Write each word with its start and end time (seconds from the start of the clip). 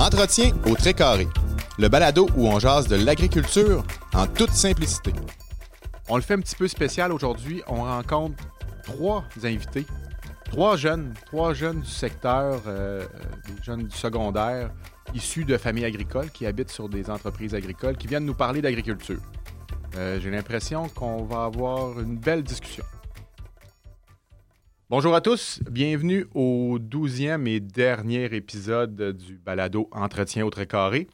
Entretien 0.00 0.52
au 0.64 0.74
très. 0.76 0.94
Le 1.78 1.88
balado 1.88 2.26
où 2.34 2.48
on 2.48 2.58
jase 2.58 2.88
de 2.88 2.96
l'agriculture 2.96 3.84
en 4.14 4.26
toute 4.26 4.48
simplicité. 4.48 5.12
On 6.08 6.16
le 6.16 6.22
fait 6.22 6.32
un 6.32 6.38
petit 6.38 6.56
peu 6.56 6.68
spécial 6.68 7.12
aujourd'hui. 7.12 7.62
On 7.66 7.82
rencontre 7.82 8.42
trois 8.82 9.22
invités. 9.42 9.84
Trois 10.46 10.78
jeunes, 10.78 11.12
trois 11.26 11.52
jeunes 11.52 11.82
du 11.82 11.90
secteur, 11.90 12.62
euh, 12.66 13.04
des 13.46 13.62
jeunes 13.62 13.88
du 13.88 13.94
secondaire, 13.94 14.70
issus 15.12 15.44
de 15.44 15.58
familles 15.58 15.84
agricoles 15.84 16.30
qui 16.30 16.46
habitent 16.46 16.70
sur 16.70 16.88
des 16.88 17.10
entreprises 17.10 17.54
agricoles, 17.54 17.98
qui 17.98 18.06
viennent 18.06 18.24
nous 18.24 18.32
parler 18.32 18.62
d'agriculture. 18.62 19.20
Euh, 19.96 20.18
J'ai 20.18 20.30
l'impression 20.30 20.88
qu'on 20.88 21.24
va 21.24 21.44
avoir 21.44 22.00
une 22.00 22.16
belle 22.16 22.42
discussion. 22.42 22.84
Bonjour 24.90 25.14
à 25.14 25.20
tous, 25.20 25.60
bienvenue 25.70 26.26
au 26.34 26.80
douzième 26.80 27.46
et 27.46 27.60
dernier 27.60 28.24
épisode 28.34 29.16
du 29.16 29.38
balado 29.38 29.88
Entretien 29.92 30.44
au 30.44 30.50
carré. 30.50 31.06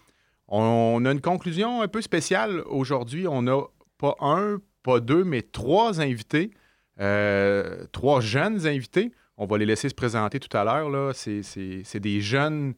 On 0.48 1.04
a 1.04 1.12
une 1.12 1.20
conclusion 1.20 1.82
un 1.82 1.86
peu 1.86 2.00
spéciale 2.00 2.62
aujourd'hui. 2.64 3.28
On 3.28 3.42
n'a 3.42 3.58
pas 3.98 4.16
un, 4.20 4.62
pas 4.82 5.00
deux, 5.00 5.24
mais 5.24 5.42
trois 5.42 6.00
invités, 6.00 6.52
euh, 7.00 7.84
trois 7.92 8.22
jeunes 8.22 8.66
invités. 8.66 9.12
On 9.36 9.44
va 9.44 9.58
les 9.58 9.66
laisser 9.66 9.90
se 9.90 9.94
présenter 9.94 10.40
tout 10.40 10.56
à 10.56 10.64
l'heure. 10.64 11.14
C'est- 11.14 12.00
des 12.00 12.22
jeunes 12.22 12.72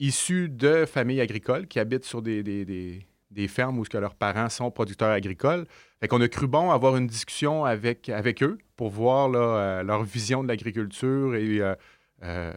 issus 0.00 0.48
de 0.48 0.84
familles 0.84 1.20
agricoles 1.20 1.68
qui 1.68 1.78
habitent 1.78 2.04
sur 2.04 2.22
des- 2.22 3.06
des 3.30 3.48
fermes 3.48 3.78
où 3.78 3.84
ce 3.84 3.90
que 3.90 3.98
leurs 3.98 4.14
parents 4.14 4.48
sont 4.48 4.70
producteurs 4.70 5.10
agricoles. 5.10 5.66
Fait 6.00 6.08
qu'on 6.08 6.20
a 6.20 6.28
cru 6.28 6.46
bon 6.46 6.70
avoir 6.70 6.96
une 6.96 7.06
discussion 7.06 7.64
avec, 7.64 8.08
avec 8.08 8.42
eux 8.42 8.58
pour 8.76 8.90
voir 8.90 9.28
là, 9.28 9.38
euh, 9.38 9.82
leur 9.82 10.02
vision 10.02 10.42
de 10.42 10.48
l'agriculture 10.48 11.34
et 11.36 11.60
euh, 11.60 11.74
euh, 12.22 12.52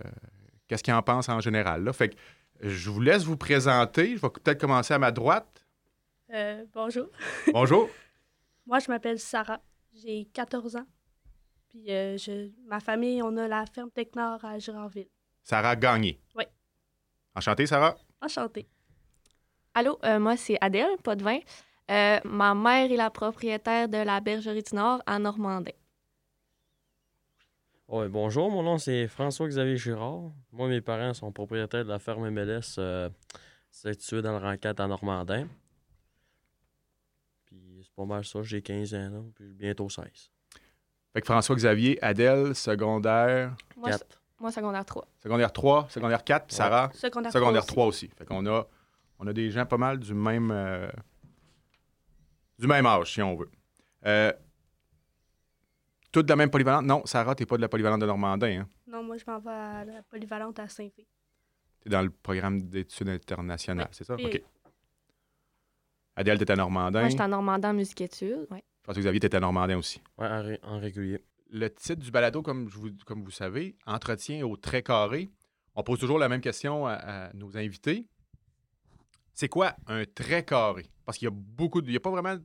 qu'est-ce 0.67 0.83
qu'ils 0.83 0.93
en 0.93 1.03
pensent 1.03 1.29
en 1.29 1.39
général. 1.39 1.83
Là. 1.83 1.93
Fait 1.93 2.09
que 2.09 2.15
je 2.61 2.89
vous 2.89 3.01
laisse 3.01 3.23
vous 3.23 3.37
présenter. 3.37 4.15
Je 4.15 4.21
vais 4.21 4.29
peut-être 4.29 4.59
commencer 4.59 4.93
à 4.93 4.99
ma 4.99 5.11
droite. 5.11 5.65
Bonjour. 6.73 7.07
Bonjour. 7.53 7.89
Moi, 8.65 8.79
je 8.79 8.89
m'appelle 8.89 9.19
Sarah. 9.19 9.61
J'ai 9.93 10.25
14 10.33 10.77
ans. 10.77 10.87
Puis, 11.69 11.85
je, 11.87 12.49
ma 12.67 12.79
famille, 12.79 13.21
on 13.21 13.37
a 13.37 13.47
la 13.47 13.65
ferme 13.67 13.91
Technor 13.91 14.43
à 14.43 14.57
Girardville. 14.57 15.09
Sarah 15.43 15.75
Gagné. 15.75 16.19
Oui. 16.35 16.45
Enchantée, 17.35 17.67
Sarah. 17.67 17.95
Enchantée. 18.21 18.67
Allô, 19.75 19.99
euh, 20.03 20.19
moi 20.19 20.37
c'est 20.37 20.57
Adèle, 20.61 20.97
pas 21.03 21.15
de 21.15 21.23
vin. 21.23 21.39
Euh, 21.91 22.19
ma 22.23 22.53
mère 22.55 22.91
est 22.91 22.95
la 22.95 23.09
propriétaire 23.09 23.89
de 23.89 23.97
la 23.97 24.19
bergerie 24.21 24.63
du 24.63 24.75
Nord 24.75 25.01
à 25.05 25.19
Normandin. 25.19 25.71
Ouais, 27.87 28.07
bonjour, 28.07 28.49
mon 28.49 28.63
nom 28.63 28.77
c'est 28.77 29.07
François-Xavier 29.07 29.77
Girard. 29.77 30.31
Moi, 30.51 30.67
mes 30.67 30.81
parents 30.81 31.13
sont 31.13 31.31
propriétaires 31.31 31.83
de 31.83 31.89
la 31.89 31.99
ferme 31.99 32.29
MLS 32.29 32.75
euh, 32.77 33.09
située 33.71 34.21
dans 34.21 34.31
le 34.31 34.37
Rancat 34.43 34.73
à 34.77 34.87
Normandin. 34.87 35.47
Puis 37.45 37.81
c'est 37.83 37.93
pas 37.93 38.05
mal 38.05 38.23
ça, 38.23 38.41
j'ai 38.41 38.61
15 38.61 38.93
ans, 38.93 39.09
là, 39.11 39.19
puis 39.35 39.53
bientôt 39.53 39.89
16. 39.89 40.05
Fait 41.13 41.21
que 41.21 41.25
François-Xavier, 41.27 42.03
Adèle, 42.03 42.55
secondaire, 42.55 43.55
Moi, 43.75 43.89
Quatre. 43.89 44.05
s- 44.09 44.17
moi 44.39 44.51
secondaire 44.51 44.85
3. 44.85 45.05
secondaire 45.21 45.51
3, 45.53 45.87
secondaire 45.89 46.23
4, 46.23 46.45
puis 46.47 46.53
Ouais. 46.53 46.57
Sarah, 46.57 46.89
Secondaire, 46.93 47.31
secondaire 47.31 47.65
3 47.65 47.73
3 47.75 47.85
aussi. 47.87 48.07
Fait 48.17 48.25
qu'on 48.25 48.45
a, 48.47 48.65
on 49.23 49.27
a 49.27 49.33
des 49.33 49.49
gens 49.51 49.65
pas 49.65 49.77
mal 49.77 49.99
du 49.99 50.13
même, 50.13 50.51
euh, 50.51 50.89
du 52.59 52.67
même 52.67 52.85
âge, 52.85 53.13
si 53.13 53.21
on 53.21 53.35
veut. 53.35 53.49
Euh, 54.05 54.33
toutes 56.11 56.25
de 56.25 56.31
la 56.31 56.35
même 56.35 56.49
polyvalente? 56.49 56.85
Non, 56.85 57.05
Sarah, 57.05 57.33
t'es 57.35 57.45
pas 57.45 57.55
de 57.57 57.61
la 57.61 57.69
polyvalente 57.69 58.01
de 58.01 58.05
Normandin. 58.05 58.61
Hein? 58.61 58.67
Non, 58.87 59.03
moi, 59.03 59.17
je 59.17 59.23
m'en 59.25 59.39
vais 59.39 59.49
à 59.51 59.85
la 59.85 60.03
polyvalente 60.03 60.59
à 60.59 60.67
Saint-Fé. 60.67 61.07
T'es 61.81 61.89
dans 61.89 62.01
le 62.01 62.09
programme 62.09 62.61
d'études 62.61 63.09
internationales, 63.09 63.87
Oui. 63.89 63.95
c'est 63.95 64.03
ça? 64.03 64.15
Oui. 64.15 64.25
OK. 64.25 64.41
Adèle, 66.15 66.37
t'es 66.37 66.51
à 66.51 66.55
Normandin. 66.55 66.99
Moi, 66.99 67.09
j'étais 67.09 67.23
en 67.23 67.27
Normandin 67.29 67.71
en 67.71 67.73
musique-études. 67.73 68.47
Ouais. 68.51 68.63
François-Xavier, 68.83 69.19
t'es 69.19 69.35
à 69.35 69.39
Normandin 69.39 69.77
aussi. 69.77 70.01
Ouais, 70.17 70.27
en, 70.27 70.43
ré- 70.43 70.59
en 70.63 70.79
régulier. 70.79 71.23
Le 71.49 71.69
titre 71.73 72.01
du 72.01 72.11
balado, 72.11 72.41
comme, 72.41 72.69
je 72.69 72.77
vous, 72.77 72.89
comme 73.05 73.23
vous 73.23 73.31
savez, 73.31 73.75
entretien 73.85 74.45
au 74.45 74.55
très 74.57 74.83
carré. 74.83 75.29
On 75.75 75.81
pose 75.83 75.99
toujours 75.99 76.19
la 76.19 76.29
même 76.29 76.41
question 76.41 76.85
à, 76.85 76.93
à 76.93 77.33
nos 77.33 77.57
invités. 77.57 78.05
C'est 79.33 79.47
quoi 79.49 79.73
un 79.87 80.03
très 80.05 80.43
carré? 80.43 80.85
Parce 81.05 81.17
qu'il 81.17 81.25
y 81.27 81.31
a 81.31 81.33
beaucoup 81.33 81.81
de. 81.81 81.87
Il 81.87 81.91
n'y 81.91 81.97
a 81.97 81.99
pas 81.99 82.11
vraiment 82.11 82.35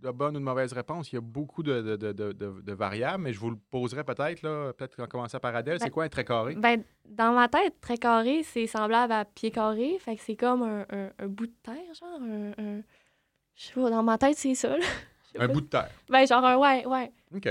de 0.00 0.10
bonne 0.10 0.36
ou 0.36 0.38
de 0.40 0.44
mauvaise 0.44 0.72
réponse. 0.72 1.10
Il 1.12 1.16
y 1.16 1.18
a 1.18 1.20
beaucoup 1.20 1.62
de, 1.62 1.82
de- 1.82 1.96
de- 1.96 2.12
de- 2.12 2.32
de- 2.32 2.60
de 2.60 2.72
variables, 2.72 3.24
mais 3.24 3.32
je 3.32 3.40
vous 3.40 3.50
le 3.50 3.56
poserai 3.70 4.04
peut-être, 4.04 4.42
là. 4.42 4.72
Peut-être 4.72 4.96
qu'on 4.96 5.06
commencer 5.06 5.38
par 5.40 5.54
Adèle. 5.56 5.78
C'est 5.78 5.86
Ben, 5.86 5.90
quoi 5.90 6.04
un 6.04 6.08
très 6.08 6.24
carré? 6.24 6.54
Ben, 6.54 6.84
dans 7.04 7.32
ma 7.32 7.48
tête, 7.48 7.80
très 7.80 7.98
carré, 7.98 8.42
c'est 8.44 8.66
semblable 8.66 9.12
à 9.12 9.24
pied 9.24 9.50
carré. 9.50 9.98
Fait 9.98 10.16
que 10.16 10.22
c'est 10.22 10.36
comme 10.36 10.62
un, 10.62 10.86
un- 10.90 11.10
un 11.18 11.26
bout 11.26 11.46
de 11.48 11.54
terre, 11.62 11.94
genre. 12.00 12.20
Un, 12.22 12.50
un- 12.52 12.82
Je 13.56 13.64
sais 13.66 13.72
pas, 13.74 13.90
dans 13.90 14.02
ma 14.04 14.16
tête, 14.18 14.36
c'est 14.38 14.54
ça. 14.54 14.76
là. 14.76 14.84
Un 15.38 15.46
bout 15.48 15.60
de 15.60 15.66
terre. 15.66 15.90
Ben, 16.08 16.26
genre 16.26 16.44
un 16.44 16.56
ouais, 16.56 16.86
ouais. 16.86 17.12
OK. 17.36 17.48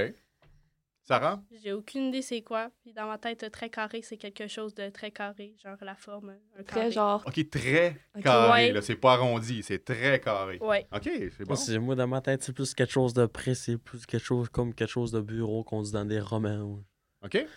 Sarah? 1.08 1.42
J'ai 1.64 1.72
aucune 1.72 2.08
idée 2.10 2.22
c'est 2.22 2.42
quoi. 2.42 2.70
Puis, 2.82 2.92
dans 2.92 3.08
ma 3.08 3.18
tête, 3.18 3.50
très 3.52 3.70
carré, 3.70 4.02
c'est 4.02 4.18
quelque 4.18 4.48
chose 4.48 4.76
de 4.76 4.90
très 4.90 5.10
carré. 5.10 5.56
Genre 5.64 5.78
la 5.82 5.96
forme, 5.96 6.32
un 6.60 6.64
carré. 6.64 6.82
Très 6.82 6.92
genre. 6.92 7.24
OK, 7.26 7.50
très 7.50 7.98
carré. 8.22 8.52
Ouais. 8.52 8.72
là. 8.74 8.82
C'est 8.82 8.96
pas 8.98 9.14
arrondi, 9.14 9.64
c'est 9.64 9.84
très 9.86 10.20
carré. 10.20 10.58
Ouais. 10.60 10.86
OK, 10.94 11.10
c'est 11.38 11.46
bon. 11.80 11.86
Moi, 11.86 11.96
dans 11.96 12.08
ma 12.08 12.20
tête, 12.20 12.44
c'est 12.44 12.52
plus 12.52 12.74
quelque 12.74 12.92
chose 12.92 13.14
de 13.14 13.26
précis, 13.26 13.78
plus 13.78 14.06
quelque 14.06 14.24
chose 14.24 14.50
comme 14.50 14.74
quelque 14.74 14.90
chose 14.90 15.12
de 15.14 15.22
bureau 15.22 15.64
qu'on 15.64 15.82
dit 15.82 15.94
dans 15.94 16.04
des 16.06 16.20
romans. 16.20 16.64
ouais. 16.64 16.84
OK? 17.24 17.48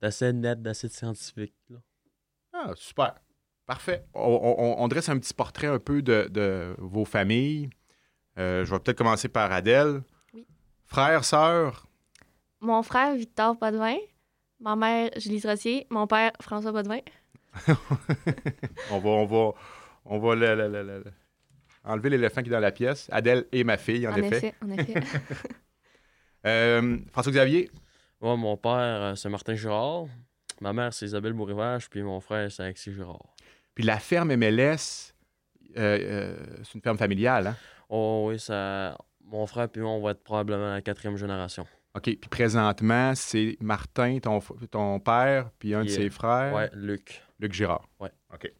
D'assez 0.00 0.32
net, 0.32 0.62
d'assez 0.62 0.88
scientifique. 0.88 1.54
là. 1.70 1.78
Ah, 2.52 2.70
super. 2.76 3.14
Parfait. 3.66 4.04
On, 4.14 4.20
on- 4.58 4.82
on 4.84 4.88
dresse 4.88 5.08
un 5.08 5.18
petit 5.18 5.34
portrait 5.34 5.66
un 5.68 5.78
peu 5.78 6.02
de, 6.02 6.28
de 6.30 6.74
vos 6.78 7.04
familles. 7.04 7.68
Euh, 8.38 8.64
je 8.64 8.70
vais 8.72 8.78
peut-être 8.80 8.98
commencer 8.98 9.28
par 9.28 9.50
Adèle. 9.52 10.02
Oui. 10.34 10.46
Frère, 10.86 11.24
sœur? 11.24 11.86
Mon 12.62 12.82
frère, 12.82 13.14
Victor 13.14 13.58
Potvin. 13.58 13.96
Ma 14.60 14.76
mère, 14.76 15.10
Julie 15.16 15.40
Rossier. 15.44 15.86
Mon 15.90 16.06
père, 16.06 16.32
François 16.40 16.72
Potvin. 16.72 17.00
on 18.90 18.98
va, 18.98 19.08
on 19.10 19.26
va, 19.26 19.50
on 20.06 20.18
va 20.18 20.34
le- 20.34 20.54
le- 20.54 20.68
le- 20.68 20.82
le- 20.82 21.04
enlever 21.84 22.10
l'éléphant 22.10 22.40
qui 22.42 22.48
est 22.48 22.52
dans 22.52 22.60
la 22.60 22.72
pièce. 22.72 23.08
Adèle 23.12 23.46
et 23.52 23.64
ma 23.64 23.76
fille, 23.76 24.06
en, 24.06 24.12
En 24.12 24.16
effet. 24.16 24.36
effet, 24.36 24.54
en 24.64 24.70
effet. 24.70 24.94
Euh, 26.44 26.98
François-Xavier? 27.12 27.70
Moi, 28.20 28.36
mon 28.36 28.56
père, 28.56 28.72
euh, 28.72 29.14
c'est 29.14 29.28
Martin 29.28 29.54
Girard. 29.54 30.06
Ma 30.60 30.72
mère, 30.72 30.92
c'est 30.92 31.06
Isabelle 31.06 31.34
Bourrivage. 31.34 31.88
Puis 31.88 32.02
mon 32.02 32.18
frère, 32.18 32.50
c'est 32.50 32.64
Alexis 32.64 32.92
Girard. 32.92 33.36
Puis 33.76 33.84
la 33.84 34.00
ferme 34.00 34.34
MLS, 34.34 35.14
euh, 35.76 35.98
euh, 36.00 36.36
c'est 36.64 36.74
une 36.74 36.82
ferme 36.82 36.98
familiale, 36.98 37.46
hein? 37.46 37.56
Oh 37.88 38.26
oui, 38.28 38.40
ça... 38.40 38.98
mon 39.24 39.46
frère 39.46 39.68
puis 39.68 39.82
moi, 39.82 39.92
on 39.92 40.02
va 40.02 40.10
être 40.10 40.24
probablement 40.24 40.72
la 40.72 40.82
quatrième 40.82 41.16
génération. 41.16 41.64
OK. 41.94 42.02
Puis 42.04 42.16
présentement, 42.30 43.14
c'est 43.14 43.56
Martin, 43.60 44.18
ton, 44.20 44.38
f- 44.38 44.66
ton 44.68 44.98
père, 45.00 45.50
puis 45.58 45.74
un 45.74 45.84
de 45.84 45.88
ses 45.88 46.08
frères, 46.10 46.54
Ouais, 46.54 46.70
Luc. 46.74 47.22
Luc 47.38 47.52
Girard. 47.52 47.88
Ouais. 48.00 48.10
OK. 48.32 48.50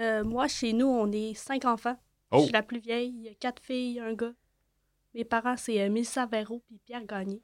Euh, 0.00 0.24
moi, 0.24 0.48
chez 0.48 0.72
nous, 0.72 0.86
on 0.86 1.10
est 1.12 1.34
cinq 1.34 1.64
enfants. 1.64 1.96
Oh! 2.30 2.38
Je 2.38 2.44
suis 2.44 2.52
la 2.52 2.62
plus 2.62 2.80
vieille. 2.80 3.12
Il 3.16 3.22
y 3.24 3.28
a 3.28 3.34
quatre 3.34 3.62
filles, 3.62 4.00
un 4.00 4.14
gars. 4.14 4.32
Mes 5.14 5.24
parents, 5.24 5.56
c'est 5.56 5.80
euh, 5.80 5.90
Mélissa 5.90 6.26
Véro 6.26 6.62
puis 6.66 6.80
Pierre 6.84 7.04
Gagné. 7.04 7.40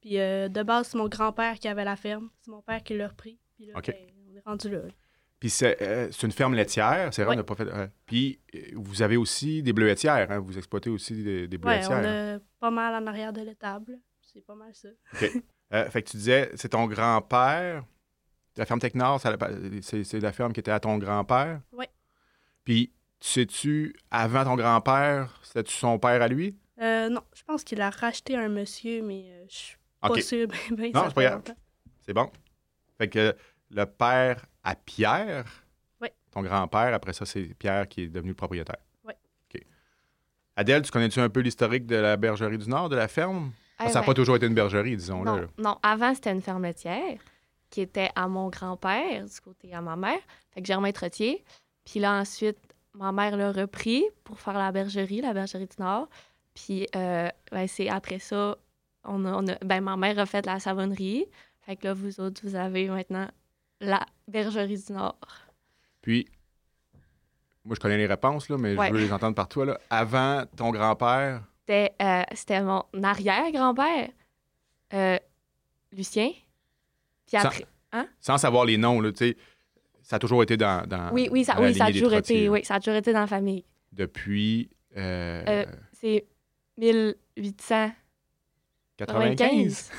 Puis 0.00 0.18
euh, 0.18 0.48
de 0.48 0.62
base, 0.62 0.88
c'est 0.88 0.98
mon 0.98 1.08
grand-père 1.08 1.58
qui 1.58 1.68
avait 1.68 1.84
la 1.84 1.96
ferme. 1.96 2.30
C'est 2.40 2.50
mon 2.50 2.62
père 2.62 2.82
qui 2.82 2.96
l'a 2.96 3.08
repris. 3.08 3.38
Puis 3.56 3.66
là, 3.66 3.74
OK. 3.76 3.86
ben, 3.88 3.96
on 4.30 4.36
est 4.36 4.42
rendu 4.46 4.70
là. 4.70 4.78
Puis 5.38 5.50
c'est 5.50 5.82
euh, 5.82 6.08
c'est 6.12 6.24
une 6.26 6.32
ferme 6.32 6.54
laitière, 6.54 7.12
c'est 7.12 7.24
vrai, 7.24 7.30
Oui. 7.30 7.34
on 7.36 7.38
n'a 7.38 7.44
pas 7.44 7.56
fait. 7.56 7.68
euh, 7.68 7.88
puis 8.06 8.40
vous 8.74 9.02
avez 9.02 9.16
aussi 9.16 9.62
des 9.62 9.72
bleuetières, 9.72 10.30
hein? 10.30 10.38
Vous 10.38 10.56
exploitez 10.56 10.88
aussi 10.88 11.14
des, 11.22 11.48
des 11.48 11.56
Ouais, 11.56 11.78
bleuetières. 11.80 11.90
on 11.90 12.04
hein? 12.36 12.40
Pas 12.62 12.70
mal 12.70 12.94
en 13.02 13.06
arrière 13.08 13.32
de 13.32 13.40
l'étable. 13.42 13.98
C'est 14.20 14.40
pas 14.46 14.54
mal 14.54 14.72
ça. 14.72 14.88
Euh, 15.74 15.90
fait 15.90 16.02
que 16.02 16.10
tu 16.10 16.16
disais, 16.16 16.48
c'est 16.54 16.68
ton 16.68 16.86
grand-père. 16.86 17.84
La 18.56 18.64
ferme 18.66 18.78
Technor, 18.78 19.20
ça- 19.20 19.36
c'est 19.82 20.20
la 20.20 20.32
ferme 20.32 20.52
qui 20.52 20.60
était 20.60 20.70
à 20.70 20.78
ton 20.78 20.96
grand-père? 20.96 21.60
Oui. 21.72 21.86
Puis, 22.64 22.92
sais-tu, 23.18 23.96
avant 24.12 24.44
ton 24.44 24.54
grand-père, 24.54 25.40
c'était-tu 25.42 25.74
son 25.74 25.98
père 25.98 26.22
à 26.22 26.28
lui? 26.28 26.56
Euh, 26.80 27.08
non, 27.08 27.22
je 27.34 27.42
pense 27.42 27.64
qu'il 27.64 27.80
a 27.80 27.90
racheté 27.90 28.36
un 28.36 28.48
monsieur, 28.48 29.02
mais 29.02 29.24
euh, 29.28 29.44
je 29.48 29.54
suis 29.56 29.76
pas 30.00 30.10
OK, 30.10 30.22
sûre. 30.22 30.46
Ben, 30.70 30.76
ben, 30.76 30.92
Non, 30.94 31.04
c'est 31.08 31.14
pas 31.14 31.22
grave. 31.24 31.42
c'est 32.06 32.12
bon. 32.14 32.30
Fait 32.98 33.08
que 33.08 33.34
le 33.70 33.84
père 33.86 34.46
à 34.62 34.76
Pierre, 34.76 35.64
Oui. 36.00 36.08
ton 36.30 36.42
grand-père, 36.42 36.94
après 36.94 37.12
ça, 37.12 37.26
c'est 37.26 37.54
Pierre 37.54 37.88
qui 37.88 38.02
est 38.02 38.08
devenu 38.08 38.30
le 38.30 38.36
propriétaire. 38.36 38.76
Adèle, 40.56 40.82
tu 40.82 40.90
connais-tu 40.90 41.20
un 41.20 41.28
peu 41.28 41.40
l'historique 41.40 41.86
de 41.86 41.96
la 41.96 42.16
bergerie 42.16 42.58
du 42.58 42.68
Nord, 42.68 42.88
de 42.88 42.96
la 42.96 43.08
ferme? 43.08 43.52
Eh 43.80 43.88
ça 43.88 43.94
n'a 43.94 44.00
ouais. 44.00 44.06
pas 44.06 44.14
toujours 44.14 44.36
été 44.36 44.46
une 44.46 44.54
bergerie, 44.54 44.96
disons-le. 44.96 45.30
Non, 45.30 45.36
là. 45.36 45.46
non, 45.58 45.78
avant, 45.82 46.14
c'était 46.14 46.32
une 46.32 46.42
ferme 46.42 46.62
laitière 46.62 47.18
qui 47.70 47.80
était 47.80 48.10
à 48.14 48.28
mon 48.28 48.48
grand-père, 48.48 49.24
du 49.24 49.40
côté 49.40 49.72
à 49.72 49.80
ma 49.80 49.96
mère. 49.96 50.20
Fait 50.52 50.60
que 50.60 50.66
Germain 50.66 50.92
Trottier. 50.92 51.42
Puis 51.84 52.00
là, 52.00 52.20
ensuite, 52.20 52.58
ma 52.94 53.12
mère 53.12 53.36
l'a 53.36 53.50
repris 53.50 54.04
pour 54.24 54.38
faire 54.38 54.58
la 54.58 54.70
bergerie, 54.72 55.22
la 55.22 55.32
bergerie 55.32 55.66
du 55.66 55.76
Nord. 55.82 56.08
Puis 56.54 56.86
euh, 56.94 57.28
ben, 57.50 57.66
c'est 57.66 57.88
après 57.88 58.18
ça, 58.18 58.56
on 59.04 59.24
a, 59.24 59.32
on 59.32 59.48
a- 59.48 59.58
ben, 59.64 59.80
ma 59.80 59.96
mère 59.96 60.18
a 60.18 60.26
fait 60.26 60.44
la 60.44 60.60
savonnerie. 60.60 61.24
Fait 61.62 61.76
que 61.76 61.86
là, 61.86 61.94
vous 61.94 62.20
autres, 62.20 62.42
vous 62.44 62.54
avez 62.56 62.88
maintenant 62.88 63.26
la 63.80 64.04
bergerie 64.28 64.76
du 64.86 64.92
Nord. 64.92 65.18
Puis, 66.02 66.26
moi, 67.64 67.74
je 67.76 67.80
connais 67.80 67.96
les 67.98 68.06
réponses, 68.06 68.48
là, 68.48 68.56
mais 68.58 68.76
Ouais. 68.76 68.88
je 68.88 68.92
veux 68.92 68.98
les 69.00 69.12
entendre 69.12 69.34
par 69.34 69.48
toi. 69.48 69.64
Là. 69.66 69.78
Avant 69.90 70.44
ton 70.56 70.70
grand-père, 70.70 71.42
C'était 71.60 71.92
euh, 72.02 72.22
c'était 72.34 72.60
mon 72.62 72.82
arrière-grand-père, 73.02 74.08
euh, 74.94 75.18
Lucien. 75.92 76.30
Puis 77.26 77.36
après. 77.36 77.66
sans 78.20 78.38
savoir 78.38 78.64
les 78.64 78.76
noms, 78.78 79.00
là, 79.00 79.12
tu 79.12 79.18
sais, 79.18 79.36
ça 80.02 80.16
a 80.16 80.18
toujours 80.18 80.42
été 80.42 80.56
dans, 80.56 80.86
dans 80.86 81.10
Oui, 81.12 81.28
oui, 81.30 81.44
ça, 81.44 81.54
dans 81.54 81.62
oui, 81.62 81.74
ça 81.74 81.84
a 81.86 81.92
toujours 81.92 82.14
été, 82.14 82.48
oui, 82.48 82.64
ça 82.64 82.74
a 82.74 82.80
toujours 82.80 82.96
été 82.96 83.12
dans 83.12 83.20
la 83.20 83.26
famille. 83.26 83.64
depuis 83.92 84.68
euh, 84.96 85.64
C'est 85.92 86.26
1895. 86.78 87.92
95. 88.98 89.90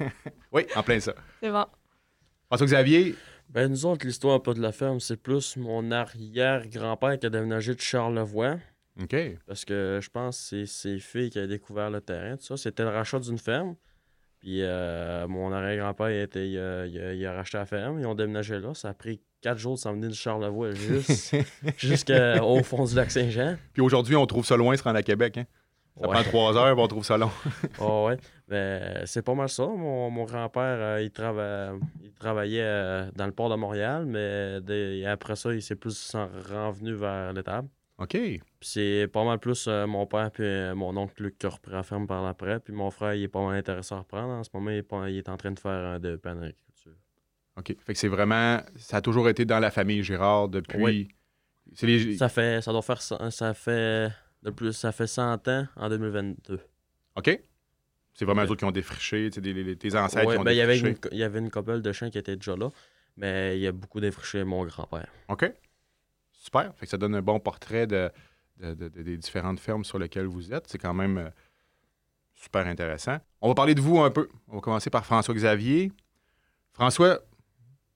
oui, 0.52 0.66
en 0.74 0.82
plein 0.82 1.00
ça. 1.00 1.14
C'est 1.40 1.50
bon. 1.50 1.66
François-Xavier, 2.48 3.14
Ben, 3.52 3.68
nous 3.68 3.84
autres, 3.84 4.06
l'histoire 4.06 4.40
pas 4.42 4.54
de 4.54 4.60
la 4.62 4.70
ferme, 4.72 5.00
c'est 5.00 5.16
plus 5.16 5.56
mon 5.56 5.90
arrière-grand-père 5.90 7.18
qui 7.18 7.26
a 7.26 7.30
déménagé 7.30 7.74
de 7.74 7.80
Charlevoix. 7.80 8.56
OK. 9.02 9.16
Parce 9.46 9.64
que 9.64 9.98
je 10.02 10.08
pense 10.08 10.36
que 10.38 10.64
c'est 10.64 10.66
ses 10.66 10.98
filles 11.00 11.30
qui 11.30 11.38
a 11.38 11.46
découvert 11.46 11.90
le 11.90 12.00
terrain, 12.00 12.36
tout 12.36 12.44
ça. 12.44 12.56
C'était 12.56 12.84
le 12.84 12.90
rachat 12.90 13.18
d'une 13.18 13.38
ferme. 13.38 13.74
Puis 14.38 14.62
euh, 14.62 15.26
mon 15.26 15.52
arrière-grand-père, 15.52 16.10
il, 16.10 16.20
était- 16.20 16.48
il 16.48 16.58
a, 16.58 16.86
il 16.86 16.98
a- 16.98 17.12
il 17.14 17.26
a 17.26 17.32
racheté 17.32 17.58
la 17.58 17.66
ferme. 17.66 17.98
Ils 18.00 18.06
ont 18.06 18.14
déménagé 18.14 18.58
là. 18.60 18.72
Ça 18.74 18.90
a 18.90 18.94
pris 18.94 19.20
quatre 19.40 19.58
jours 19.58 19.74
de 19.74 19.80
s'en 19.80 19.92
venir 19.94 20.10
de 20.10 20.14
Charlevoix 20.14 20.72
juste- 20.72 21.34
jusqu'au 21.76 22.62
fond 22.62 22.84
du 22.84 22.94
lac 22.94 23.10
Saint-Jean. 23.10 23.56
Puis 23.72 23.82
aujourd'hui, 23.82 24.14
on 24.16 24.26
trouve 24.26 24.46
ça 24.46 24.56
loin, 24.56 24.76
se 24.76 24.82
rendre 24.82 24.98
à 24.98 25.02
Québec. 25.02 25.38
Hein? 25.38 25.46
Ça 25.98 26.08
Ouais. 26.08 26.14
prend 26.14 26.22
trois 26.22 26.56
heures, 26.56 26.78
on 26.78 26.86
trouve 26.88 27.04
ça 27.04 27.18
long. 27.18 27.30
Ah 27.80 28.04
ouais. 28.04 28.16
Ben, 28.48 29.02
c'est 29.06 29.22
pas 29.22 29.34
mal 29.34 29.48
ça. 29.48 29.66
Mon, 29.66 30.10
mon 30.10 30.24
grand-père, 30.24 30.62
euh, 30.78 31.02
il, 31.02 31.10
trava- 31.10 31.78
il 32.02 32.12
travaillait 32.12 32.62
euh, 32.62 33.10
dans 33.14 33.26
le 33.26 33.32
port 33.32 33.48
de 33.50 33.54
Montréal, 33.56 34.06
mais 34.06 34.60
des- 34.60 35.04
après 35.06 35.36
ça, 35.36 35.52
il 35.52 35.62
s'est 35.62 35.76
plus 35.76 36.16
renvenu 36.50 36.94
vers 36.94 37.32
l'étable. 37.32 37.68
OK. 37.98 38.12
Puis 38.12 38.40
c'est 38.62 39.08
pas 39.12 39.24
mal 39.24 39.38
plus 39.38 39.66
euh, 39.68 39.86
mon 39.86 40.06
père 40.06 40.30
puis 40.30 40.44
mon 40.74 40.96
oncle 40.96 41.22
Luc 41.22 41.38
qui 41.38 41.44
a 41.46 41.50
repris 41.50 41.72
la 41.72 41.82
ferme 41.82 42.06
par 42.06 42.22
l'après. 42.22 42.58
Puis 42.60 42.72
mon 42.72 42.90
frère, 42.90 43.12
il 43.14 43.24
est 43.24 43.28
pas 43.28 43.44
mal 43.44 43.56
intéressé 43.56 43.94
à 43.94 43.98
reprendre. 43.98 44.32
En 44.32 44.42
ce 44.42 44.48
moment, 44.54 44.70
il 44.70 44.76
est, 44.78 44.82
pas- 44.82 45.10
il 45.10 45.18
est 45.18 45.28
en 45.28 45.36
train 45.36 45.50
de 45.52 45.58
faire 45.58 45.70
un 45.70 45.98
de 45.98 46.18
en 46.24 46.30
agriculture. 46.42 46.92
OK. 47.58 47.76
Fait 47.78 47.92
que 47.92 47.98
c'est 47.98 48.08
vraiment. 48.08 48.60
Ça 48.76 48.96
a 48.98 49.00
toujours 49.02 49.28
été 49.28 49.44
dans 49.44 49.58
la 49.58 49.70
famille 49.70 50.02
Girard 50.02 50.48
depuis. 50.48 50.82
Oui. 50.82 51.08
C'est 51.74 51.86
les... 51.86 52.16
Ça 52.16 52.28
fait, 52.30 52.62
ça 52.62 52.72
doit 52.72 52.80
faire, 52.82 53.00
ça 53.02 53.54
fait, 53.54 54.08
de 54.42 54.50
plus, 54.50 54.72
ça 54.72 54.92
fait 54.92 55.06
100 55.06 55.48
ans 55.48 55.66
en 55.76 55.88
2022. 55.88 56.60
OK. 57.16 57.40
C'est 58.14 58.24
vraiment 58.24 58.42
eux 58.42 58.50
autres 58.50 58.56
qui 58.56 58.64
ont 58.64 58.70
défriché, 58.72 59.30
des- 59.30 59.52
les- 59.52 59.76
tes 59.76 59.94
ancêtres 59.96 60.26
Ouais, 60.26 60.34
qui 60.34 60.40
ont 60.40 60.44
ben, 60.44 60.52
il 60.52 60.56
y 60.56 60.60
avait 60.60 60.74
défriché. 60.80 60.98
il 61.12 61.18
y 61.18 61.22
avait 61.22 61.38
une 61.38 61.50
couple 61.50 61.80
de 61.80 61.92
chiens 61.92 62.10
qui 62.10 62.18
étaient 62.18 62.36
déjà 62.36 62.56
là, 62.56 62.68
mais 63.16 63.56
il 63.56 63.60
y 63.62 63.66
a 63.66 63.72
beaucoup 63.72 64.00
défriché 64.00 64.42
mon 64.44 64.64
grand-père. 64.64 65.08
OK. 65.28 65.52
Super. 66.32 66.72
Fait 66.76 66.86
que 66.86 66.90
ça 66.90 66.96
donne 66.98 67.14
un 67.14 67.22
bon 67.22 67.38
portrait 67.38 67.86
de, 67.86 68.10
de- 68.58 68.74
de- 68.74 68.88
de- 68.88 69.02
des 69.02 69.16
différentes 69.16 69.60
fermes 69.60 69.84
sur 69.84 69.98
lesquelles 69.98 70.26
vous 70.26 70.52
êtes. 70.52 70.66
C'est 70.68 70.78
quand 70.78 70.94
même 70.94 71.18
euh, 71.18 71.30
super 72.34 72.66
intéressant. 72.66 73.18
On 73.40 73.48
va 73.48 73.54
parler 73.54 73.74
de 73.74 73.80
vous 73.80 74.00
un 74.00 74.10
peu. 74.10 74.28
On 74.48 74.54
va 74.56 74.60
commencer 74.60 74.90
par 74.90 75.04
François-Xavier. 75.04 75.92
François, 76.72 77.20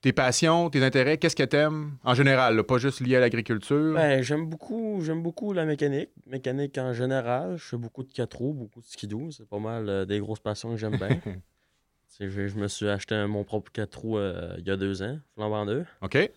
tes 0.04 0.12
passions, 0.12 0.68
tes 0.68 0.84
intérêts, 0.84 1.16
qu'est-ce 1.16 1.34
que 1.34 1.42
t'aimes 1.44 1.92
en 2.04 2.12
général, 2.12 2.56
là, 2.56 2.62
pas 2.62 2.76
juste 2.76 3.00
lié 3.00 3.16
à 3.16 3.20
l'agriculture? 3.20 3.94
Ben, 3.94 4.20
j'aime 4.22 4.46
beaucoup, 4.46 5.00
j'aime 5.00 5.22
beaucoup 5.22 5.54
la 5.54 5.64
mécanique. 5.64 6.10
Mécanique 6.26 6.76
en 6.76 6.92
général. 6.92 7.56
Je 7.56 7.64
fais 7.64 7.78
beaucoup 7.78 8.02
de 8.02 8.12
4 8.12 8.34
roues, 8.36 8.52
beaucoup 8.52 8.80
de 8.80 8.84
skidoo. 8.84 9.30
C'est 9.30 9.48
pas 9.48 9.58
mal 9.58 9.88
euh, 9.88 10.04
des 10.04 10.18
grosses 10.18 10.40
passions 10.40 10.72
que 10.72 10.76
j'aime 10.76 10.98
bien. 10.98 11.20
Je, 12.20 12.28
je 12.46 12.56
me 12.58 12.68
suis 12.68 12.86
acheté 12.88 13.14
un- 13.16 13.26
mon 13.26 13.42
propre 13.42 13.72
4 13.72 13.98
roues 13.98 14.18
euh, 14.18 14.54
il 14.58 14.68
y 14.68 14.70
a 14.70 14.76
deux 14.76 15.02
ans, 15.02 15.18
flambant 15.34 15.64
neuf. 15.64 15.88
OK. 16.00 16.30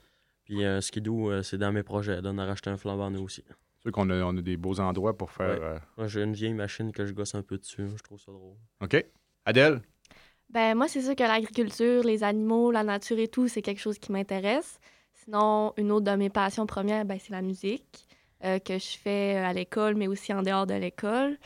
Puis 0.45 0.63
un 0.65 0.81
skidoo, 0.81 1.29
euh, 1.29 1.43
c'est 1.43 1.57
dans 1.59 1.71
mes 1.71 1.83
projets, 1.83 2.19
d'en 2.21 2.35
racheter 2.37 2.69
un 2.71 2.77
flambant 2.77 3.11
neuf 3.11 3.21
aussi. 3.21 3.43
C'est 3.47 3.81
sûr 3.83 3.91
qu'on 3.91 4.09
a, 4.09 4.15
on 4.23 4.35
a 4.37 4.41
des 4.41 4.57
beaux 4.57 4.79
endroits 4.79 5.15
pour 5.15 5.29
faire. 5.29 5.59
Ouais. 5.61 5.79
Moi, 5.97 6.07
j'ai 6.07 6.23
une 6.23 6.33
vieille 6.33 6.53
machine 6.55 6.91
que 6.93 7.05
je 7.05 7.13
gosse 7.13 7.35
un 7.35 7.43
peu 7.43 7.57
dessus. 7.59 7.85
Je 7.95 8.01
trouve 8.01 8.19
ça 8.19 8.31
drôle. 8.31 8.55
OK. 8.81 9.05
Adèle? 9.45 9.81
Ben, 10.49 10.75
moi, 10.75 10.87
c'est 10.87 11.01
sûr 11.01 11.15
que 11.15 11.23
l'agriculture, 11.23 12.03
les 12.03 12.23
animaux, 12.23 12.71
la 12.71 12.83
nature 12.83 13.19
et 13.19 13.27
tout, 13.27 13.47
c'est 13.47 13.61
quelque 13.61 13.81
chose 13.81 13.99
qui 13.99 14.11
m'intéresse. 14.11 14.79
Sinon, 15.13 15.73
une 15.77 15.91
autre 15.91 16.05
de 16.05 16.15
mes 16.15 16.29
passions 16.29 16.65
premières, 16.65 17.05
ben, 17.05 17.19
c'est 17.21 17.31
la 17.31 17.41
musique, 17.41 18.07
euh, 18.45 18.59
que 18.59 18.77
je 18.79 18.97
fais 18.97 19.35
à 19.37 19.51
l'école, 19.53 19.95
mais 19.95 20.07
aussi 20.07 20.33
en 20.33 20.41
dehors 20.43 20.65
de 20.65 20.73
l'école. 20.75 21.37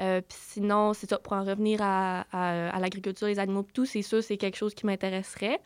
Euh, 0.00 0.20
puis 0.22 0.38
sinon, 0.40 0.94
c'est 0.94 1.08
ça, 1.10 1.18
pour 1.18 1.34
en 1.34 1.44
revenir 1.44 1.80
à, 1.82 2.22
à- 2.32 2.80
l'agriculture, 2.80 3.28
les 3.28 3.38
animaux, 3.40 3.64
tout, 3.74 3.86
c'est 3.86 4.02
sûr, 4.02 4.22
c'est 4.22 4.38
quelque 4.38 4.56
chose 4.56 4.74
qui 4.74 4.86
m'intéresserait 4.86 5.60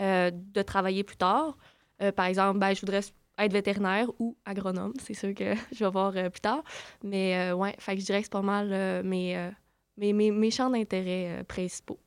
euh, 0.00 0.30
de 0.32 0.62
travailler 0.62 1.04
plus 1.04 1.16
tard. 1.18 1.56
Euh, 2.02 2.12
par 2.12 2.26
exemple, 2.26 2.58
ben, 2.60 2.74
je 2.74 2.80
voudrais 2.82 3.00
être 3.38 3.52
vétérinaire 3.52 4.10
ou 4.20 4.36
agronome, 4.46 4.94
c'est 5.02 5.14
sûr 5.14 5.34
que 5.34 5.54
je 5.72 5.84
vais 5.84 5.90
voir 5.90 6.14
euh, 6.16 6.30
plus 6.30 6.42
tard. 6.42 6.64
Mais 7.04 7.38
euh, 7.52 7.54
ouais, 7.56 7.74
fait 7.80 7.94
que 7.96 8.00
je 8.02 8.06
dirais 8.06 8.20
que 8.20 8.26
c'est 8.26 8.32
pas 8.32 8.42
mal 8.42 8.70
euh, 8.72 9.02
mes, 9.04 9.36
euh, 9.38 9.50
mes, 9.98 10.12
mes, 10.14 10.52
champs 10.52 10.70
d'intérêt 10.70 11.40
euh, 11.40 11.44
principaux. 11.44 12.00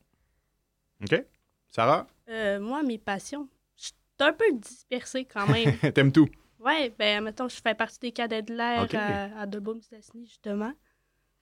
OK. 1.03 1.25
Sarah? 1.67 2.07
Euh, 2.29 2.59
moi, 2.59 2.83
mes 2.83 2.97
passions, 2.97 3.47
je 3.77 3.85
suis 3.85 3.93
un 4.19 4.33
peu 4.33 4.45
dispersée 4.53 5.25
quand 5.25 5.47
même. 5.47 5.77
T'aimes 5.93 6.11
tout? 6.11 6.29
ouais, 6.59 6.89
ben, 6.97 7.23
mettons, 7.23 7.47
je 7.47 7.55
fais 7.61 7.75
partie 7.75 7.99
des 7.99 8.11
cadets 8.11 8.41
de 8.41 8.53
l'air 8.55 8.83
Ok. 8.83 8.93
à, 8.95 9.39
à 9.41 9.45
Dolbeau 9.45 9.75
Mistassini, 9.75 10.25
justement. 10.25 10.73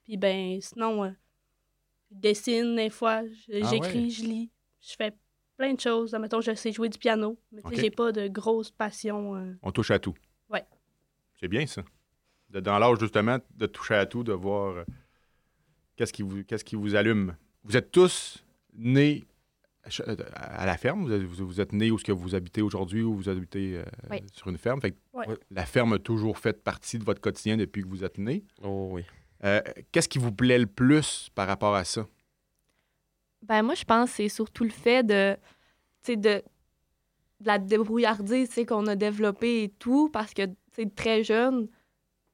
Puis, 0.04 0.16
ben, 0.16 0.60
sinon, 0.60 1.04
euh, 1.04 1.10
je 2.10 2.16
dessine 2.18 2.76
des 2.76 2.90
fois, 2.90 3.22
Ah 3.22 3.70
j'écris, 3.70 4.04
ouais. 4.04 4.10
je 4.10 4.22
lis, 4.24 4.50
je 4.82 4.94
fais 4.96 5.16
plein 5.56 5.72
de 5.72 5.80
choses. 5.80 6.12
Mettons, 6.14 6.40
je 6.40 6.54
sais 6.54 6.72
jouer 6.72 6.88
du 6.88 6.98
piano, 6.98 7.38
mais 7.52 7.62
tu 7.62 7.68
sais, 7.68 7.74
Ok. 7.76 7.80
j'ai 7.80 7.90
pas 7.90 8.12
de 8.12 8.28
grosses 8.28 8.70
passions. 8.72 9.36
euh. 9.36 9.54
On 9.62 9.70
touche 9.72 9.90
à 9.92 9.98
tout. 9.98 10.14
Ouais. 10.50 10.64
C'est 11.40 11.48
bien 11.48 11.66
ça. 11.66 11.82
De- 12.50 12.60
dans 12.60 12.78
l'âge 12.78 12.98
justement 13.00 13.38
de 13.54 13.66
toucher 13.66 13.94
à 13.94 14.04
tout, 14.06 14.22
de 14.24 14.32
voir 14.32 14.76
euh, 14.76 14.84
qu'est-ce 15.96 16.12
qui 16.12 16.22
vous 16.22 16.44
qu'est-ce 16.44 16.64
qui 16.64 16.76
vous 16.76 16.94
allume. 16.96 17.34
Vous 17.62 17.76
êtes 17.76 17.90
tous 17.90 18.44
nés 18.74 19.24
euh, 19.24 19.26
à 20.34 20.66
la 20.66 20.76
ferme. 20.76 21.04
Vous 21.04 21.12
êtes, 21.12 21.22
vous- 21.22 21.46
vous 21.46 21.60
êtes 21.60 21.72
nés 21.72 21.90
où 21.90 21.98
ce 21.98 22.04
que 22.04 22.12
vous 22.12 22.34
habitez 22.34 22.62
aujourd'hui 22.62 23.02
ou 23.02 23.14
vous 23.14 23.28
habitez 23.28 23.76
euh, 23.78 23.84
Oui. 24.10 24.22
sur 24.32 24.48
une 24.48 24.58
ferme? 24.58 24.80
Fait 24.80 24.92
que. 24.92 24.96
La 25.50 25.64
ferme 25.64 25.94
a 25.94 25.98
toujours 25.98 26.38
fait 26.38 26.62
partie 26.62 26.98
de 26.98 27.04
votre 27.04 27.20
quotidien 27.20 27.56
depuis 27.56 27.82
que 27.82 27.88
vous 27.88 28.04
êtes 28.04 28.18
nés. 28.18 28.44
Oh 28.62 28.88
oui. 28.92 29.04
Euh, 29.44 29.60
qu'est-ce 29.92 30.08
qui 30.08 30.18
vous 30.18 30.32
plaît 30.32 30.58
le 30.58 30.66
plus 30.66 31.28
par 31.34 31.46
rapport 31.46 31.74
à 31.74 31.84
ça? 31.84 32.06
Ben 33.42 33.62
moi, 33.62 33.74
je 33.74 33.84
pense 33.84 34.10
que 34.10 34.16
c'est 34.16 34.28
surtout 34.28 34.64
le 34.64 34.70
fait 34.70 35.02
de, 35.02 35.34
tu 36.02 36.12
sais, 36.12 36.16
de, 36.16 36.42
de 37.40 37.46
la 37.46 37.58
débrouillardise, 37.58 38.48
tu 38.48 38.54
sais, 38.54 38.64
qu'on 38.66 38.86
a 38.86 38.96
développée 38.96 39.64
et 39.64 39.68
tout, 39.68 40.08
parce 40.10 40.32
que, 40.32 40.46
tu 40.46 40.54
sais, 40.72 40.86
très 40.86 41.22
jeune, 41.22 41.68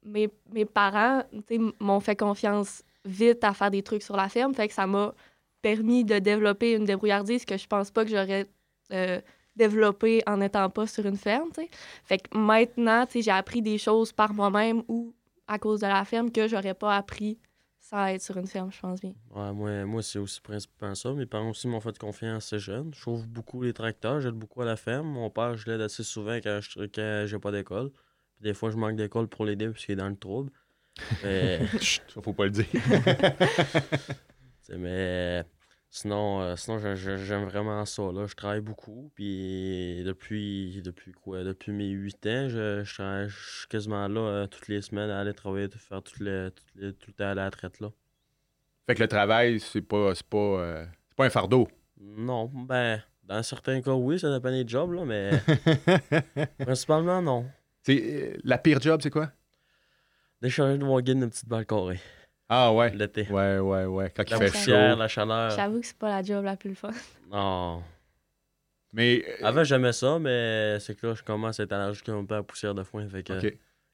mes, 0.05 0.29
mes 0.53 0.63
parents, 0.65 1.23
tu 1.47 1.57
sais, 1.57 1.61
m'ont 1.81 1.99
fait 1.99 2.15
confiance 2.15 2.81
vite 3.03 3.43
à 3.43 3.53
faire 3.53 3.71
des 3.71 3.83
trucs 3.83 4.03
sur 4.03 4.15
la 4.15 4.29
ferme, 4.29 4.53
fait 4.53 4.67
que 4.69 4.73
ça 4.73 4.87
m'a 4.87 5.13
permis 5.61 6.03
de 6.03 6.19
développer 6.19 6.73
une 6.73 6.85
débrouillardise 6.85 7.45
que 7.45 7.57
je 7.57 7.67
pense 7.67 7.91
pas 7.91 8.03
que 8.03 8.11
j'aurais 8.11 8.47
euh, 8.91 9.21
développée 9.55 10.21
en 10.27 10.37
n'étant 10.37 10.69
pas 10.69 10.87
sur 10.87 11.05
une 11.05 11.17
ferme, 11.17 11.49
tu 11.53 11.61
sais. 11.61 11.69
Fait 12.03 12.17
que 12.17 12.37
maintenant, 12.37 13.05
tu 13.05 13.13
sais, 13.13 13.21
j'ai 13.23 13.31
appris 13.31 13.61
des 13.61 13.77
choses 13.77 14.11
par 14.11 14.33
moi-même 14.33 14.83
ou 14.87 15.13
à 15.47 15.59
cause 15.59 15.81
de 15.81 15.87
la 15.87 16.05
ferme 16.05 16.31
que 16.31 16.47
j'aurais 16.47 16.73
pas 16.73 16.95
appris 16.95 17.37
sans 17.81 18.05
être 18.05 18.21
sur 18.21 18.37
une 18.37 18.47
ferme, 18.47 18.71
je 18.71 18.79
pense 18.79 19.01
bien. 19.01 19.13
Ouais, 19.31 19.51
moi, 19.51 19.85
moi 19.85 20.01
c'est 20.01 20.19
aussi 20.19 20.39
principalement 20.39 20.95
ça. 20.95 21.11
Mes 21.11 21.25
parents 21.25 21.49
aussi 21.49 21.67
m'ont 21.67 21.81
fait 21.81 21.97
confiance 21.97 22.45
assez 22.45 22.59
jeune. 22.59 22.91
Je 22.93 22.99
chauffe 22.99 23.27
beaucoup 23.27 23.61
les 23.63 23.73
tracteurs, 23.73 24.21
j'aide 24.21 24.35
beaucoup 24.35 24.61
à 24.61 24.65
la 24.65 24.77
ferme. 24.77 25.07
Mon 25.07 25.29
père, 25.29 25.57
je 25.57 25.69
l'aide 25.69 25.81
assez 25.81 26.03
souvent 26.03 26.35
quand 26.35 26.59
je 26.61 26.85
quand 26.85 27.25
j'ai 27.27 27.39
pas 27.39 27.51
d'école. 27.51 27.91
Des 28.39 28.53
fois, 28.53 28.71
je 28.71 28.77
manque 28.77 28.95
d'école 28.95 29.27
pour 29.27 29.45
l'aider 29.45 29.67
parce 29.67 29.85
qu'il 29.85 29.93
est 29.93 29.97
dans 29.97 30.09
le 30.09 30.15
trouble. 30.15 30.51
Mais, 31.23 31.59
Chut, 31.79 32.03
ça, 32.07 32.21
faut 32.21 32.33
pas 32.33 32.45
le 32.45 32.51
dire. 32.51 32.65
mais 34.69 35.43
sinon, 35.89 36.41
euh, 36.41 36.55
sinon 36.55 36.79
j'aime 36.95 37.45
vraiment 37.45 37.85
ça. 37.85 38.03
Là. 38.11 38.25
Je 38.27 38.35
travaille 38.35 38.61
beaucoup. 38.61 39.11
Puis 39.15 40.03
depuis, 40.05 40.81
depuis 40.83 41.11
quoi? 41.11 41.43
Depuis 41.43 41.71
mes 41.71 41.89
8 41.89 42.25
ans, 42.27 42.49
je, 42.49 42.83
je, 42.83 42.93
travaille- 42.93 43.29
je 43.29 43.59
suis 43.59 43.67
quasiment 43.67 44.07
là 44.07 44.21
euh, 44.21 44.47
toutes 44.47 44.67
les 44.67 44.81
semaines 44.81 45.09
à 45.09 45.19
aller 45.19 45.33
travailler, 45.33 45.67
faire 45.69 46.01
tout 46.01 46.15
le 46.21 46.51
temps 47.17 47.25
à 47.29 47.33
la 47.35 47.49
traite. 47.51 47.79
là. 47.79 47.89
fait 48.87 48.95
que 48.95 49.01
le 49.01 49.07
travail, 49.07 49.59
c'est 49.59 49.81
pas, 49.81 50.13
c'est 50.15 50.27
pas, 50.27 50.37
euh, 50.37 50.85
pas 51.15 51.25
un 51.25 51.29
fardeau. 51.29 51.67
Non, 51.99 52.45
ben, 52.53 53.01
dans 53.23 53.43
certains 53.43 53.81
cas, 53.81 53.93
oui, 53.93 54.19
ça 54.19 54.33
dépend 54.33 54.49
des 54.51 54.67
jobs, 54.67 54.91
là, 54.91 55.05
mais 55.05 55.31
principalement, 56.65 57.21
non. 57.21 57.45
la 57.87 58.57
pire 58.57 58.81
job, 58.81 58.99
c'est 59.03 59.09
quoi? 59.11 59.31
Décharger 60.41 60.77
de 60.79 60.83
wagon 60.85 61.21
une 61.21 61.29
petite 61.29 61.47
balle 61.47 61.65
carrée. 61.67 61.99
Ah 62.53 62.73
ouais. 62.73 62.89
L'été. 62.93 63.25
Ouais, 63.29 63.59
ouais, 63.59 63.85
ouais. 63.85 64.11
Quand 64.13 64.23
il 64.27 64.31
La 64.31 64.37
fait 64.37 64.51
poussière, 64.51 64.93
chaud. 64.93 64.99
la 64.99 65.07
chaleur. 65.07 65.51
J'avoue 65.51 65.79
que 65.79 65.85
c'est 65.87 65.97
pas 65.97 66.09
la 66.09 66.21
job 66.21 66.43
la 66.43 66.57
plus 66.57 66.75
fun. 66.75 66.89
Non. 67.31 67.81
Mais. 68.93 69.23
euh, 69.41 69.45
Avant, 69.47 69.63
j'aimais 69.63 69.93
ça, 69.93 70.19
mais 70.19 70.77
c'est 70.81 70.95
que 70.99 71.07
là, 71.07 71.13
je 71.15 71.23
commence 71.23 71.59
à 71.59 71.63
être 71.63 71.71
allergique 71.71 72.09
un 72.09 72.25
peu 72.25 72.33
à 72.33 72.37
la 72.39 72.43
poussière 72.43 72.75
de 72.75 72.83
foin. 72.83 73.07
Fait 73.07 73.23
que 73.23 73.39
je 73.39 73.49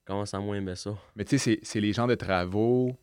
commence 0.06 0.34
à 0.34 0.40
moins 0.40 0.56
aimer 0.58 0.76
ça. 0.76 0.92
Mais 1.16 1.24
tu 1.24 1.38
sais, 1.38 1.52
c'est- 1.56 1.60
c'est 1.62 1.80
les 1.80 1.94
gens 1.94 2.08
de 2.08 2.16
travaux 2.16 2.96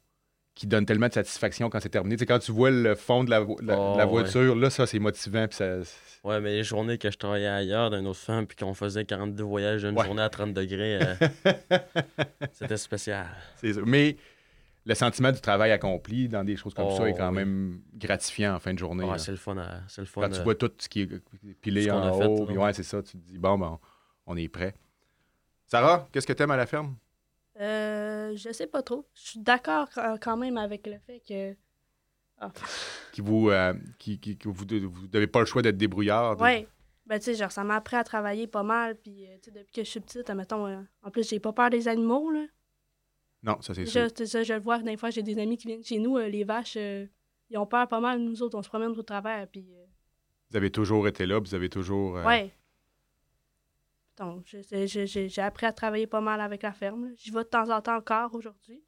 qui 0.56 0.66
donne 0.66 0.87
tellement 0.87 1.06
de 1.08 1.12
satisfaction 1.12 1.70
quand 1.70 1.78
c'est 1.80 1.88
terminé. 1.88 2.16
Tu 2.16 2.20
sais, 2.20 2.26
quand 2.26 2.38
tu 2.40 2.50
vois 2.52 2.70
le 2.73 2.94
fond 2.96 3.23
de 3.25 3.30
la, 3.30 3.40
vo- 3.40 3.58
la- 3.62 3.78
Oh, 3.78 3.94
la 3.96 4.06
ouais. 4.06 4.11
voiture, 4.11 4.56
là, 4.56 4.70
ça, 4.70 4.87
c'est 4.87 4.99
motivant. 4.99 5.46
Puis 5.46 5.56
ça, 5.56 5.78
Ouais, 6.25 6.40
mais 6.40 6.52
les 6.54 6.62
journées 6.64 6.96
que 6.99 7.11
je 7.11 7.18
travaillais 7.18 7.46
ailleurs 7.46 7.90
d'une 7.90 8.06
autre 8.08 8.18
femme, 8.18 8.46
puis 8.46 8.56
qu'on 8.56 8.73
faisait 8.75 9.04
42 9.04 9.44
voyages 9.44 9.82
d'une 9.82 9.96
Ouais. 9.96 10.04
journée 10.04 10.23
à 10.23 10.30
30 10.30 10.52
degrés, 10.54 10.99
euh, 11.00 11.14
c'était 12.52 12.76
spécial. 12.76 13.26
c'est 13.56 13.73
sûr. 13.75 13.84
Mais 13.87 14.16
le 14.87 14.95
sentiment 14.95 15.33
du 15.33 15.41
travail 15.41 15.73
accompli 15.73 16.29
dans 16.29 16.45
des 16.45 16.57
choses 16.57 16.75
comme 16.75 16.88
Oh, 16.88 16.97
ça 16.97 17.09
est 17.09 17.14
quand 17.14 17.29
oui. 17.31 17.37
même 17.37 17.81
gratifiant 17.95 18.55
en 18.55 18.59
fin 18.61 18.75
de 18.75 18.79
journée. 18.79 19.05
Ouais, 19.05 19.12
là. 19.12 19.19
c'est 19.19 19.31
le 19.31 19.37
fun. 19.38 19.57
à- 19.57 19.81
C'est 19.88 20.03
le 20.03 20.07
fun. 20.07 20.21
Quand 20.23 20.31
tu 20.31 20.41
euh, 20.41 20.43
vois 20.43 20.55
tout 20.55 20.71
ce 20.79 20.88
qui 20.88 21.03
est 21.03 21.23
pilé 21.61 21.91
en 21.91 22.03
a 22.03 22.12
fait, 22.12 22.26
haut, 22.26 22.45
puis 22.47 22.57
ouais, 22.59 22.73
c'est 22.73 22.83
ça, 22.83 23.03
tu 23.03 23.12
te 23.12 23.17
dis, 23.26 23.38
bon, 23.38 23.59
ben, 23.59 23.79
on 24.26 24.37
est 24.37 24.49
prêt. 24.49 24.75
Sarah, 25.67 26.09
qu'est-ce 26.12 26.26
que 26.26 26.33
t'aimes 26.35 26.50
à 26.50 26.57
la 26.57 26.67
ferme? 26.67 26.97
Euh, 27.61 28.35
je 28.37 28.53
sais 28.53 28.67
pas 28.67 28.83
trop. 28.83 29.07
Je 29.14 29.21
suis 29.29 29.41
d'accord 29.41 29.88
quand 30.21 30.37
même 30.37 30.57
avec 30.59 30.87
le 30.87 30.99
fait 30.99 31.21
que. 31.26 31.55
Ah. 32.38 32.50
Qui 33.12 33.21
vous, 33.21 33.49
euh, 33.50 33.73
qui, 33.99 34.19
qui- 34.19 34.37
vous, 34.45 34.53
vous 34.53 35.07
n'avez 35.12 35.29
pas 35.29 35.38
le 35.41 35.47
choix 35.47 35.62
d'être 35.62 35.76
débrouillard. 35.76 36.37
de- 36.37 36.43
Ouais. 36.43 36.67
Ben, 37.07 37.19
tu 37.19 37.26
sais, 37.26 37.35
genre, 37.35 37.53
ça 37.53 37.62
m'a 37.64 37.76
appris 37.76 37.97
à 37.97 38.03
travailler 38.05 38.47
pas 38.47 38.62
mal. 38.64 38.97
Puis, 38.97 39.26
euh, 39.26 39.37
tu 39.43 39.50
sais, 39.50 39.50
depuis 39.59 39.73
que 39.73 39.85
je 39.85 39.88
suis 39.88 40.00
petite, 40.00 40.29
mettons, 40.31 40.67
euh, 40.67 40.81
en 41.03 41.11
plus, 41.11 41.29
j'ai 41.29 41.38
pas 41.38 41.53
peur 41.53 41.71
des 41.71 41.87
animaux, 41.87 42.31
là. 42.31 42.45
Non, 43.45 43.61
ça 43.61 43.75
c'est 43.75 43.85
sûr. 43.85 44.09
Ça, 44.27 44.43
je 44.43 44.55
le 44.55 44.61
vois. 44.61 44.79
Des 44.79 44.97
fois, 44.97 45.11
j'ai 45.11 45.23
des 45.23 45.39
amis 45.39 45.57
qui 45.59 45.67
viennent 45.69 45.85
chez 45.85 45.99
nous, 45.99 46.17
euh, 46.17 46.29
les 46.29 46.43
vaches, 46.45 46.77
euh, 46.79 47.07
ils 47.51 47.59
ont 47.59 47.67
peur 47.67 47.87
pas 47.87 48.01
mal. 48.01 48.19
Nous 48.19 48.43
autres, 48.43 48.57
on 48.59 48.63
se 48.63 48.69
promène 48.69 48.91
au 48.91 49.03
travers. 49.03 49.47
Puis, 49.49 49.69
euh, 49.71 49.85
Vous 50.51 50.57
avez 50.57 50.71
toujours 50.71 51.07
été 51.07 51.27
là, 51.27 51.39
vous 51.39 51.55
avez 51.55 51.69
toujours. 51.69 52.15
ouais. 52.15 52.51
Donc, 54.17 54.57
j'ai 54.71 55.43
appris 55.43 55.67
à 55.67 55.73
travailler 55.73 56.07
pas 56.07 56.21
mal 56.21 56.41
avec 56.41 56.63
la 56.63 56.73
ferme. 56.73 57.13
J'y 57.17 57.31
vais 57.33 57.43
de 57.43 57.49
temps 57.49 57.69
en 57.69 57.81
temps 57.83 57.97
encore 57.97 58.33
aujourd'hui. 58.35 58.83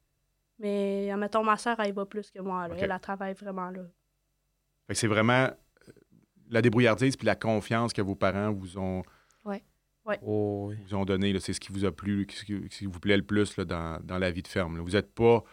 Mais, 0.57 1.11
admettons, 1.11 1.43
ma 1.43 1.57
soeur, 1.57 1.77
elle 1.79 1.89
y 1.89 1.91
va 1.91 2.05
plus 2.05 2.31
que 2.31 2.39
moi. 2.39 2.67
là. 2.67 2.75
Elle, 2.77 2.89
elle 2.91 2.99
travaille 2.99 3.33
vraiment 3.33 3.69
là. 3.69 3.83
Fait 4.87 4.93
que 4.93 4.99
c'est 4.99 5.07
vraiment 5.07 5.49
la 6.49 6.61
débrouillardise 6.61 7.17
puis 7.17 7.25
la 7.25 7.35
confiance 7.35 7.91
que 7.91 8.01
vos 8.01 8.15
parents 8.15 8.53
vous 8.53 8.77
ont, 8.77 9.03
Oh, 10.23 10.67
oui. 10.69 10.75
vous 10.87 10.95
ont 10.95 11.05
donné. 11.05 11.37
C'est 11.39 11.53
ce 11.53 11.59
qui 11.59 11.71
vous 11.71 11.85
a 11.85 11.91
plu, 11.91 12.25
ce 12.31 12.43
qui, 12.45 12.53
ce 12.71 12.77
qui 12.79 12.85
vous 12.85 12.99
plaît 12.99 13.17
le 13.17 13.23
plus 13.23 13.57
là, 13.57 13.65
dans, 13.65 13.99
dans 14.03 14.17
la 14.17 14.31
vie 14.31 14.41
de 14.43 14.47
ferme. 14.47 14.77
là. 14.77 14.83
Vous 14.83 14.95
êtes 14.95 15.13
pas. 15.13 15.43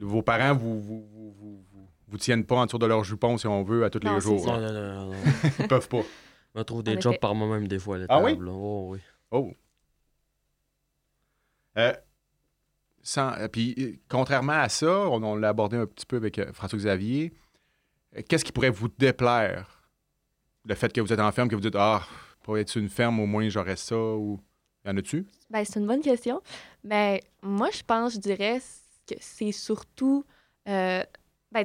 Vos 0.00 0.22
parents 0.22 0.54
vous, 0.54 0.80
vous, 0.80 1.06
vous, 1.08 1.32
vous, 1.32 1.64
vous- 1.72 1.88
vous 2.08 2.18
tiennent 2.18 2.44
pas 2.44 2.56
en 2.56 2.66
dessous 2.66 2.78
de 2.78 2.86
leur 2.86 3.04
jupon, 3.04 3.38
si 3.38 3.46
on 3.46 3.62
veut, 3.62 3.84
à 3.84 3.90
tous 3.90 4.00
Non, 4.02 4.14
les 4.16 4.20
jours. 4.20 4.44
Non, 4.46 4.60
non, 4.60 4.72
non, 4.72 4.94
non, 4.94 5.06
non. 5.12 5.16
Ils 5.60 5.68
peuvent 5.68 5.88
pas. 5.88 6.02
Je 6.54 6.58
me 6.58 6.64
trouve 6.64 6.80
En 6.80 6.82
des 6.82 6.92
effet. 6.92 7.00
jobs 7.02 7.18
par 7.18 7.34
moi-même 7.34 7.68
des 7.68 7.78
fois 7.78 7.96
à 7.98 8.06
Ah 8.08 8.22
oui? 8.22 8.36
Oh, 8.46 8.88
oui. 8.92 8.98
Oh. 9.30 9.52
Euh, 11.78 11.92
sans- 13.02 13.32
euh, 13.38 13.48
puis, 13.48 13.74
euh, 13.78 13.92
contrairement 14.08 14.52
à 14.60 14.68
ça, 14.68 15.08
on, 15.08 15.22
on 15.22 15.36
l'a 15.36 15.48
abordé 15.50 15.76
un 15.76 15.86
petit 15.86 16.04
peu 16.06 16.16
avec 16.16 16.38
euh, 16.38 16.52
François-Xavier, 16.52 17.32
qu'est-ce 18.28 18.44
qui 18.44 18.52
pourrait 18.52 18.70
vous 18.70 18.88
déplaire? 18.88 19.82
Le 20.66 20.74
fait 20.74 20.92
que 20.92 21.00
vous 21.00 21.12
êtes 21.12 21.20
en 21.20 21.32
ferme, 21.32 21.48
que 21.48 21.54
vous 21.54 21.60
dites 21.62 21.76
Ah, 21.76 22.02
pour 22.42 22.58
être 22.58 22.76
une 22.76 22.88
ferme, 22.88 23.20
au 23.20 23.26
moins 23.26 23.48
j'aurais 23.48 23.76
ça, 23.76 23.96
ou. 23.96 24.40
Y 24.84 24.90
en 24.90 24.96
a-tu? 24.96 25.26
Ben, 25.48 25.64
c'est 25.64 25.78
une 25.78 25.86
bonne 25.86 26.00
question. 26.00 26.42
Mais 26.82 27.22
moi, 27.42 27.68
je 27.72 27.82
pense, 27.86 28.14
je 28.14 28.18
dirais 28.18 28.60
que 29.06 29.14
c'est 29.20 29.52
surtout. 29.52 30.24
euh, 30.68 31.04
ben, 31.52 31.64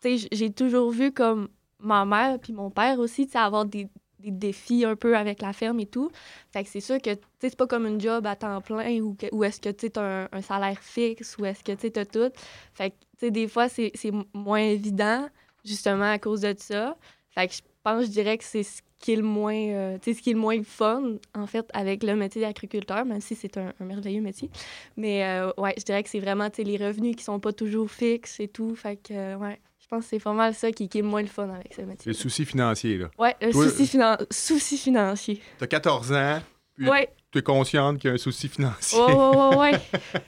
tu 0.00 0.18
sais, 0.18 0.28
j'ai 0.32 0.50
toujours 0.52 0.90
vu 0.90 1.12
comme 1.12 1.48
ma 1.78 2.04
mère 2.04 2.38
puis 2.40 2.52
mon 2.52 2.70
père 2.70 2.98
aussi, 2.98 3.26
tu 3.28 3.36
avoir 3.36 3.64
des, 3.64 3.88
des 4.18 4.30
défis 4.32 4.84
un 4.84 4.96
peu 4.96 5.16
avec 5.16 5.40
la 5.40 5.52
ferme 5.52 5.78
et 5.78 5.86
tout. 5.86 6.10
Fait 6.52 6.64
que 6.64 6.68
c'est 6.70 6.80
sûr 6.80 6.98
que, 7.00 7.14
tu 7.14 7.20
sais, 7.40 7.50
c'est 7.50 7.56
pas 7.56 7.68
comme 7.68 7.86
une 7.86 8.00
job 8.00 8.26
à 8.26 8.34
temps 8.34 8.60
plein 8.60 9.00
ou, 9.00 9.16
ou 9.30 9.44
est-ce 9.44 9.60
que, 9.60 9.68
tu 9.68 9.86
sais, 9.86 9.98
un, 9.98 10.28
un 10.32 10.42
salaire 10.42 10.80
fixe 10.80 11.36
ou 11.38 11.44
est-ce 11.44 11.62
que, 11.62 11.72
tu 11.72 11.82
sais, 11.82 11.90
t'as 11.90 12.04
tout. 12.04 12.32
Fait 12.74 12.90
que, 12.90 12.96
tu 12.96 13.26
sais, 13.26 13.30
des 13.30 13.46
fois, 13.46 13.68
c'est 13.68 13.92
moins 14.34 14.58
évident, 14.58 15.28
justement, 15.64 16.10
à 16.10 16.18
cause 16.18 16.40
de 16.40 16.54
ça. 16.58 16.96
Fait 17.30 17.46
que 17.46 17.54
je 17.54 17.60
pense, 17.84 18.06
je 18.06 18.10
dirais 18.10 18.38
que 18.38 18.44
c'est 18.44 18.64
ce 18.64 18.82
qui 19.02 19.12
est 19.12 19.16
le 19.16 19.22
moins, 19.22 19.54
euh, 19.54 19.98
tu 19.98 20.04
sais, 20.12 20.16
ce 20.18 20.22
qui 20.22 20.30
est 20.30 20.32
le 20.32 20.38
moins 20.38 20.62
fun, 20.62 21.16
en 21.34 21.46
fait, 21.46 21.66
avec 21.74 22.02
le 22.02 22.16
métier 22.16 22.40
d'agriculteur, 22.40 23.04
même 23.04 23.20
si 23.20 23.34
c'est 23.34 23.58
un, 23.58 23.72
un 23.78 23.84
merveilleux 23.84 24.22
métier. 24.22 24.48
Mais, 24.96 25.24
euh, 25.24 25.52
ouais, 25.58 25.74
je 25.76 25.82
dirais 25.84 26.02
que 26.02 26.08
c'est 26.08 26.20
vraiment, 26.20 26.48
tu 26.48 26.56
sais, 26.56 26.64
les 26.64 26.78
revenus 26.78 27.14
qui 27.16 27.22
sont 27.24 27.38
pas 27.40 27.52
toujours 27.52 27.90
fixes 27.90 28.40
et 28.40 28.48
tout. 28.48 28.74
Fait 28.74 28.96
que, 28.96 29.12
euh, 29.12 29.36
ouais, 29.36 29.60
je 29.80 29.86
pense 29.88 30.04
que 30.04 30.10
c'est 30.10 30.18
pas 30.20 30.32
mal 30.32 30.54
ça 30.54 30.72
qui, 30.72 30.88
qui 30.88 30.98
est 30.98 31.02
le 31.02 31.08
moins 31.08 31.20
le 31.20 31.28
fun 31.28 31.50
avec 31.50 31.74
ce 31.74 31.82
métier. 31.82 32.10
le 32.10 32.14
souci 32.14 32.44
financier, 32.46 32.96
là. 32.96 33.10
Ouais, 33.18 33.36
le 33.42 33.52
Toi, 33.52 33.68
souci, 33.68 33.84
finan- 33.84 34.26
souci 34.32 34.78
financier. 34.78 35.42
T'as 35.58 35.66
14 35.66 36.12
ans, 36.12 36.40
puis 36.74 36.88
Ouais, 36.88 37.12
tu 37.30 37.38
es 37.38 37.42
consciente 37.42 37.98
qu'il 37.98 38.08
y 38.08 38.10
a 38.10 38.14
un 38.14 38.18
souci 38.18 38.48
financier. 38.48 38.98
ouais, 38.98 39.14
ouais, 39.14 39.56
ouais, 39.56 39.56
ouais. 39.56 39.78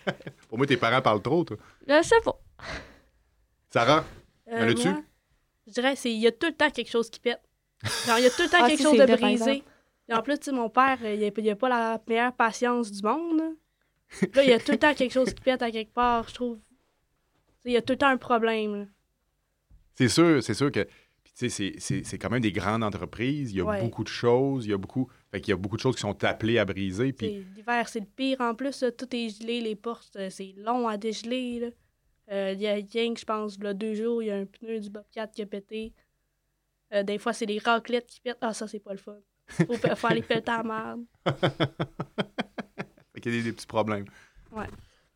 Pour 0.49 0.59
moi, 0.59 0.67
tes 0.67 0.77
parents 0.77 1.01
parlent 1.01 1.23
trop, 1.23 1.45
toi. 1.45 1.57
Je 1.87 2.03
sais 2.03 2.21
pas. 2.25 2.39
Sarah, 3.73 4.05
Euh, 4.49 4.71
en 4.73 4.75
moi, 4.75 5.03
Je 5.67 5.73
dirais 5.73 5.97
qu'il 5.97 6.13
y 6.19 6.27
a 6.27 6.33
tout 6.33 6.47
le 6.47 6.53
temps 6.53 6.71
quelque 6.71 6.91
chose 6.91 7.09
qui 7.11 7.21
pète. 7.21 7.41
Genre, 8.07 8.19
il 8.19 8.25
y 8.25 8.27
a 8.27 8.31
tout 8.31 8.43
le 8.43 8.49
temps 8.49 8.59
Ah, 8.61 8.69
quelque 8.69 8.83
chose 8.83 8.99
de 8.99 9.07
brisé. 9.07 9.63
Et 10.09 10.15
en 10.15 10.23
plus, 10.23 10.39
tu 10.39 10.45
sais, 10.47 10.53
mon 10.53 10.69
père, 10.69 10.99
euh, 11.03 11.15
il 11.15 11.25
a, 11.25 11.31
il 11.37 11.51
a 11.51 11.57
pas 11.57 11.69
la 11.69 12.03
meilleure 12.07 12.33
patience 12.35 12.91
du 12.91 13.03
monde. 13.03 13.39
Là, 13.41 14.29
Là, 14.35 14.45
il 14.45 14.51
y 14.51 14.53
a 14.53 14.59
tout 14.61 14.73
le 14.73 14.79
temps 14.79 14.95
quelque 14.95 15.13
chose 15.13 15.33
qui 15.35 15.41
pète 15.43 15.63
à 15.63 15.71
quelque 15.71 15.93
part, 15.93 16.29
je 16.29 16.35
trouve. 16.35 16.59
Il 17.65 17.73
y 17.73 17.77
a 17.77 17.83
tout 17.83 17.95
le 17.95 17.99
temps 17.99 18.09
un 18.09 18.19
problème. 18.19 18.89
c'est 19.95 20.09
sûr, 20.09 20.43
c'est 20.43 20.55
sûr 20.55 20.71
que. 20.71 20.81
Puis, 21.25 21.33
tu 21.33 21.33
sais, 21.33 21.49
c'est- 21.49 21.75
c'est 21.81 22.05
c'est 22.05 22.19
quand 22.19 22.29
même 22.31 22.43
des 22.43 22.53
grandes 22.53 22.85
entreprises. 22.85 23.53
Il 23.53 23.57
y 23.57 23.61
a 23.61 23.65
Ouais. 23.65 23.81
beaucoup 23.81 24.05
de 24.05 24.09
choses. 24.09 24.67
Il 24.67 24.71
y 24.71 24.75
a 24.75 24.77
beaucoup. 24.77 25.09
Fait 25.33 25.41
qu'il 25.41 25.51
y 25.51 25.55
a 25.55 25.57
beaucoup 25.57 25.77
de 25.77 25.81
choses 25.81 25.95
qui 25.97 26.03
sont 26.03 26.23
appelées 26.25 26.59
à 26.59 26.65
briser. 26.67 27.13
Puis, 27.15 27.45
L'hiver, 27.57 27.89
c'est 27.89 28.01
le 28.01 28.07
pire. 28.07 28.41
En 28.41 28.55
plus, 28.55 28.83
là, 28.83 28.93
tout 28.93 29.09
est 29.17 29.31
gelé, 29.41 29.61
les 29.63 29.75
portes, 29.75 30.17
euh, 30.17 30.29
c'est 30.31 30.55
long 30.59 30.87
à 30.87 30.97
dégeler. 30.99 31.61
là. 31.61 31.67
Euh, 32.33 32.53
Il 32.55 32.61
y 32.61 32.67
a 32.69 32.75
rien 32.75 33.15
que, 33.15 33.21
je 33.21 33.25
pense, 33.25 33.59
là, 33.59 33.73
deux 33.75 33.95
jours, 33.95 34.23
il 34.23 34.27
y 34.27 34.31
a 34.31 34.37
un 34.37 34.45
pneu 34.47 34.79
du 34.81 34.91
Bobcat 34.91 35.27
qui 35.29 35.41
a 35.43 35.47
pété. 35.47 35.93
Euh, 36.95 37.03
des 37.03 37.19
fois, 37.19 37.33
c'est 37.33 37.47
les 37.47 37.59
raclettes 37.59 38.07
qui 38.07 38.21
pètent. 38.21 38.39
Ah, 38.41 38.55
ça, 38.55 38.67
c'est 38.69 38.79
pas 38.81 38.93
le 38.93 38.99
fun. 38.99 39.17
Faut 39.49 39.75
faire 39.75 40.15
les 40.15 40.23
pelles 40.23 40.43
à 40.47 40.63
merde. 40.63 41.03
fait 43.13 43.21
qu'il 43.21 43.35
y 43.35 43.39
a 43.39 43.39
des, 43.39 43.51
des 43.51 43.53
petits 43.53 43.67
problèmes. 43.67 44.05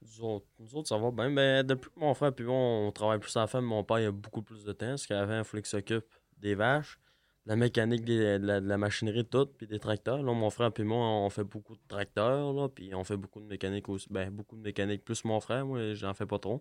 Nous 0.02 0.24
autres, 0.24 0.46
nous 0.58 0.74
autres, 0.76 0.88
ça 0.88 0.98
va 0.98 1.10
bien. 1.10 1.28
Mais 1.28 1.62
depuis 1.64 1.90
que 1.90 1.98
mon 2.00 2.14
frère 2.14 2.32
et 2.36 2.42
moi, 2.42 2.56
on 2.56 2.92
travaille 2.92 3.18
plus 3.18 3.36
à 3.36 3.40
la 3.40 3.46
ferme, 3.46 3.64
mon 3.66 3.84
père 3.84 4.00
il 4.00 4.06
a 4.06 4.10
beaucoup 4.12 4.42
plus 4.42 4.64
de 4.64 4.72
temps. 4.72 4.86
Parce 4.90 5.06
qu'avant, 5.06 5.38
il 5.38 5.44
fallait 5.44 5.62
qu'il 5.62 5.70
s'occupe 5.70 6.04
des 6.36 6.54
vaches, 6.54 6.98
de 7.46 7.50
la 7.50 7.56
mécanique, 7.56 8.04
des- 8.04 8.38
de, 8.38 8.46
la, 8.46 8.60
de 8.60 8.66
la 8.68 8.78
machinerie, 8.78 9.24
tout, 9.24 9.46
puis 9.46 9.66
des 9.66 9.78
tracteurs. 9.78 10.22
Là, 10.22 10.32
mon 10.32 10.50
frère 10.50 10.70
et 10.76 10.82
moi, 10.82 10.98
on 11.06 11.30
fait 11.30 11.44
beaucoup 11.44 11.74
de 11.74 11.80
tracteurs, 11.88 12.52
là, 12.52 12.68
puis 12.68 12.94
on 12.94 13.04
fait 13.04 13.16
beaucoup 13.16 13.40
de 13.40 13.46
mécanique 13.46 13.88
aussi. 13.88 14.06
Ben, 14.10 14.30
beaucoup 14.30 14.56
de 14.56 14.62
mécanique, 14.62 15.04
plus 15.04 15.24
mon 15.24 15.40
frère, 15.40 15.64
moi, 15.66 15.94
j'en 15.94 16.14
fais 16.14 16.26
pas 16.26 16.38
trop. 16.38 16.60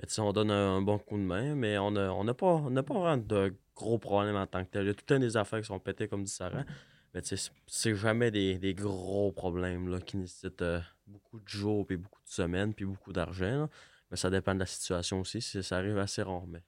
Mais 0.00 0.18
on 0.20 0.32
donne 0.32 0.50
un, 0.50 0.76
un 0.76 0.82
bon 0.82 0.98
coup 0.98 1.16
de 1.18 1.22
main, 1.22 1.54
mais 1.54 1.76
on 1.78 1.90
n'a 1.90 2.12
on 2.14 2.26
a 2.26 2.34
pas, 2.34 2.46
on 2.46 2.74
a 2.76 2.82
pas 2.82 2.94
vraiment 2.94 3.16
de 3.18 3.54
gros 3.76 3.98
problèmes 3.98 4.36
en 4.36 4.46
tant 4.46 4.64
que 4.64 4.70
tel. 4.70 4.84
Il 4.84 4.86
y 4.88 4.90
a 4.90 4.94
tout 4.94 5.04
le 5.08 5.14
temps 5.14 5.20
des 5.20 5.36
affaires 5.36 5.60
qui 5.60 5.66
sont 5.66 5.78
pétées, 5.78 6.08
comme 6.08 6.24
dit 6.24 6.30
Sarah. 6.30 6.64
Mais 7.12 7.22
tu 7.22 7.36
sais, 7.36 7.50
c'est- 7.66 7.94
jamais 7.96 8.30
des, 8.30 8.58
des 8.58 8.72
gros 8.74 9.32
problèmes 9.32 9.88
là, 9.88 10.00
qui 10.00 10.16
nécessitent 10.16 10.62
euh, 10.62 10.80
beaucoup 11.06 11.40
de 11.40 11.48
jours, 11.48 11.86
puis 11.86 11.96
beaucoup 11.96 12.20
de 12.24 12.30
semaines, 12.30 12.72
puis 12.72 12.84
beaucoup 12.84 13.12
d'argent. 13.12 13.68
Mais 14.10 14.16
ça 14.16 14.30
dépend 14.30 14.54
de 14.54 14.60
la 14.60 14.66
situation 14.66 15.20
aussi. 15.20 15.40
Ça 15.42 15.76
arrive 15.76 15.98
assez 15.98 16.22
rarement. 16.22 16.60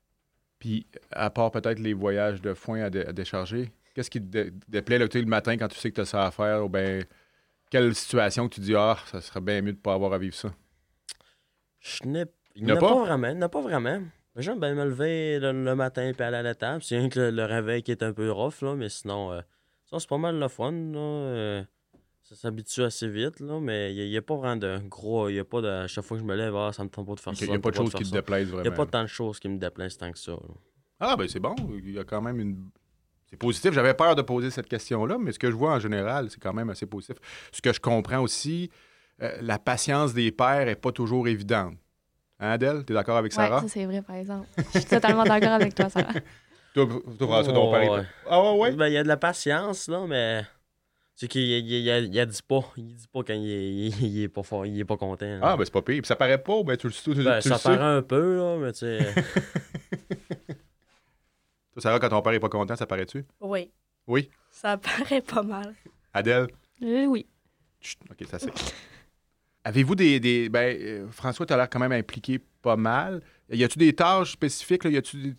Puis, 0.59 0.87
à 1.11 1.31
part 1.31 1.51
peut-être 1.51 1.79
les 1.79 1.93
voyages 1.93 2.41
de 2.41 2.55
foin 2.55 2.83
à, 2.83 2.91
dé- 2.91 3.05
à 3.05 3.12
décharger, 3.12 3.73
qu'est-ce 3.95 4.11
qui 4.11 4.21
te 4.21 4.27
dé- 4.27 4.53
déplaît 4.69 4.99
sais, 5.11 5.21
le 5.21 5.27
matin 5.27 5.57
quand 5.57 5.69
tu 5.69 5.79
sais 5.79 5.91
que 5.91 5.97
tu 5.97 6.01
as 6.03 6.07
ça 6.07 6.27
à 6.27 6.31
faire? 6.31 6.65
Ou 6.65 6.69
ben, 6.69 7.05
quelle 7.71 7.95
situation 7.95 8.49
que 8.49 8.55
tu 8.57 8.61
dis, 8.61 8.75
ah, 8.77 8.97
ça 9.07 9.21
serait 9.21 9.41
bien 9.41 9.61
mieux 9.62 9.73
de 9.73 9.79
pas 9.79 9.95
avoir 9.95 10.12
à 10.12 10.19
vivre 10.19 10.35
ça? 10.35 10.53
Je 11.81 12.05
n'ai 12.05 12.27
il 12.56 12.62
Il 12.62 12.68
y 12.68 12.73
en 12.73 12.75
n'y 12.75 12.78
a 12.78 12.80
pas? 12.80 12.94
vraiment. 13.04 13.28
Il 13.28 13.35
n'y 13.37 13.38
en 13.38 13.47
a 13.47 13.49
pas 13.49 13.61
vraiment. 13.61 14.02
J'aime 14.37 14.61
bien 14.61 14.75
me 14.75 14.85
lever 14.85 15.38
le, 15.38 15.52
le 15.52 15.75
matin 15.75 16.11
puis 16.14 16.23
aller 16.25 16.38
à 16.38 16.42
la 16.42 16.54
table. 16.54 16.82
C'est 16.82 16.97
rien 16.99 17.09
que 17.09 17.18
le, 17.21 17.30
le 17.30 17.44
réveil 17.44 17.82
qui 17.82 17.90
est 17.90 18.02
un 18.02 18.12
peu 18.12 18.30
rough, 18.30 18.62
là, 18.62 18.75
mais 18.75 18.88
sinon, 18.88 19.30
euh, 19.32 19.40
c'est 19.99 20.09
pas 20.09 20.16
mal 20.18 20.38
le 20.38 20.49
fun. 20.49 20.73
Là, 20.73 20.99
euh, 20.99 21.62
ça 22.23 22.35
s'habitue 22.37 22.82
assez 22.82 23.09
vite, 23.09 23.40
là, 23.40 23.59
mais 23.61 23.94
il 23.94 24.09
n'y 24.09 24.16
a, 24.16 24.23
pas 24.23 24.37
vraiment 24.37 24.56
de 24.56 24.78
gros. 24.88 25.28
Il 25.28 25.35
y 25.35 25.38
a 25.38 25.44
pas 25.44 25.61
de. 25.61 25.68
À 25.68 25.87
chaque 25.87 26.04
fois 26.04 26.16
que 26.16 26.23
je 26.23 26.26
me 26.26 26.35
lève, 26.35 26.56
ah, 26.56 26.73
ça 26.73 26.82
me 26.82 26.88
tente 26.88 27.06
pas 27.06 27.14
de 27.14 27.21
faire 27.21 27.32
Il 27.35 27.37
ça. 27.37 27.47
n'y 27.47 27.54
a 27.54 27.59
pas 27.59 27.71
de 27.71 27.76
choses 27.76 27.92
qui 27.92 28.04
te 28.04 28.11
déplaisent 28.11 28.49
Il 28.49 28.52
vraiment. 28.52 28.62
n'y 28.62 28.68
a 28.68 28.76
pas 28.76 28.87
tant 28.87 29.02
de 29.02 29.06
choses 29.09 29.38
qui 29.38 29.49
me 29.50 29.59
déplaisent 29.59 29.99
tant 29.99 30.11
que 30.11 30.18
ça. 30.18 30.32
là. 30.32 30.38
Ah, 31.00 31.16
ben 31.16 31.28
c'est 31.28 31.40
bon. 31.40 31.54
Il 31.85 31.90
y 31.92 31.99
a 31.99 32.04
quand 32.04 32.23
même 32.23 32.40
une. 32.40 32.71
C'est 33.28 33.37
positif. 33.38 33.73
J'avais 33.73 33.92
peur 33.94 34.14
de 34.14 34.23
poser 34.23 34.50
cette 34.50 34.68
question-là, 34.68 35.18
mais 35.18 35.32
ce 35.32 35.38
que 35.38 35.50
je 35.50 35.56
vois 35.56 35.73
en 35.75 35.78
général, 35.80 36.30
c'est 36.30 36.40
quand 36.40 36.52
même 36.54 36.71
assez 36.71 36.87
positif. 36.87 37.16
Ce 37.50 37.61
que 37.61 37.73
je 37.73 37.80
comprends 37.80 38.21
aussi, 38.21 38.71
euh, 39.21 39.37
la 39.42 39.59
patience 39.59 40.14
des 40.14 40.30
pères 40.32 40.64
n'est 40.66 40.76
pas 40.76 40.92
toujours 40.92 41.28
évidente. 41.28 41.75
Hein, 42.43 42.51
Adèle? 42.51 42.85
T'es 42.85 42.93
d'accord 42.93 43.17
avec 43.17 43.31
Ouais, 43.33 43.37
Sarah? 43.37 43.61
ça, 43.61 43.69
c'est 43.69 43.85
vrai, 43.87 44.03
par 44.03 44.17
exemple. 44.17 44.49
Je 44.75 44.81
suis 44.81 44.89
totalement 44.89 45.23
d'accord 45.25 45.53
avec 45.53 45.75
toi, 45.75 45.89
Sarah. 45.89 46.13
Toi, 46.75 46.89
toi, 47.19 47.45
ton 47.45 47.71
père. 47.71 48.07
Ah, 48.27 48.43
ouais, 48.43 48.59
ouais? 48.59 48.73
Ben, 48.73 48.87
il 48.89 48.95
y 48.95 48.97
a 48.97 49.03
de 49.03 49.09
la 49.09 49.19
patience, 49.19 49.89
là, 49.89 50.07
mais. 50.09 50.43
C'est 51.15 51.29
qu'il 51.29 51.43
il, 51.43 51.71
il, 51.71 51.87
il, 51.87 52.15
il 52.17 52.27
dit 52.27 52.41
pas. 52.49 52.65
Il 52.79 52.95
dit 52.95 53.07
pas 53.13 53.23
quand 53.23 53.35
il 53.35 53.51
est, 53.51 53.89
il, 54.01 54.23
est 54.23 54.29
pas 54.29 54.43
fort, 54.43 54.65
il 54.65 54.81
est 54.81 54.85
pas 54.87 54.97
content. 54.97 55.27
là. 55.27 55.39
Ah, 55.43 55.57
ben 55.59 55.67
c'est 55.67 55.71
pas 55.73 55.83
pire. 55.83 56.01
Puis 56.01 56.07
ça 56.07 56.17
paraît 56.17 56.43
pas, 56.43 56.63
ben 56.63 56.75
tu 56.79 56.87
le, 56.87 56.93
tu, 56.95 57.03
tu 57.03 57.23
Ben, 57.23 57.35
le 57.37 57.41
ça 57.43 57.59
paraît 57.59 57.77
un 57.99 58.01
peu, 58.01 58.39
là, 58.39 58.57
mais 58.59 58.73
tu 58.73 58.79
sais. 58.79 59.01
Toi, 61.75 61.83
Sarah, 61.83 61.99
quand 62.01 62.09
ton 62.09 62.23
père 62.23 62.33
est 62.33 62.41
pas 62.41 62.49
content, 62.49 62.75
ça 62.75 62.87
paraît-tu? 62.87 63.25
Oui. 63.41 63.71
Oui? 64.07 64.31
Ça 64.51 64.77
paraît 64.99 65.21
pas 65.21 65.43
mal. 65.43 65.75
Adèle? 66.15 66.47
Euh, 66.83 67.05
oui. 67.05 67.27
Chut, 67.83 67.99
OK, 68.11 68.27
ça 68.31 68.39
c'est. 68.39 68.51
Avez-vous 69.64 69.95
des. 69.95 70.19
des 70.21 70.49
ben, 70.49 70.76
euh, 70.81 71.09
François, 71.11 71.47
tu 71.47 71.52
as 71.52 71.57
l'air 71.57 71.71
quand 71.71 71.78
même 71.78 71.92
impliqué 71.92 72.40
pas 72.62 72.76
mal. 72.76 73.23
Y 73.50 73.64
a-tu 73.64 73.78
des 73.78 73.92
tâches 73.92 74.33
spécifiques? 74.33 74.83
Là? 74.85 74.90
Y 74.90 74.97
a-tu 74.97 75.35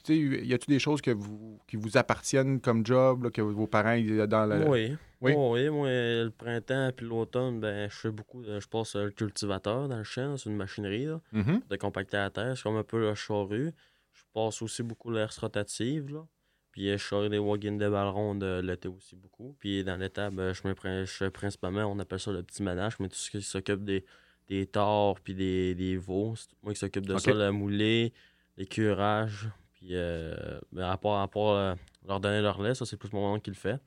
des- 0.68 0.80
choses 0.80 1.02
que 1.02 1.12
vous, 1.12 1.60
qui 1.68 1.76
vous 1.78 1.98
appartiennent 1.98 2.60
comme 2.62 2.86
job, 2.86 3.24
là, 3.24 3.32
que 3.32 3.42
vos 3.42 3.68
parents 3.68 3.94
ils- 3.94 4.28
dans 4.28 4.46
la. 4.46 4.68
Oui. 4.68 4.96
Oui? 5.22 5.34
Oh, 5.38 5.54
oui, 5.54 5.70
moi, 5.70 5.88
le 5.88 6.30
printemps 6.38 6.92
puis 6.96 7.06
l'automne, 7.06 7.60
ben, 7.62 7.90
je 7.90 7.96
fais 7.96 8.12
beaucoup. 8.12 8.44
je 8.44 8.68
passe 8.68 8.96
euh, 8.98 9.06
le 9.06 9.12
cultivateur 9.12 9.88
dans 9.88 9.98
le 9.98 10.04
champ, 10.04 10.36
c'est 10.38 10.50
une 10.50 10.58
machinerie 10.58 11.06
là, 11.06 11.22
Mhm. 11.32 11.62
de 11.70 11.76
compacter 11.78 12.18
la 12.18 12.30
terre. 12.30 12.58
C'est 12.58 12.64
comme 12.64 12.76
un 12.76 12.84
peu 12.84 13.02
la 13.06 13.16
charrue. 13.16 13.72
Je 14.12 14.22
passe 14.34 14.62
aussi 14.62 14.84
beaucoup 14.84 15.10
l'air 15.12 15.34
rotative. 15.40 16.14
Là. 16.14 16.26
Puis 16.74 16.90
euh, 16.90 16.98
je 16.98 17.04
charrie 17.04 17.30
des 17.30 17.38
wagons 17.40 17.78
de 17.78 17.88
ballons 17.88 18.36
de 18.36 18.60
l'été 18.62 18.90
aussi 18.90 19.16
beaucoup. 19.16 19.56
Puis 19.60 19.84
dans 19.86 19.96
l'été, 19.96 20.28
ben, 20.32 20.52
je 20.54 20.68
me 20.68 20.74
prends, 20.76 21.06
je 21.06 21.26
principalement, 21.30 21.86
on 21.86 21.98
appelle 22.00 22.20
ça 22.20 22.32
le 22.32 22.44
petit 22.44 22.62
ménage, 22.64 22.96
mais 23.00 23.08
tout 23.08 23.16
ce 23.16 23.30
qui 23.32 23.42
s'occupe 23.42 23.86
des, 23.86 24.04
des 24.50 24.66
tords 24.66 25.20
puis 25.22 25.34
des, 25.36 25.76
des 25.76 25.96
veaux. 25.96 26.34
C'est 26.36 26.50
moi 26.62 26.74
qui 26.74 26.80
s'occupe 26.80 27.06
de 27.06 27.18
ça, 27.18 27.32
le 27.32 27.52
moulé, 27.52 28.12
les 28.58 28.66
curages. 28.66 29.48
Puis 29.74 29.90
euh, 29.92 30.36
ben, 30.72 30.90
à 30.90 30.98
part, 30.98 31.22
à 31.22 31.28
part, 31.30 31.50
euh, 31.50 31.76
leur 32.08 32.20
donner 32.20 32.42
leur 32.42 32.62
lait, 32.62 32.74
ça 32.76 32.86
c'est 32.86 32.98
plus 32.98 33.14
mon 33.14 33.34
oncle 33.34 33.44
qui 33.44 33.52
le 33.52 33.56
fait. 33.56 33.80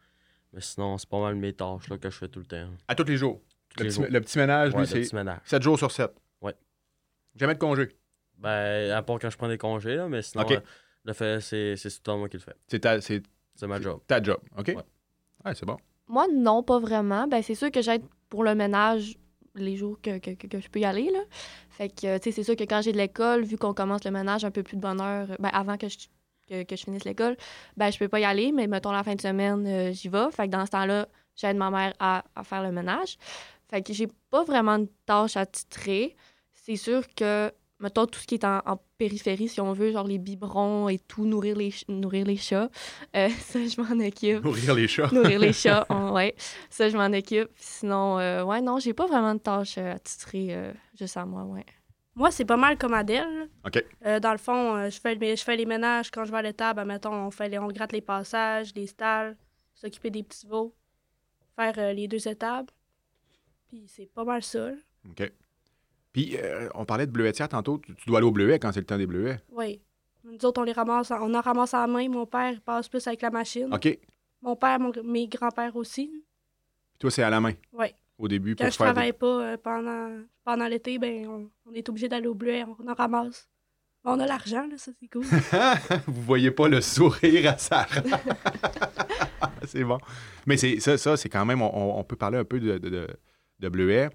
Mais 0.53 0.61
sinon, 0.61 0.97
c'est 0.97 1.09
pas 1.09 1.21
mal 1.21 1.35
mes 1.35 1.53
tâches 1.53 1.89
là, 1.91 1.99
que 1.99 2.09
je 2.09 2.17
fais 2.17 2.29
tout 2.29 2.39
le 2.39 2.47
temps. 2.47 2.69
À 2.89 2.95
tous 2.95 3.05
les 3.05 3.17
jours? 3.17 3.43
Tous 3.77 3.81
Le 3.81 3.85
les 3.85 3.91
petit, 3.91 3.97
jours. 4.01 4.07
le 4.11 4.21
petit 4.21 4.39
ménage, 4.39 4.73
Ouais, 4.75 4.81
lui, 4.81 4.87
c'est 4.87 5.01
petit 5.01 5.15
ménage. 5.15 5.41
7 5.45 5.61
jours 5.63 5.77
sur 5.77 5.91
7. 5.91 6.11
Ouais. 6.41 6.55
Jamais 7.35 7.55
de 7.55 7.59
congé? 7.59 7.89
Ben, 8.39 8.93
à 8.93 9.03
part 9.03 9.19
quand 9.19 9.29
je 9.29 9.37
prends 9.37 9.49
des 9.49 9.59
congés, 9.59 9.97
là, 9.97 10.09
mais 10.09 10.23
sinon, 10.23 10.45
euh, 10.51 10.61
le 11.07 11.13
fait, 11.15 11.41
c'est 11.41 11.77
c'est 11.77 11.89
tout 11.89 11.97
le 11.99 12.03
temps 12.03 12.19
moi 12.19 12.29
qui 12.29 12.37
le 12.37 12.43
fais. 12.43 12.55
C'est 12.69 12.81
ta, 12.81 13.01
c'est 13.01 13.23
C'est 13.55 13.67
ma 13.67 13.81
job. 13.81 14.01
ta 14.07 14.23
job. 14.23 14.39
OK? 14.59 14.67
Ouais. 14.69 14.77
Ouais, 15.45 15.55
c'est 15.55 15.65
bon. 15.65 15.77
Moi, 16.09 16.27
non, 16.33 16.63
pas 16.63 16.79
vraiment. 16.79 17.27
Ben, 17.27 17.43
c'est 17.43 17.55
sûr 17.55 17.71
que 17.71 17.81
j'aide 17.81 18.03
pour 18.29 18.45
le 18.45 18.55
ménage 18.55 19.17
les 19.55 19.77
jours 19.77 19.99
que, 20.03 20.19
que, 20.19 20.33
que- 20.33 20.47
que 20.47 20.61
je 20.61 20.69
peux 20.69 20.81
y 20.81 20.85
aller. 20.85 21.11
Là. 21.11 21.21
Fait 21.71 21.89
que, 21.89 22.19
tu 22.19 22.25
sais, 22.25 22.33
c'est 22.33 22.43
sûr 22.43 22.57
que 22.57 22.65
quand 22.65 22.83
j'ai 22.83 22.93
de 22.93 22.99
l'école, 22.99 23.45
vu 23.45 23.57
qu'on 23.57 23.73
commence 23.73 24.05
le 24.05 24.11
ménage 24.11 24.45
un 24.45 24.51
peu 24.51 24.63
plus 24.63 24.77
de 24.77 24.83
bonne 24.83 25.01
heure, 25.01 25.29
ben, 25.39 25.49
avant 25.53 25.79
que 25.79 25.89
je, 25.89 25.97
que, 26.49 26.63
que 26.65 26.77
je 26.77 26.85
finisse 26.85 27.05
l'école, 27.05 27.37
ben, 27.77 27.91
je 27.91 27.99
peux 27.99 28.09
pas 28.09 28.21
y 28.21 28.25
aller, 28.25 28.53
mais 28.53 28.67
mettons 28.67 28.93
la 28.93 29.03
fin 29.03 29.15
de 29.15 29.21
semaine, 29.21 29.67
euh, 29.67 29.93
j'y 29.93 30.09
vais. 30.11 30.31
Fait 30.33 30.47
que 30.47 30.53
dans 30.53 30.67
ce 30.67 30.71
temps-là, 30.73 31.09
j'aide 31.37 31.57
ma 31.57 31.71
mère 31.71 31.95
à, 31.99 32.23
à 32.35 32.45
faire 32.45 32.63
le 32.63 32.71
ménage. 32.73 33.17
Fait 33.71 33.83
que 33.83 33.93
j'ai 33.95 34.09
pas 34.31 34.45
vraiment 34.45 34.79
de 34.79 34.89
tâches 35.07 35.37
à 35.39 35.47
titrer. 35.47 36.15
C'est 36.53 36.77
sûr 36.77 37.03
que, 37.15 37.51
mettons, 37.81 38.07
tout 38.07 38.19
ce 38.21 38.27
qui 38.27 38.35
est 38.37 38.45
en, 38.45 38.59
en 38.67 38.79
périphérie, 38.99 39.49
si 39.49 39.61
on 39.61 39.73
veut, 39.73 39.93
genre 39.93 40.07
les 40.07 40.19
biberons 40.19 40.89
et 40.89 40.99
tout, 40.99 41.25
nourrir 41.27 41.57
les, 41.57 41.73
nourrir 41.89 42.25
les 42.27 42.37
chats, 42.37 42.71
euh, 43.15 43.29
ça, 43.41 43.59
je 43.67 43.81
m'en 43.81 44.05
occupe 44.07 44.43
Nourrir 44.45 44.75
les 44.75 44.89
chats. 44.89 45.11
nourrir 45.13 45.39
les 45.39 45.53
chats, 45.53 45.87
on- 45.91 46.13
ouais. 46.13 46.35
Ça, 46.71 46.89
je 46.89 46.97
m'en 46.97 47.07
occupe. 47.17 47.51
Sinon, 47.57 48.19
euh, 48.19 48.43
ouais, 48.45 48.61
non, 48.61 48.79
j'ai 48.79 48.95
pas 48.95 49.07
vraiment 49.07 49.35
de 49.35 49.41
tâches 49.41 49.79
euh, 49.79 49.95
à 49.95 49.99
titrer 49.99 50.55
euh, 50.55 50.73
juste 50.99 51.17
à 51.17 51.25
moi, 51.27 51.43
ouais. 51.45 51.65
Moi, 52.15 52.31
c'est 52.31 52.47
pas 52.47 52.57
mal 52.57 52.79
comme 52.79 52.95
Adèle. 52.95 53.51
OK. 53.67 53.85
Euh, 54.07 54.21
dans 54.21 54.33
le 54.33 54.39
fond, 54.39 54.75
euh, 54.77 54.89
je, 54.89 54.99
fais, 54.99 55.37
je 55.37 55.45
fais 55.45 55.55
les 55.57 55.67
ménages 55.67 56.11
quand 56.11 56.25
je 56.25 56.31
vais 56.33 56.39
à 56.39 56.43
l'étable. 56.43 56.83
Mettons, 56.87 57.13
on, 57.13 57.31
fait 57.31 57.51
les, 57.51 57.59
on 57.59 57.67
gratte 57.69 57.93
les 57.93 58.01
passages, 58.01 58.73
les 58.75 58.87
stalles, 58.87 59.37
s'occuper 59.75 60.09
des 60.09 60.23
petits 60.23 60.47
veaux, 60.47 60.75
faire 61.57 61.75
euh, 61.77 61.93
les 61.93 62.09
deux 62.09 62.27
étables. 62.27 62.71
Puis 63.69 63.85
c'est 63.87 64.07
pas 64.07 64.25
mal 64.25 64.43
ça. 64.43 64.71
OK. 65.11 65.31
Puis, 66.17 66.35
euh, 66.43 66.71
on 66.75 66.87
parlait 66.87 67.05
de 67.07 67.13
bleuetière 67.13 67.47
tantôt. 67.51 67.77
Tu, 67.77 67.95
tu 67.95 68.07
dois 68.07 68.21
aller 68.21 68.27
au 68.27 68.31
bleuet 68.33 68.59
quand 68.59 68.73
c'est 68.73 68.81
le 68.81 68.87
temps 68.87 68.97
des 68.97 69.07
bleuets. 69.07 69.39
Oui. 69.53 69.83
Nous 70.25 70.43
autres, 70.47 70.63
on 70.63 70.65
les 70.65 70.73
ramasse, 70.73 71.11
en- 71.11 71.21
on 71.21 71.35
en 71.35 71.43
ramasse 71.43 71.75
à 71.75 71.81
la 71.83 71.87
main. 71.87 72.09
Mon 72.09 72.25
père 72.25 72.53
il 72.53 72.61
passe 72.63 72.89
plus 72.89 73.07
avec 73.07 73.21
la 73.21 73.29
machine. 73.31 73.69
OK. 73.71 73.83
Puis 73.83 73.99
Mon 74.41 74.57
père, 74.57 74.81
mon- 74.81 74.93
mes 75.05 75.29
grands-pères 75.29 75.77
aussi. 75.77 76.11
toi, 76.99 77.11
c'est 77.11 77.23
à 77.23 77.29
la 77.29 77.39
main? 77.39 77.53
Oui. 77.75 77.89
Au 78.19 78.29
début, 78.29 78.57
Quand 78.57 78.65
pour 78.65 78.73
je 78.73 78.77
faire 78.79 78.87
des- 78.87 78.93
travaille 78.95 79.13
pas 79.13 79.27
euh, 79.43 79.57
pendant, 79.63 80.09
pendant 80.43 80.67
l'été, 80.69 80.99
ben 80.99 81.27
on, 81.29 81.51
on 81.67 81.75
est 81.75 81.87
obligé 81.91 82.09
d'aller 82.09 82.29
au 82.29 82.35
bleuet, 82.35 82.65
on 82.65 82.89
en 82.89 82.95
ramasse. 82.95 83.47
On 84.03 84.19
a 84.19 84.27
l'argent, 84.27 84.67
là, 84.71 84.79
ça 84.79 84.93
c'est 84.99 85.09
cool. 85.09 85.25
Vous 86.07 86.23
voyez 86.23 86.51
pas 86.51 86.69
le 86.69 86.81
sourire 86.81 87.51
à 87.53 87.59
Sarah. 87.59 88.01
c'est 89.67 89.85
bon. 89.85 89.99
Mais 90.47 90.57
c'est 90.57 90.81
ça, 90.81 90.97
ça 90.97 91.17
c'est 91.19 91.29
quand 91.29 91.45
même, 91.45 91.61
on, 91.61 91.99
on 91.99 92.05
peut 92.05 92.17
parler 92.17 92.39
un 92.39 92.45
peu 92.45 92.59
de, 92.59 92.79
de, 92.79 92.89
de- 92.89 93.09
de 93.61 93.69
bleuet. 93.69 94.09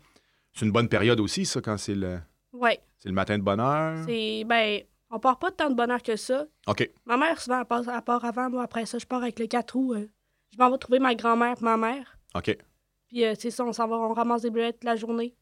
C'est 0.54 0.66
une 0.66 0.72
bonne 0.72 0.90
période 0.90 1.20
aussi, 1.20 1.46
ça, 1.46 1.62
quand 1.62 1.78
c'est 1.78 1.96
le, 1.96 2.20
ouais. 2.54 2.80
c'est 3.00 3.10
le 3.10 3.16
matin 3.16 3.38
de 3.38 3.44
bonne 3.44 3.60
heure? 3.60 4.04
C'est. 4.06 4.44
Ben, 4.46 4.82
on 5.10 5.20
part 5.20 5.40
pas 5.40 5.50
de 5.52 5.56
tant 5.56 5.70
de 5.70 5.76
bonheur 5.76 6.02
que 6.04 6.16
ça. 6.16 6.46
OK. 6.68 6.90
Ma 7.06 7.18
mère, 7.18 7.40
souvent, 7.42 7.60
elle, 7.60 7.66
passe, 7.66 7.86
elle 7.94 8.02
part 8.02 8.24
avant. 8.26 8.50
Moi, 8.50 8.64
après 8.64 8.86
ça, 8.86 8.98
je 8.98 9.06
pars 9.06 9.22
avec 9.22 9.40
le 9.40 9.48
4 9.48 9.72
roues. 9.74 9.94
euh, 9.94 10.08
je 10.54 10.58
m'en 10.58 10.70
vais 10.72 10.78
trouver 10.78 11.00
ma 11.00 11.16
grand-mère 11.16 11.56
et 11.60 11.64
ma 11.64 11.78
mère. 11.78 12.18
OK. 12.36 12.58
Puis, 13.08 13.26
euh, 13.26 13.34
c'est 13.38 13.52
ça, 13.52 13.64
on 13.66 13.74
s'en 13.74 13.88
va, 13.88 13.96
on 13.98 14.14
ramasse 14.14 14.42
des 14.44 14.50
bleuets 14.50 14.72
toute 14.74 14.84
la 14.86 14.96
journée. 14.96 15.34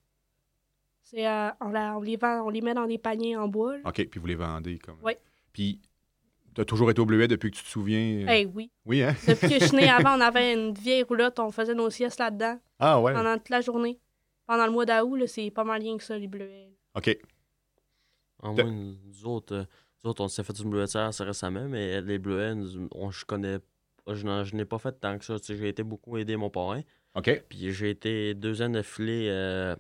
C'est, 1.04 1.28
euh, 1.28 1.50
on, 1.62 1.69
la- 1.69 1.98
on 1.98 2.02
les 2.02 2.17
vend, 2.17 2.43
on 2.45 2.50
les 2.50 2.62
met 2.62 2.74
dans 2.74 2.86
des 2.86 2.98
paniers 2.98 3.36
en 3.36 3.48
bois. 3.48 3.78
là. 3.78 3.84
OK. 3.86 4.06
Puis 4.10 4.19
vous 4.19 4.28
les 4.28 4.36
vendez 4.36 4.78
comme. 4.80 4.98
Oui. 5.04 5.13
Puis, 5.54 5.80
tu 6.54 6.62
as 6.62 6.65
toujours 6.65 6.89
été 6.91 7.00
au 7.02 7.06
bleuet 7.06 7.28
depuis 7.28 7.52
que 7.52 7.58
tu 7.58 7.63
te 7.63 7.69
souviens? 7.69 8.26
Eh 8.30 8.45
oui. 8.45 8.72
Oui, 8.86 9.02
hein? 9.04 9.15
Depuis 9.28 9.50
que 9.50 9.60
je 9.60 9.65
suis 9.65 9.78
née 9.78 9.89
avant, 9.89 10.17
on 10.17 10.22
avait 10.22 10.54
une 10.54 10.74
vieille 10.74 11.04
roulotte, 11.04 11.39
on 11.39 11.52
faisait 11.52 11.74
nos 11.76 11.89
siestes 11.89 12.19
là-dedans 12.19 12.60
Ah, 12.80 13.00
ouais. 13.02 13.13
pendant 13.13 13.36
toute 13.38 13.50
la 13.50 13.62
journée. 13.62 14.00
Pendant 14.49 14.65
le 14.65 14.71
mois 14.71 14.83
d'août, 14.88 15.15
là, 15.15 15.27
c'est 15.27 15.51
pas 15.51 15.63
mal 15.63 15.79
rien 15.79 15.95
que 15.95 16.03
ça, 16.03 16.17
les 16.17 16.27
bleuets. 16.27 16.71
OK. 16.95 17.19
En 18.39 18.55
De- 18.55 18.63
moins, 18.63 18.71
nous 19.05 19.25
autres, 19.27 19.53
euh, 19.53 19.63
nous 20.03 20.09
autres, 20.09 20.23
on 20.23 20.27
s'est 20.27 20.43
fait 20.43 20.57
une 20.57 20.71
bleuetière 20.71 21.03
assez 21.03 21.23
récemment, 21.23 21.67
mais 21.69 22.01
les 22.01 22.17
bleuets, 22.17 22.55
on, 22.95 23.12
je 23.12 23.25
connais 23.25 23.59
pas- 23.59 24.15
je 24.15 24.55
n'ai 24.55 24.65
pas 24.65 24.79
fait 24.79 24.99
tant 24.99 25.19
que 25.19 25.23
ça. 25.25 25.39
Tu 25.39 25.45
sais, 25.45 25.55
J'ai 25.55 25.67
été 25.67 25.83
beaucoup 25.83 26.17
aider 26.17 26.35
mon 26.35 26.49
parrain. 26.49 26.81
OK. 27.13 27.43
Puis 27.47 27.71
j'ai 27.73 27.91
été 27.91 28.33
deux 28.33 28.63
ans 28.63 28.69
d'affilée 28.69 29.27
euh, 29.29 29.75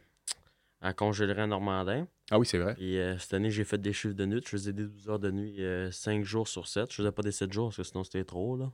à 0.81 0.93
congélerie 0.93 1.41
en 1.41 1.47
Normandin. 1.47 2.07
Ah 2.29 2.37
oui, 2.37 2.45
c'est 2.45 2.59
vrai. 2.59 2.75
Puis 2.75 2.99
euh, 2.99 3.17
cette 3.17 3.33
année, 3.33 3.49
j'ai 3.49 3.63
fait 3.63 3.79
des 3.81 3.91
chiffres 3.91 4.13
de 4.13 4.25
nuit. 4.27 4.41
Je 4.45 4.49
faisais 4.49 4.71
des 4.73 4.83
12 4.85 5.09
heures 5.09 5.17
de 5.19 5.31
nuit 5.31 5.59
5 5.91 6.23
jours 6.23 6.47
sur 6.47 6.67
7. 6.67 6.91
Je 6.91 6.97
faisais 6.97 7.11
pas 7.11 7.23
des 7.23 7.31
7 7.31 7.51
jours 7.51 7.69
parce 7.69 7.77
que 7.77 7.83
sinon 7.83 8.03
c'était 8.03 8.23
trop. 8.23 8.55
Là. 8.55 8.71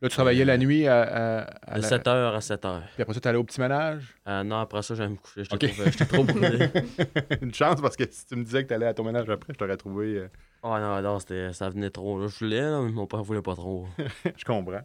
Là, 0.00 0.08
tu 0.08 0.14
travaillais 0.14 0.44
la 0.44 0.56
nuit 0.58 0.86
à. 0.86 1.02
à- 1.02 1.72
à 1.72 1.76
De 1.76 1.82
la- 1.82 1.88
7 1.88 2.06
heures 2.06 2.34
à 2.34 2.40
7 2.40 2.64
heures. 2.64 2.84
Puis 2.94 3.02
après 3.02 3.14
ça, 3.14 3.20
tu 3.20 3.26
allais 3.28 3.38
au 3.38 3.42
petit 3.44 3.60
ménage? 3.60 4.14
Euh, 4.28 4.44
non, 4.44 4.58
après 4.60 4.82
ça, 4.82 4.94
j'allais 4.94 5.08
me 5.10 5.16
coucher. 5.16 5.42
J'étais 5.44 5.66
Ok. 5.66 5.72
trop, 5.74 5.84
j'étais 5.90 6.04
trop 6.06 6.24
brûlé. 6.24 6.68
Une 7.42 7.52
chance 7.52 7.80
parce 7.80 7.96
que 7.96 8.04
si 8.08 8.24
tu 8.26 8.36
me 8.36 8.44
disais 8.44 8.62
que 8.62 8.68
tu 8.68 8.74
allais 8.74 8.86
à 8.86 8.94
ton 8.94 9.02
ménage 9.04 9.28
après, 9.28 9.52
je 9.52 9.58
t'aurais 9.58 9.76
trouvé. 9.76 10.16
euh, 10.18 10.28
Oh 10.62 10.76
non, 10.78 11.00
non, 11.02 11.18
c'était, 11.18 11.52
ça 11.52 11.68
venait 11.68 11.90
trop. 11.90 12.20
Là. 12.20 12.28
Je 12.28 12.38
voulais, 12.44 12.60
là, 12.60 12.80
mais 12.82 12.90
mon 12.92 13.06
père 13.08 13.22
voulait 13.24 13.42
pas 13.42 13.54
trop. 13.54 13.86
je 14.36 14.44
comprends. 14.44 14.80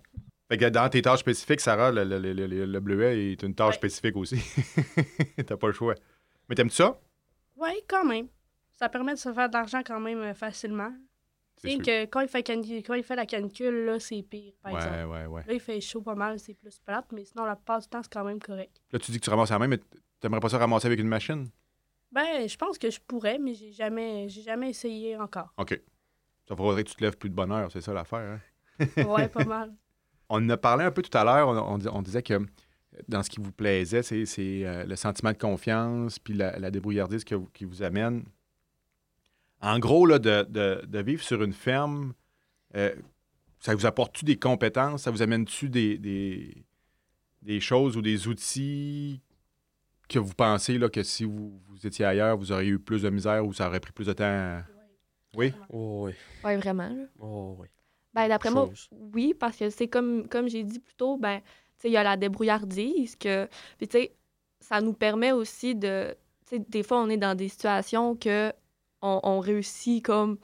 Fait 0.49 0.57
que 0.57 0.65
dans 0.69 0.89
tes 0.89 1.01
tâches 1.01 1.19
spécifiques, 1.19 1.61
Sarah, 1.61 1.91
le, 1.91 2.03
le, 2.03 2.17
le- 2.19 2.33
le- 2.33 2.65
le 2.65 2.79
bleuet 2.79 3.31
est 3.33 3.43
une 3.43 3.53
tâche 3.55 3.69
Ouais. 3.69 3.73
spécifique 3.89 4.15
aussi. 4.17 4.37
T'as 5.45 5.57
pas 5.57 5.67
le 5.67 5.73
choix. 5.73 5.95
Mais 6.49 6.55
t'aimes-tu 6.55 6.75
ça? 6.75 6.99
Oui, 7.55 7.69
quand 7.87 8.03
même. 8.05 8.27
Ça 8.79 8.89
permet 8.89 9.13
de 9.13 9.19
se 9.19 9.31
faire 9.31 9.47
de 9.47 9.53
l'argent 9.53 9.81
quand 9.85 9.99
même 9.99 10.19
euh, 10.19 10.33
facilement. 10.33 10.91
Que 11.63 12.05
quand 12.05 12.19
il, 12.21 12.27
fait 12.27 12.43
quand 12.43 12.93
il 12.93 13.03
fait 13.03 13.15
la 13.15 13.25
canicule, 13.25 13.85
là, 13.85 13.99
c'est 13.99 14.21
pire, 14.21 14.53
par 14.61 14.75
exemple. 14.75 14.95
Ouais, 14.95 15.03
ouais, 15.03 15.25
ouais. 15.27 15.43
Là, 15.47 15.53
il 15.53 15.59
fait 15.59 15.79
chaud 15.81 16.01
pas 16.01 16.15
mal, 16.15 16.39
c'est 16.39 16.53
plus 16.53 16.79
plate, 16.79 17.05
mais 17.11 17.23
sinon, 17.25 17.45
la 17.45 17.55
plupart 17.55 17.79
du 17.79 17.87
temps, 17.87 18.01
c'est 18.03 18.11
quand 18.11 18.23
même 18.25 18.39
correct. 18.39 18.81
Là, 18.91 18.99
tu 18.99 19.11
dis 19.11 19.19
que 19.19 19.23
tu 19.23 19.29
ramasses 19.29 19.51
à 19.51 19.55
la 19.55 19.59
main, 19.59 19.67
mais 19.67 19.79
t'aimerais 20.19 20.39
pas 20.41 20.49
ça 20.49 20.57
ramasser 20.57 20.87
avec 20.87 20.99
une 20.99 21.07
machine? 21.07 21.49
Ben, 22.11 22.47
je 22.47 22.57
pense 22.57 22.77
que 22.77 22.91
je 22.91 22.99
pourrais, 22.99 23.39
mais 23.39 23.53
j'ai 23.55 23.71
jamais, 23.71 24.27
j'ai 24.29 24.41
jamais 24.41 24.69
essayé 24.69 25.17
encore. 25.17 25.53
OK. 25.57 25.79
Ça 26.47 26.55
faudrait 26.55 26.83
que 26.83 26.89
tu 26.89 26.95
te 26.95 27.03
lèves 27.03 27.17
plus 27.17 27.29
de 27.29 27.35
bonne 27.35 27.51
heure, 27.51 27.71
c'est 27.71 27.81
ça 27.81 27.93
l'affaire. 27.93 28.39
Hein? 28.79 28.85
Ouais, 29.07 29.29
pas 29.29 29.45
mal. 29.45 29.73
On 30.29 30.37
en 30.37 30.49
a 30.49 30.57
parlé 30.57 30.83
un 30.83 30.91
peu 30.91 31.01
tout 31.01 31.17
à 31.17 31.23
l'heure. 31.23 31.47
On, 31.47 31.57
on 31.73 31.77
dis- 31.77 31.87
on 31.87 32.01
disait 32.01 32.21
que 32.23 32.39
dans 33.07 33.23
ce 33.23 33.29
qui 33.29 33.39
vous 33.39 33.51
plaisait, 33.51 34.03
c'est 34.03 34.25
c'est, 34.25 34.65
euh, 34.65 34.83
le 34.83 34.95
sentiment 34.95 35.31
de 35.31 35.37
confiance 35.37 36.19
puis 36.19 36.33
la, 36.33 36.59
la 36.59 36.69
débrouillardise 36.71 37.23
que 37.23 37.35
qui 37.53 37.65
vous 37.65 37.81
amène. 37.83 38.25
En 39.63 39.79
gros, 39.79 40.05
là, 40.05 40.19
de, 40.19 40.45
de- 40.49 40.85
de 40.85 40.99
vivre 40.99 41.23
sur 41.23 41.41
une 41.41 41.53
ferme, 41.53 42.13
euh, 42.75 42.93
ça 43.59 43.73
vous 43.73 43.85
apporte-tu 43.85 44.25
des 44.25 44.37
compétences? 44.37 45.03
Ça 45.03 45.11
vous 45.11 45.21
amène-tu 45.21 45.69
des, 45.69 45.97
des, 45.97 46.53
des 47.41 47.59
choses 47.61 47.95
ou 47.97 48.01
des 48.01 48.27
outils 48.27 49.21
que 50.09 50.19
vous 50.19 50.33
pensez 50.33 50.77
là, 50.77 50.89
que 50.89 51.01
si 51.01 51.23
vous, 51.23 51.59
vous 51.69 51.87
étiez 51.87 52.03
ailleurs, 52.05 52.37
vous 52.37 52.51
auriez 52.51 52.71
eu 52.71 52.79
plus 52.79 53.01
de 53.03 53.09
misère 53.09 53.45
ou 53.47 53.53
ça 53.53 53.67
aurait 53.69 53.79
pris 53.79 53.93
plus 53.93 54.05
de 54.07 54.13
temps? 54.13 54.23
à- 54.25 54.63
Oui? 55.35 55.53
Oh 55.69 56.03
oui. 56.07 56.11
Ouais, 56.43 56.57
vraiment. 56.57 56.89
là. 56.89 57.05
Oh 57.19 57.55
oui. 57.59 57.67
Ben, 58.13 58.27
d'après 58.27 58.51
moi, 58.51 58.69
oui, 58.91 59.33
parce 59.33 59.57
que 59.57 59.69
c'est 59.69 59.87
comme, 59.87 60.27
comme 60.27 60.47
j'ai 60.49 60.63
dit 60.63 60.79
plus 60.79 60.93
tôt, 60.93 61.17
ben, 61.17 61.39
tu 61.39 61.45
sais, 61.79 61.89
il 61.89 61.93
y 61.93 61.97
a 61.97 62.03
la 62.03 62.17
débrouillardise 62.17 63.15
que, 63.15 63.47
puis 63.77 63.87
tu 63.87 63.97
sais, 63.97 64.13
ça 64.59 64.81
nous 64.81 64.93
permet 64.93 65.31
aussi 65.31 65.73
de, 65.73 66.15
tu 66.45 66.57
sais, 66.57 66.59
des 66.59 66.83
fois, 66.83 67.01
on 67.01 67.09
est 67.09 67.17
dans 67.17 67.33
des 67.33 67.47
situations 67.47 68.15
que 68.15 68.51
on, 69.03 69.19
on 69.23 69.39
réussit 69.39 70.03
comme 70.03 70.37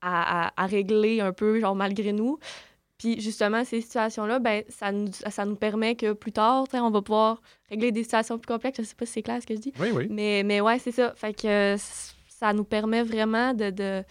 à, 0.00 0.46
à- 0.48 0.52
à 0.64 0.66
régler 0.66 1.20
un 1.20 1.32
peu, 1.32 1.60
genre, 1.60 1.74
malgré 1.76 2.12
nous. 2.12 2.38
Puis 2.98 3.20
justement, 3.20 3.64
ces 3.64 3.80
situations-là, 3.80 4.40
ben, 4.40 4.62
ça 4.68 4.92
nous, 4.92 5.10
ça 5.12 5.44
nous 5.46 5.56
permet 5.56 5.94
que 5.96 6.12
plus 6.12 6.32
tard, 6.32 6.66
on 6.74 6.90
va 6.90 7.00
pouvoir 7.02 7.40
régler 7.70 7.92
des 7.92 8.02
situations 8.02 8.38
plus 8.38 8.46
complexes. 8.52 8.78
Je 8.80 8.84
sais 8.84 8.94
pas 8.94 9.06
si 9.06 9.12
c'est 9.12 9.22
clair 9.22 9.40
ce 9.40 9.46
que 9.46 9.54
je 9.54 9.60
dis. 9.60 9.72
Oui, 9.80 9.88
oui. 9.94 10.06
Mais, 10.10 10.42
mais 10.44 10.60
ouais, 10.60 10.78
c'est 10.78 10.92
ça. 10.92 11.14
Fait 11.14 11.32
que 11.32 11.76
ça 11.78 12.52
nous 12.52 12.64
permet 12.64 13.02
vraiment 13.02 13.54
de. 13.54 13.70
de 13.70 14.02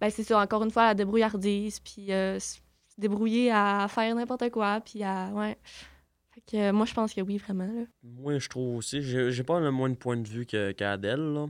ben, 0.00 0.10
c'est 0.10 0.24
ça, 0.24 0.40
encore 0.40 0.64
une 0.64 0.70
fois, 0.72 0.86
la 0.86 0.94
débrouillardise, 0.94 1.78
puis 1.80 2.12
euh, 2.12 2.40
se 2.40 2.58
débrouiller 2.98 3.52
à 3.52 3.86
faire 3.88 4.12
n'importe 4.14 4.50
quoi, 4.50 4.80
puis 4.80 5.04
à. 5.04 5.28
Ouais. 5.32 5.56
Fait 6.34 6.42
que 6.50 6.70
moi, 6.72 6.86
je 6.86 6.94
pense 6.94 7.12
que 7.14 7.20
oui, 7.20 7.36
vraiment. 7.38 7.66
Là. 7.66 7.82
Moi, 8.02 8.38
je 8.38 8.48
trouve 8.48 8.76
aussi. 8.76 9.02
J'ai 9.02 9.44
pas 9.44 9.60
le 9.60 9.70
moins 9.70 9.90
de 9.90 9.94
point 9.94 10.16
de 10.16 10.26
vue 10.26 10.46
que- 10.46 10.72
qu'Adèle, 10.72 11.20
là. 11.32 11.46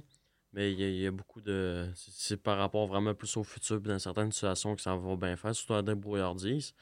Mais 0.55 0.71
il 0.73 0.81
y, 0.81 0.85
a- 0.85 0.89
il 0.89 0.97
y 1.01 1.07
a 1.07 1.11
beaucoup 1.11 1.41
de. 1.41 1.89
c'est- 1.95 2.37
par 2.37 2.59
rapport 2.59 2.87
vraiment 2.87 3.15
plus 3.15 3.35
au 3.39 3.43
futur, 3.45 3.81
puis 3.81 3.89
dans 3.91 3.99
certaines 3.99 4.31
situations 4.33 4.75
que 4.77 4.83
ça 4.83 4.95
va 4.95 5.17
bien 5.17 5.35
faire, 5.37 5.55
surtout 5.55 5.75
à 5.75 5.83
des 5.83 5.95
brouillardises. 5.95 6.75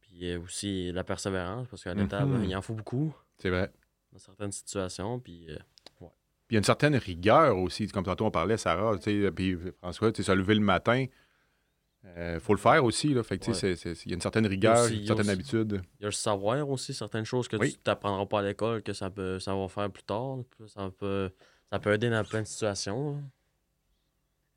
Puis 0.00 0.30
euh, 0.30 0.40
aussi 0.40 0.92
la 0.92 1.02
persévérance, 1.02 1.66
parce 1.68 1.82
qu'à 1.82 1.94
l'étable, 1.94 2.32
Mhm. 2.38 2.44
il 2.44 2.56
en 2.56 2.62
faut 2.62 2.74
beaucoup 2.74 3.14
C'est 3.38 3.50
vrai. 3.50 3.72
dans 4.12 4.18
certaines 4.18 4.52
situations. 4.52 5.18
Puis 5.18 5.46
euh, 5.50 5.56
Puis 6.48 6.54
il 6.54 6.54
y 6.54 6.58
a 6.58 6.60
une 6.60 6.64
certaine 6.64 6.94
rigueur 6.94 7.58
aussi, 7.58 7.88
comme 7.88 8.04
tantôt 8.04 8.24
on 8.26 8.30
parlait, 8.30 8.56
Sarah, 8.56 8.96
tu 8.98 9.22
sais, 9.24 9.32
puis 9.32 9.56
François, 9.80 10.12
tu 10.12 10.22
sais, 10.22 10.26
se 10.30 10.36
lever 10.36 10.54
le 10.54 10.60
matin, 10.60 11.06
il 12.16 12.38
faut 12.38 12.52
le 12.54 12.60
faire 12.60 12.84
aussi, 12.84 13.12
là. 13.14 13.22
Fait 13.24 13.36
que, 13.38 13.46
tu 13.46 13.52
sais, 13.54 13.74
c'est- 13.74 13.94
c'est- 13.94 14.06
il 14.06 14.10
y 14.10 14.12
a 14.12 14.16
une 14.16 14.20
certaine 14.20 14.46
rigueur, 14.46 14.84
aussi- 14.84 14.92
il 14.94 14.96
y 14.98 14.98
une 14.98 15.04
a 15.04 15.06
certaine 15.16 15.26
aussi- 15.40 15.56
habitude. 15.56 15.82
il 15.98 16.02
y 16.02 16.04
a 16.04 16.08
le 16.08 16.12
savoir 16.12 16.68
aussi, 16.70 16.94
certaines 16.94 17.24
choses 17.24 17.48
que 17.48 17.56
Oui. 17.56 17.72
tu 17.72 17.78
t'apprendras 17.78 18.26
pas 18.26 18.38
à 18.38 18.42
l'école, 18.42 18.82
que 18.82 18.92
ça 18.92 19.10
peut 19.10 19.40
ça 19.40 19.56
va 19.56 19.66
faire 19.66 19.90
plus 19.90 20.04
tard. 20.04 20.36
Ça 20.68 20.88
peut, 20.96 21.30
ça 21.72 21.78
peut 21.78 21.92
aider 21.92 22.10
dans 22.10 22.24
plein 22.24 22.42
de 22.42 22.46
situations. 22.46 23.12
là. 23.12 23.20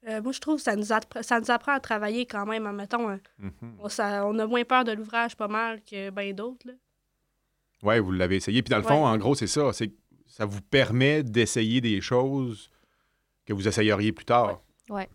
Euh, 0.07 0.21
moi, 0.21 0.31
je 0.31 0.39
trouve 0.39 0.55
que 0.57 0.61
ça 0.63 0.75
nous, 0.77 0.85
ça 0.85 1.39
nous 1.41 1.51
apprend 1.51 1.73
à 1.73 1.79
travailler 1.81 2.25
quand 2.25 2.45
même. 2.45 2.65
Admettons, 2.65 3.19
Mhm. 3.37 3.51
on, 3.79 3.89
ça- 3.89 4.25
on 4.25 4.37
a 4.39 4.45
moins 4.47 4.63
peur 4.63 4.85
de 4.85 4.93
l'ouvrage 4.93 5.35
pas 5.35 5.49
mal 5.49 5.81
que 5.83 6.09
bien 6.09 6.31
d'autres. 6.33 6.65
là. 6.67 6.73
Ouais, 7.83 7.99
vous 7.99 8.11
l'avez 8.11 8.37
essayé. 8.37 8.61
Puis 8.63 8.69
dans 8.71 8.77
le 8.77 8.83
fond, 8.83 9.03
Ouais. 9.03 9.09
en 9.09 9.17
gros, 9.17 9.35
c'est 9.35 9.47
ça. 9.47 9.71
C'est 9.73 9.89
que 9.89 9.95
ça 10.27 10.45
vous 10.45 10.61
permet 10.61 11.21
d'essayer 11.23 11.81
des 11.81 11.99
choses 12.01 12.69
que 13.45 13.51
vous 13.53 13.67
essayeriez 13.67 14.11
plus 14.13 14.25
tard. 14.25 14.61
Ouais. 14.89 14.95
Ouais. 15.01 15.09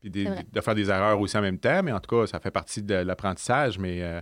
Puis 0.00 0.10
des- 0.10 0.24
C'est 0.24 0.30
vrai. 0.30 0.46
de 0.50 0.60
faire 0.60 0.74
des 0.76 0.88
erreurs 0.90 1.20
aussi 1.20 1.36
en 1.36 1.42
même 1.42 1.58
temps, 1.58 1.82
mais 1.82 1.92
en 1.92 2.00
tout 2.00 2.16
cas, 2.16 2.26
ça 2.28 2.38
fait 2.40 2.50
partie 2.52 2.82
de 2.82 2.94
l'apprentissage. 2.94 3.78
Mais 3.78 4.02
euh, 4.02 4.20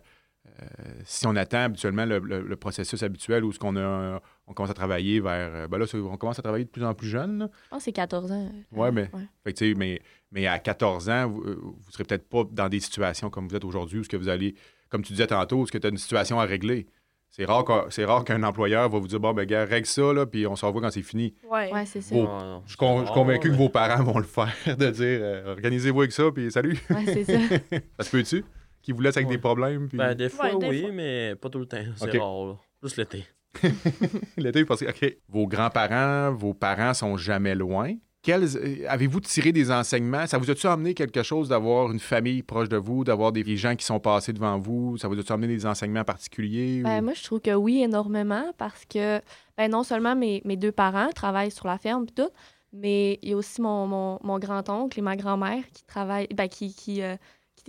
si 1.04 1.26
on 1.26 1.36
attend 1.36 1.64
habituellement 1.64 2.04
le, 2.04 2.18
le- 2.18 2.42
le 2.42 2.56
processus 2.56 3.02
habituel 3.02 3.44
où 3.44 3.52
ce 3.52 3.58
qu'on 3.58 3.76
a, 3.76 4.20
on 4.46 4.52
commence 4.54 4.70
à 4.70 4.74
travailler 4.74 5.20
vers. 5.20 5.50
euh, 5.54 5.68
Ben 5.68 5.78
là, 5.78 5.86
on 5.94 6.16
commence 6.16 6.38
à 6.38 6.42
travailler 6.42 6.64
de 6.64 6.70
plus 6.70 6.84
en 6.84 6.94
plus 6.94 7.08
jeune. 7.08 7.48
que 7.70 7.78
c'est 7.80 7.92
14 7.92 8.32
ans. 8.32 8.50
Ouais, 8.72 8.90
mais- 8.92 9.10
Ouais. 9.12 9.52
Fait 9.56 9.74
mais, 9.74 10.00
mais 10.32 10.46
à 10.46 10.58
14 10.58 11.08
ans, 11.08 11.28
vous, 11.28 11.42
euh, 11.42 11.58
vous 11.62 11.90
serez 11.90 12.04
peut-être 12.04 12.28
pas 12.28 12.44
dans 12.50 12.68
des 12.68 12.80
situations 12.80 13.30
comme 13.30 13.48
vous 13.48 13.56
êtes 13.56 13.64
aujourd'hui, 13.64 14.00
où 14.00 14.04
ce 14.04 14.08
que 14.08 14.16
vous 14.16 14.28
allez, 14.28 14.54
comme 14.88 15.02
tu 15.02 15.12
disais 15.12 15.26
tantôt, 15.26 15.58
où 15.60 15.66
ce 15.66 15.72
que 15.72 15.78
tu 15.78 15.86
as 15.86 15.90
une 15.90 15.96
situation 15.98 16.38
à 16.40 16.44
régler. 16.44 16.86
C'est 17.30 17.44
rare 17.44 17.62
qu'un 17.62 17.84
c'est 17.90 18.06
rare 18.06 18.24
qu'un 18.24 18.42
employeur 18.42 18.88
va 18.88 18.98
vous 18.98 19.06
dire 19.06 19.20
bon 19.20 19.34
ben 19.34 19.44
gars, 19.44 19.66
règle 19.66 19.86
ça 19.86 20.14
là, 20.14 20.24
puis 20.24 20.46
on 20.46 20.56
s'en 20.56 20.68
revoit 20.68 20.80
quand 20.80 20.90
c'est 20.90 21.02
fini. 21.02 21.34
Ouais. 21.48 21.70
Ouais, 21.70 21.84
c'est 21.84 22.00
ça. 22.00 22.14
Bon. 22.14 22.26
Ah, 22.26 22.42
non, 22.42 22.62
Je 22.64 22.70
suis 22.70 22.76
con- 22.78 23.00
je 23.00 23.04
suis 23.04 23.10
Ah, 23.10 23.14
convaincu 23.14 23.48
ouais. 23.48 23.54
que 23.54 23.58
vos 23.58 23.68
parents 23.68 24.02
vont 24.02 24.16
le 24.18 24.24
faire, 24.24 24.48
de 24.66 24.90
dire 24.90 25.18
euh, 25.22 25.52
organisez-vous 25.52 26.00
avec 26.00 26.12
ça, 26.12 26.24
puis 26.34 26.50
salut. 26.50 26.78
Ouais, 26.88 27.04
c'est 27.04 27.24
ça. 27.24 27.38
ça 27.98 28.04
se 28.04 28.10
peut-tu? 28.10 28.44
Qui 28.88 28.92
vous 28.92 29.02
laisse 29.02 29.18
avec 29.18 29.28
Ouais. 29.28 29.34
des 29.36 29.40
problèmes, 29.42 29.86
puis 29.86 29.98
Ben, 29.98 30.14
des 30.14 30.30
fois, 30.30 30.46
Ouais, 30.54 30.58
des 30.58 30.68
oui, 30.70 30.80
fois. 30.80 30.92
mais 30.92 31.34
pas 31.36 31.50
tout 31.50 31.58
le 31.58 31.66
temps. 31.66 31.76
C'est 31.94 32.04
Ok. 32.08 32.22
rare. 32.22 32.46
Là. 32.46 32.54
Plus 32.80 32.96
l'été. 32.96 33.26
l'été, 34.38 34.64
parce 34.64 34.80
que, 34.80 34.88
OK. 34.88 35.16
Vos 35.28 35.46
grands-parents, 35.46 36.32
vos 36.34 36.54
parents 36.54 36.94
sont 36.94 37.18
jamais 37.18 37.54
loin. 37.54 37.92
Quels, 38.22 38.56
euh, 38.56 38.86
avez-vous 38.88 39.20
tiré 39.20 39.52
des 39.52 39.70
enseignements? 39.70 40.26
Ça 40.26 40.38
vous 40.38 40.50
a-tu 40.50 40.66
amené 40.66 40.94
quelque 40.94 41.22
chose 41.22 41.50
d'avoir 41.50 41.92
une 41.92 42.00
famille 42.00 42.42
proche 42.42 42.70
de 42.70 42.78
vous, 42.78 43.04
d'avoir 43.04 43.30
des 43.30 43.56
gens 43.58 43.76
qui 43.76 43.84
sont 43.84 44.00
passés 44.00 44.32
devant 44.32 44.58
vous? 44.58 44.96
Ça 44.96 45.06
vous 45.06 45.18
a-tu 45.18 45.32
amené 45.32 45.48
des 45.54 45.66
enseignements 45.66 46.04
particuliers? 46.04 46.80
Ben, 46.82 47.00
ou- 47.00 47.04
moi, 47.04 47.12
je 47.14 47.22
trouve 47.24 47.40
que 47.40 47.54
oui, 47.54 47.82
énormément, 47.82 48.52
parce 48.56 48.86
que 48.86 49.20
ben, 49.58 49.70
non 49.70 49.82
seulement 49.82 50.16
mes, 50.16 50.40
mes 50.46 50.56
deux 50.56 50.72
parents 50.72 51.10
travaillent 51.14 51.50
sur 51.50 51.66
la 51.66 51.76
ferme 51.76 52.04
et 52.08 52.12
tout, 52.14 52.30
mais 52.72 53.18
il 53.22 53.30
y 53.30 53.32
a 53.32 53.36
aussi 53.36 53.60
mon, 53.62 53.86
mon, 53.86 54.18
mon 54.22 54.38
grand-oncle 54.38 54.98
et 54.98 55.02
ma 55.02 55.14
grand-mère 55.16 55.62
qui 55.74 55.84
travaillent, 55.84 56.28
ben, 56.34 56.48
qui, 56.48 56.74
qui, 56.74 57.02
euh, 57.02 57.16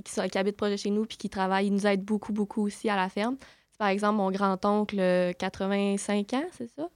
qui, 0.04 0.38
habitent 0.38 0.58
proche 0.58 0.72
de 0.72 0.78
chez 0.78 0.90
nous 0.90 1.06
puis 1.06 1.18
qui 1.18 1.30
travaillent. 1.30 1.68
Ils 1.68 1.74
nous 1.74 1.88
aident 1.88 2.04
beaucoup, 2.04 2.34
beaucoup 2.34 2.66
aussi 2.66 2.90
à 2.90 2.96
la 2.96 3.10
ferme. 3.10 3.38
Par 3.78 3.88
exemple, 3.88 4.18
mon 4.18 4.32
grand-oncle, 4.32 5.00
euh, 5.00 5.32
85 5.34 6.34
ans, 6.34 6.46
c'est 6.52 6.68
ça? 6.68 6.90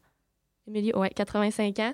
Émilie, 0.68 0.94
ouais, 0.94 1.10
85 1.10 1.80
ans. 1.80 1.94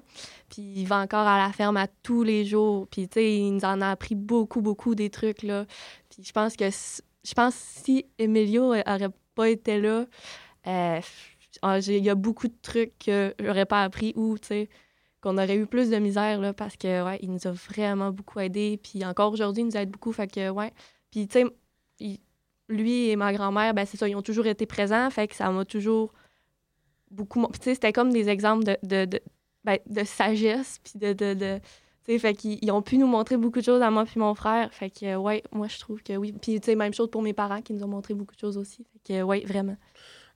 Puis 0.49 0.61
il 0.61 0.85
va 0.85 0.99
encore 0.99 1.27
à 1.27 1.37
la 1.37 1.51
ferme 1.51 1.77
à 1.77 1.87
tous 1.87 2.23
les 2.23 2.45
jours. 2.45 2.87
Puis, 2.87 3.07
tu 3.07 3.15
sais, 3.15 3.35
il 3.37 3.55
nous 3.55 3.65
en 3.65 3.81
a 3.81 3.89
appris 3.89 4.15
beaucoup, 4.15 4.61
beaucoup 4.61 4.95
des 4.95 5.09
trucs, 5.09 5.43
là. 5.43 5.65
Puis 6.09 6.23
je 6.23 6.31
pense 6.31 6.55
que 6.55 6.69
je 6.69 7.33
pense 7.33 7.55
si 7.55 8.05
Emilio 8.17 8.73
euh, 8.73 8.81
aurait 8.87 9.09
pas 9.35 9.49
été 9.49 9.79
là, 9.79 10.05
euh, 10.67 11.01
ah, 11.61 11.79
il 11.79 12.03
y 12.03 12.09
a 12.09 12.15
beaucoup 12.15 12.47
de 12.47 12.55
trucs 12.61 12.97
que 12.99 13.33
j'aurais 13.39 13.65
pas 13.65 13.83
appris 13.83 14.13
ou, 14.15 14.37
tu 14.37 14.47
sais, 14.47 14.69
qu'on 15.21 15.37
aurait 15.37 15.57
eu 15.57 15.65
plus 15.65 15.89
de 15.89 15.97
misère, 15.97 16.39
là, 16.39 16.53
parce 16.53 16.77
que, 16.77 17.03
ouais, 17.03 17.19
il 17.21 17.31
nous 17.31 17.47
a 17.47 17.51
vraiment 17.51 18.11
beaucoup 18.11 18.39
aidés. 18.39 18.79
Puis 18.81 19.05
encore 19.05 19.33
aujourd'hui, 19.33 19.63
il 19.63 19.67
nous 19.67 19.77
aide 19.77 19.89
beaucoup. 19.89 20.11
Fait 20.13 20.31
que, 20.31 20.49
ouais. 20.49 20.71
Puis, 21.11 21.27
tu 21.27 21.39
sais, 21.39 22.19
lui 22.69 23.09
et 23.09 23.15
ma 23.15 23.33
grand-mère, 23.33 23.73
ben 23.73 23.85
c'est 23.85 23.97
ça, 23.97 24.07
ils 24.07 24.15
ont 24.15 24.21
toujours 24.21 24.45
été 24.45 24.65
présents. 24.65 25.09
Fait 25.09 25.27
que 25.27 25.35
ça 25.35 25.49
m'a 25.49 25.65
toujours 25.65 26.13
beaucoup. 27.11 27.45
tu 27.53 27.59
sais, 27.61 27.73
c'était 27.73 27.93
comme 27.93 28.11
des 28.11 28.29
exemples 28.29 28.63
de, 28.63 29.05
de, 29.05 29.19
ben, 29.63 29.79
de 29.87 30.03
sagesse. 30.03 30.79
Puis 30.83 30.93
de. 30.99 31.13
de, 31.13 31.33
de 31.33 31.59
tu 32.05 32.13
sais, 32.13 32.19
fait 32.19 32.33
qu'ils 32.33 32.59
ils 32.61 32.71
ont 32.71 32.81
pu 32.81 32.97
nous 32.97 33.07
montrer 33.07 33.37
beaucoup 33.37 33.59
de 33.59 33.65
choses 33.65 33.81
à 33.81 33.91
moi 33.91 34.05
puis 34.05 34.19
mon 34.19 34.33
frère. 34.33 34.73
Fait 34.73 34.89
que, 34.89 35.15
ouais, 35.15 35.43
moi, 35.51 35.67
je 35.67 35.79
trouve 35.79 36.01
que 36.01 36.13
oui. 36.13 36.31
Puis, 36.31 36.59
tu 36.59 36.65
sais, 36.65 36.75
même 36.75 36.93
chose 36.93 37.09
pour 37.09 37.21
mes 37.21 37.33
parents 37.33 37.61
qui 37.61 37.73
nous 37.73 37.83
ont 37.83 37.87
montré 37.87 38.13
beaucoup 38.13 38.35
de 38.35 38.39
choses 38.39 38.57
aussi. 38.57 38.85
Fait 38.93 39.13
que, 39.13 39.21
ouais, 39.23 39.43
vraiment. 39.45 39.75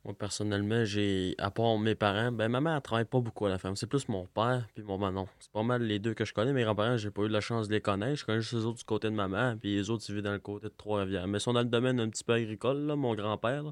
Moi, 0.05 0.13
personnellement, 0.13 0.83
j'ai, 0.83 1.33
à 1.37 1.49
part 1.49 1.77
mes 1.77 1.95
parents, 1.95 2.31
ben, 2.31 2.49
ma 2.49 2.59
mère, 2.59 2.75
elle 2.75 2.81
travaille 2.81 3.05
pas 3.05 3.21
beaucoup 3.21 3.45
à 3.45 3.49
la 3.49 3.57
ferme. 3.57 3.77
C'est 3.77 3.87
plus 3.87 4.09
mon 4.09 4.25
père 4.25 4.67
puis 4.73 4.83
mon 4.83 4.97
maman. 4.97 5.29
C'est 5.39 5.51
pas 5.51 5.63
mal 5.63 5.81
les 5.83 5.97
deux 5.99 6.13
que 6.13 6.25
je 6.25 6.33
connais. 6.33 6.51
Mes 6.51 6.63
grands-parents, 6.63 6.97
j'ai 6.97 7.09
pas 7.09 7.21
eu 7.21 7.29
la 7.29 7.39
chance 7.39 7.69
de 7.69 7.73
les 7.73 7.79
connaître. 7.81 8.19
Je 8.19 8.25
connais 8.25 8.41
juste 8.41 8.53
les 8.53 8.65
autres 8.65 8.79
du 8.79 8.83
côté 8.83 9.09
de 9.09 9.15
ma 9.15 9.29
mère, 9.29 9.55
puis 9.59 9.75
les 9.75 9.89
autres, 9.89 10.03
ils 10.09 10.15
vivent 10.15 10.23
dans 10.23 10.33
le 10.33 10.39
côté 10.39 10.67
de 10.67 10.73
Trois-Rivières. 10.77 11.27
Mais 11.27 11.37
ils 11.37 11.41
sont 11.41 11.53
dans 11.53 11.61
le 11.61 11.69
domaine 11.69 12.01
un 12.01 12.09
petit 12.09 12.25
peu 12.25 12.33
agricole, 12.33 12.85
là, 12.85 12.97
mon 12.97 13.15
grand-père. 13.15 13.63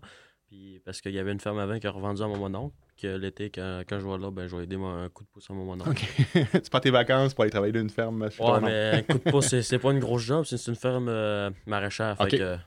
Puis 0.48 0.82
parce 0.86 1.02
qu'il 1.02 1.13
y 1.13 1.20
avait 1.20 1.32
une 1.32 1.39
ferme 1.39 1.60
avant 1.60 1.80
qui 1.80 1.88
a 1.88 1.91
revendu 1.91 2.22
à 2.22 2.28
mon 2.28 2.38
mononcle. 2.38 2.76
Que 2.98 3.17
l'été, 3.17 3.50
quand, 3.50 3.82
quand 3.88 4.00
je 4.00 4.08
vais 4.08 4.17
là, 4.17 4.32
ben, 4.32 4.48
je 4.48 4.56
vais 4.56 4.63
aider 4.63 4.78
moi, 4.78 4.91
un 4.91 5.10
coup 5.10 5.24
de 5.24 5.30
pouce 5.30 5.50
à 5.50 5.54
mon 5.54 5.65
mononcle. 5.65 5.89
OK. 5.89 6.08
c'est 6.54 6.70
pas 6.70 6.80
tes 6.80 6.91
vacances 6.91 7.34
pour 7.34 7.44
aller 7.44 7.52
travailler 7.52 7.74
dans 7.74 7.82
une 7.82 7.89
ferme. 7.89 8.30
ton 8.30 8.54
Ouais, 8.54 8.60
mais 8.62 8.91
un 9.00 9.02
coup 9.02 9.17
de 9.17 9.32
pouce, 9.32 9.48
c'est, 9.48 9.63
c'est 9.63 9.80
pas 9.80 9.91
une 9.91 10.00
grosse 10.00 10.24
job, 10.24 10.46
c'est 10.46 10.58
c'est 10.58 10.72
une 10.72 10.78
ferme 10.78 11.08
euh, 11.10 11.50
maraîchère. 11.65 12.17
Fait 12.17 12.38
que, 12.38 12.58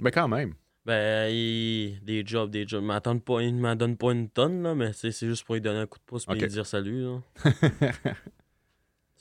Ben, 0.00 0.10
quand 0.10 0.28
même. 0.28 0.54
Ben, 0.84 1.28
il- 1.30 2.00
des 2.04 2.24
jobs, 2.26 2.50
des 2.50 2.66
jobs. 2.66 2.82
Ils 2.82 2.86
m'en 2.86 3.00
pas, 3.00 3.40
ils 3.42 3.54
m'en 3.54 3.74
donnent 3.76 3.96
pas 3.96 4.12
une 4.12 4.28
tonne, 4.28 4.62
là, 4.62 4.74
mais 4.74 4.92
c'est 4.92 5.12
c'est 5.12 5.26
juste 5.28 5.44
pour 5.44 5.54
lui 5.54 5.60
donner 5.60 5.78
un 5.80 5.86
coup 5.86 5.98
de 5.98 6.04
pouce 6.04 6.24
et 6.28 6.34
lui 6.34 6.48
dire 6.48 6.66
salut. 6.66 7.02
Là. 7.04 7.20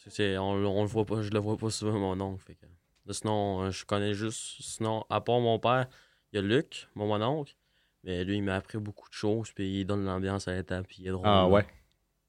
C'est- 0.07 0.37
on, 0.37 0.49
on 0.53 0.81
le 0.81 0.87
voit 0.87 1.05
pas, 1.05 1.21
je 1.21 1.29
le 1.29 1.39
vois 1.39 1.57
pas 1.57 1.69
souvent, 1.69 1.97
mon 1.99 2.19
oncle. 2.21 2.41
Fait 2.43 2.55
que, 2.55 2.65
sinon, 3.13 3.63
euh, 3.63 3.71
je 3.71 3.85
connais 3.85 4.13
juste. 4.15 4.55
Sinon, 4.61 5.05
à 5.09 5.21
part 5.21 5.39
mon 5.39 5.59
père, 5.59 5.87
il 6.33 6.37
y 6.37 6.39
a 6.39 6.41
Luc, 6.41 6.87
mon 6.95 7.07
mononcle. 7.07 7.55
Mais 8.03 8.23
lui, 8.23 8.37
il 8.37 8.43
m'a 8.43 8.55
appris 8.55 8.79
beaucoup 8.79 9.07
de 9.09 9.13
choses, 9.13 9.51
puis 9.51 9.81
il 9.81 9.85
donne 9.85 10.03
l'ambiance 10.05 10.47
à 10.47 10.53
l'étable, 10.55 10.87
puis 10.87 10.97
il 11.01 11.07
est 11.07 11.11
drôle. 11.11 11.27
Ah 11.27 11.41
là. 11.43 11.47
ouais. 11.47 11.65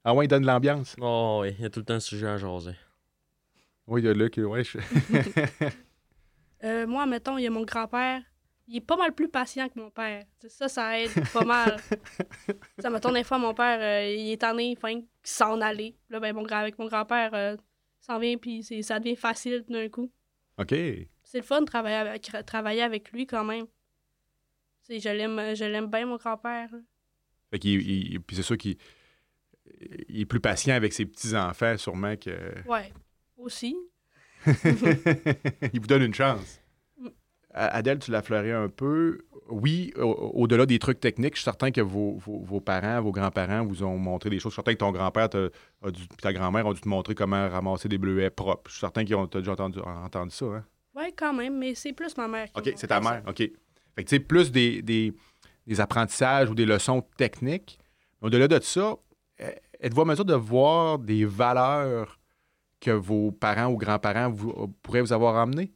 Ah 0.03 0.13
ouais, 0.13 0.25
il 0.25 0.27
donne 0.27 0.45
l'ambiance. 0.45 0.95
Oh, 1.01 1.39
ouais, 1.41 1.55
il 1.57 1.63
y 1.63 1.65
a 1.65 1.69
tout 1.71 1.79
le 1.79 1.85
temps 1.85 1.95
un 1.95 1.99
sujet 1.99 2.27
à 2.27 2.37
jaser. 2.37 2.75
Oui, 3.87 4.01
il 4.01 4.05
y 4.05 4.09
a 4.09 4.13
Luc. 4.13 4.35
Ouais, 4.37 4.63
je- 4.63 4.77
Euh, 6.63 6.85
moi, 6.87 7.05
mettons, 7.07 7.37
il 7.37 7.43
y 7.43 7.47
a 7.47 7.49
mon 7.49 7.63
grand-père. 7.65 8.21
Il 8.67 8.77
est 8.77 8.81
pas 8.81 8.95
mal 8.95 9.13
plus 9.13 9.27
patient 9.27 9.67
que 9.67 9.77
mon 9.77 9.89
père. 9.89 10.23
T'sais, 10.39 10.49
Ça, 10.49 10.67
ça 10.69 10.99
aide 10.99 11.11
pas 11.33 11.43
mal. 11.43 11.77
ça, 12.79 12.89
mettons, 12.89 13.11
des 13.11 13.23
fois, 13.23 13.37
mon 13.37 13.53
père, 13.53 13.79
euh, 13.81 14.09
il 14.13 14.31
est 14.31 14.37
tanné, 14.37 14.71
il 14.71 14.77
fin, 14.77 15.01
s'en 15.21 15.59
aller. 15.61 15.95
Là, 16.09 16.19
ben, 16.19 16.33
mon 16.33 16.43
grand, 16.43 16.57
avec 16.59 16.79
mon 16.79 16.87
grand-père, 16.87 17.33
euh, 17.33 17.57
s'en 17.99 18.19
vient, 18.19 18.37
puis 18.37 18.63
c'est- 18.63 18.81
ça 18.81 18.99
devient 18.99 19.15
facile 19.17 19.65
d'un 19.67 19.89
coup. 19.89 20.09
OK. 20.57 20.69
C'est 21.23 21.39
le 21.39 21.43
fun 21.43 21.61
de 21.61 21.65
travailler 21.65 21.95
avec, 21.97 22.31
travailler 22.45 22.83
avec 22.83 23.11
lui 23.11 23.25
quand 23.27 23.43
même. 23.43 23.65
T'sais, 24.83 24.99
je 24.99 25.09
l'aime 25.09 25.55
je 25.55 25.65
l'aime 25.65 25.87
bien, 25.87 26.05
mon 26.05 26.17
grand-père. 26.17 26.69
Fait 27.51 27.59
qu'il, 27.59 28.21
puis 28.21 28.35
c'est 28.35 28.43
sûr 28.43 28.57
qu'il 28.57 28.77
il 30.09 30.21
est 30.21 30.25
plus 30.25 30.39
patient 30.39 30.75
avec 30.75 30.93
ses 30.93 31.05
petits-enfants, 31.05 31.77
sûrement, 31.77 32.15
que... 32.17 32.31
Ouais, 32.67 32.91
aussi. 33.37 33.75
il 34.45 35.79
vous 35.79 35.87
donne 35.87 36.03
une 36.03 36.13
chance. 36.13 36.59
Adèle, 37.53 37.99
tu 37.99 38.11
l'as 38.11 38.21
fleuré 38.21 38.51
un 38.51 38.69
peu. 38.69 39.19
Oui, 39.49 39.91
au- 39.97 40.31
au-delà 40.33 40.65
des 40.65 40.79
trucs 40.79 40.99
techniques, 40.99 41.33
je 41.35 41.39
suis 41.41 41.43
certain 41.43 41.69
que 41.71 41.81
vos, 41.81 42.15
vos- 42.17 42.39
vos 42.43 42.59
parents, 42.61 43.01
vos 43.01 43.11
grands-parents 43.11 43.65
vous 43.65 43.83
ont 43.83 43.97
montré 43.97 44.29
des 44.29 44.39
choses. 44.39 44.51
Je 44.51 44.55
suis 44.55 44.55
certain 44.55 44.73
que 44.73 44.77
ton 44.79 44.91
grand-père 44.91 45.29
puis 45.29 46.07
ta 46.21 46.31
grand-mère 46.33 46.65
ont 46.65 46.73
dû 46.73 46.81
te 46.81 46.87
montrer 46.87 47.13
comment 47.13 47.47
ramasser 47.49 47.89
des 47.89 47.97
bleuets 47.97 48.29
propres. 48.29 48.63
Je 48.69 48.73
suis 48.75 48.79
certain 48.79 49.03
qu'ils 49.03 49.15
ont 49.15 49.27
t'as 49.27 49.39
déjà 49.39 49.51
entendu, 49.51 49.79
entendu 49.79 50.31
ça. 50.31 50.45
Hein? 50.45 50.63
Ouais, 50.95 51.11
quand 51.15 51.33
même, 51.33 51.57
mais 51.59 51.75
c'est 51.75 51.93
plus 51.93 52.15
ma 52.17 52.27
mère. 52.27 52.47
qui 52.51 52.59
OK, 52.69 52.73
c'est 52.77 52.87
ta 52.87 52.99
fait 52.99 53.03
ça. 53.05 53.11
mère. 53.11 53.23
OK. 53.27 53.37
Fait 53.37 53.51
que, 53.97 54.01
tu 54.09 54.15
sais, 54.15 54.19
plus 54.19 54.51
des, 54.51 54.81
des- 54.81 55.13
des 55.67 55.81
apprentissages 55.81 56.49
ou 56.49 56.55
des 56.55 56.65
leçons 56.65 57.01
techniques. 57.17 57.77
Au-delà 58.21 58.47
de 58.47 58.59
ça, 58.61 58.95
euh, 59.41 59.51
êtes-vous 59.81 60.01
en 60.01 60.05
mesure 60.05 60.25
de 60.25 60.33
voir 60.35 60.97
des 60.99 61.25
valeurs 61.25 62.19
que 62.79 62.91
vos 62.91 63.31
parents 63.31 63.67
ou 63.71 63.77
grands-parents 63.77 64.29
vous- 64.29 64.67
pourraient 64.81 65.01
vous 65.01 65.13
avoir 65.13 65.35
amenées? 65.37 65.71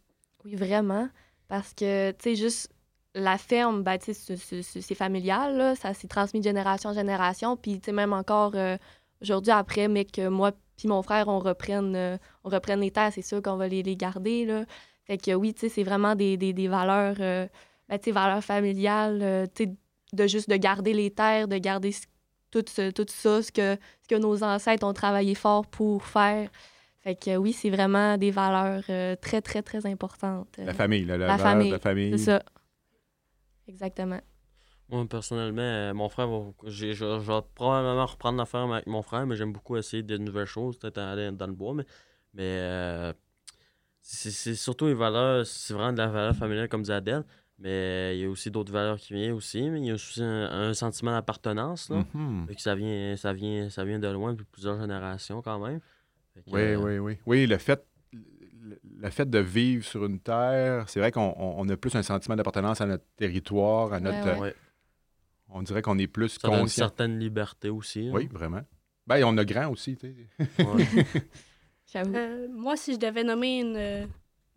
Oui, 0.45 0.55
vraiment. 0.55 1.09
Parce 1.47 1.73
que, 1.73 2.12
tu 2.12 2.17
sais, 2.23 2.36
juste 2.36 2.71
la 3.15 3.38
ferme, 3.38 3.83
ben, 3.83 3.97
c'est- 4.01 4.95
familial, 4.95 5.57
là. 5.57 5.75
Ça 5.75 5.93
s'est 5.93 6.07
transmis 6.07 6.39
de 6.39 6.43
génération 6.45 6.89
en 6.91 6.93
génération. 6.93 7.57
Puis, 7.57 7.79
tu 7.79 7.86
sais, 7.86 7.91
même 7.91 8.13
encore 8.13 8.53
euh, 8.55 8.77
aujourd'hui, 9.21 9.51
après, 9.51 9.88
mais 9.88 10.05
que 10.05 10.27
moi 10.27 10.51
puis 10.77 10.88
mon 10.88 11.01
frère, 11.01 11.27
on 11.27 11.39
reprenne, 11.39 11.95
euh, 11.95 12.17
on 12.43 12.49
reprenne 12.49 12.81
les 12.81 12.91
terres, 12.91 13.12
c'est 13.12 13.23
sûr 13.23 13.41
qu'on 13.41 13.55
va 13.55 13.67
les, 13.67 13.81
les 13.81 13.95
garder, 13.95 14.45
là. 14.45 14.65
Fait 15.05 15.17
que 15.17 15.31
oui, 15.33 15.53
tu 15.55 15.62
sais, 15.62 15.69
c'est 15.69 15.83
vraiment 15.83 16.13
des, 16.15 16.38
des, 16.38 16.53
des 16.53 16.67
valeurs, 16.67 17.15
euh, 17.19 17.47
ben, 17.89 17.97
tu 17.97 18.05
sais, 18.05 18.12
valeurs 18.12 18.43
familiales, 18.43 19.49
tu 19.55 19.63
sais, 19.65 19.73
de 20.13 20.27
juste 20.27 20.49
de 20.49 20.55
garder 20.55 20.93
les 20.93 21.10
terres, 21.12 21.47
de 21.47 21.57
garder 21.57 21.95
tout, 22.51 22.62
tout 22.62 23.05
ça, 23.10 23.41
ce 23.41 23.51
que, 23.51 23.75
ce 24.03 24.07
que 24.07 24.15
nos 24.15 24.43
ancêtres 24.43 24.86
ont 24.86 24.93
travaillé 24.93 25.36
fort 25.36 25.65
pour 25.65 26.03
faire. 26.05 26.49
Fait 27.07 27.15
que 27.15 27.37
oui, 27.37 27.53
c'est 27.53 27.69
vraiment 27.69 28.17
des 28.17 28.31
valeurs 28.31 28.83
euh, 28.89 29.15
très, 29.15 29.41
très, 29.41 29.61
très 29.61 29.85
importantes. 29.85 30.57
La 30.57 30.73
famille, 30.73 31.05
là, 31.05 31.15
la, 31.15 31.27
La 31.27 31.37
valeur 31.37 31.53
de 31.53 31.59
famille, 31.59 31.71
la 31.71 31.79
famille. 31.79 32.11
C'est 32.11 32.25
ça. 32.25 32.43
Exactement. 33.65 34.19
Moi, 34.89 35.07
personnellement, 35.07 35.61
euh, 35.61 35.93
mon 35.93 36.09
frère, 36.09 36.27
je, 36.65 36.91
je 36.91 37.05
vais 37.05 37.41
probablement 37.55 38.05
reprendre 38.05 38.37
l'affaire 38.37 38.69
avec 38.69 38.87
mon 38.87 39.01
frère, 39.03 39.25
mais 39.25 39.37
j'aime 39.37 39.53
beaucoup 39.53 39.77
essayer 39.77 40.03
de 40.03 40.17
nouvelles 40.17 40.47
choses, 40.47 40.77
peut-être 40.79 40.97
aller 40.97 41.31
dans 41.31 41.47
le 41.47 41.53
bois, 41.53 41.75
mais, 41.75 41.85
mais 42.33 42.43
euh, 42.43 43.13
c'est 44.01 44.31
c'est 44.31 44.55
surtout 44.55 44.87
les 44.87 44.93
valeurs, 44.93 45.47
c'est 45.47 45.73
vraiment 45.73 45.93
de 45.93 45.99
la 45.99 46.07
valeur 46.07 46.35
familiale, 46.35 46.67
comme 46.67 46.81
disait 46.81 46.95
Adèle, 46.95 47.23
mais 47.57 48.17
il 48.17 48.21
y 48.21 48.25
a 48.25 48.29
aussi 48.29 48.51
d'autres 48.51 48.73
valeurs 48.73 48.97
qui 48.97 49.13
viennent 49.13 49.31
aussi, 49.31 49.69
mais 49.69 49.79
il 49.79 49.85
y 49.85 49.91
a 49.91 49.93
aussi 49.93 50.21
un, 50.21 50.51
un 50.51 50.73
sentiment 50.73 51.11
d'appartenance, 51.11 51.89
là. 51.89 52.05
Mhm. 52.13 52.47
Fait 52.49 52.55
que 52.55 52.61
ça 52.61 52.75
vient, 52.75 53.15
ça 53.15 53.31
vient, 53.31 53.69
ça 53.69 53.85
vient 53.85 53.97
de 53.97 54.09
loin, 54.09 54.33
depuis 54.33 54.47
plusieurs 54.51 54.77
générations 54.81 55.41
quand 55.41 55.59
même. 55.59 55.79
Que, 56.45 56.52
Oui, 56.52 56.62
euh, 56.62 56.76
oui, 56.78 56.97
oui. 57.00 57.17
Oui, 57.26 57.47
le 57.47 57.58
fait, 57.58 57.86
le, 58.12 59.10
fait 59.10 59.30
de 59.30 59.39
vivre 59.39 59.84
sur 59.86 60.06
une 60.06 60.19
terre, 60.19 60.88
c'est 60.89 61.00
vrai 61.00 61.12
qu'on 61.12 61.34
on- 61.38 61.56
on 61.62 61.69
a 61.69 61.78
plus 61.78 61.95
un 61.95 62.04
sentiment 62.04 62.36
d'appartenance 62.36 62.82
à 62.82 62.86
notre 62.86 63.06
territoire, 63.15 63.93
à 63.93 64.00
notre. 64.00 64.34
Ouais, 64.36 64.39
ouais. 64.39 64.56
On 65.50 65.62
dirait 65.62 65.82
qu'on 65.82 65.97
est 65.97 66.08
plus 66.08 66.30
Ça 66.30 66.47
donne 66.47 66.56
une 66.58 66.62
conscient. 66.63 66.86
certaine 66.88 67.17
liberté 67.19 67.69
aussi. 67.69 68.04
là. 68.08 68.12
Oui, 68.13 68.28
vraiment. 68.32 68.62
Ben, 69.06 69.23
on 69.23 69.38
a 69.38 69.45
grand 69.45 69.69
aussi, 69.71 69.95
tu 69.95 70.13
sais. 70.38 70.63
Ouais. 70.63 70.84
J'avoue. 71.93 72.15
Euh, 72.15 72.47
moi, 72.50 72.76
si 72.76 72.93
je 72.93 73.00
devais 73.00 73.23
nommer 73.23 73.60
une, 73.62 73.78
euh, 73.78 74.06